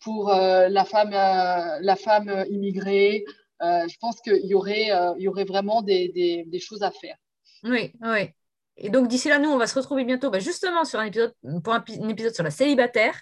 pour 0.00 0.32
euh, 0.32 0.68
la 0.68 0.84
femme, 0.84 1.12
euh, 1.12 1.78
la 1.80 1.96
femme 1.96 2.44
immigrée. 2.50 3.24
Euh, 3.62 3.86
je 3.88 3.96
pense 4.00 4.20
qu'il 4.20 4.46
y 4.46 4.54
aurait, 4.54 4.90
y 5.18 5.28
aurait 5.28 5.44
vraiment 5.44 5.82
des, 5.82 6.44
des, 6.46 6.60
choses 6.60 6.82
à 6.82 6.90
faire. 6.90 7.16
Oui, 7.62 7.92
oui. 8.00 8.30
Et 8.78 8.88
donc 8.88 9.08
d'ici 9.08 9.28
là, 9.28 9.38
nous, 9.38 9.50
on 9.50 9.58
va 9.58 9.66
se 9.66 9.74
retrouver 9.78 10.04
bientôt 10.04 10.30
bah, 10.30 10.38
justement 10.38 10.86
sur 10.86 10.98
un 10.98 11.04
épisode, 11.04 11.34
pour 11.62 11.74
un, 11.74 11.84
épisode 12.08 12.34
sur 12.34 12.44
la 12.44 12.50
célibataire. 12.50 13.20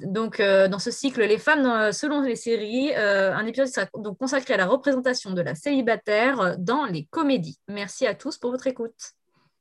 Donc, 0.00 0.40
dans 0.40 0.78
ce 0.78 0.92
cycle, 0.92 1.24
les 1.24 1.38
femmes 1.38 1.92
selon 1.92 2.22
les 2.22 2.36
séries, 2.36 2.94
un 2.94 3.44
épisode 3.46 3.66
sera 3.66 3.86
donc 3.94 4.16
consacré 4.18 4.54
à 4.54 4.56
la 4.56 4.66
représentation 4.66 5.32
de 5.32 5.42
la 5.42 5.54
célibataire 5.54 6.56
dans 6.58 6.84
les 6.84 7.04
comédies. 7.06 7.58
Merci 7.68 8.06
à 8.06 8.14
tous 8.14 8.38
pour 8.38 8.52
votre 8.52 8.66
écoute. 8.68 9.14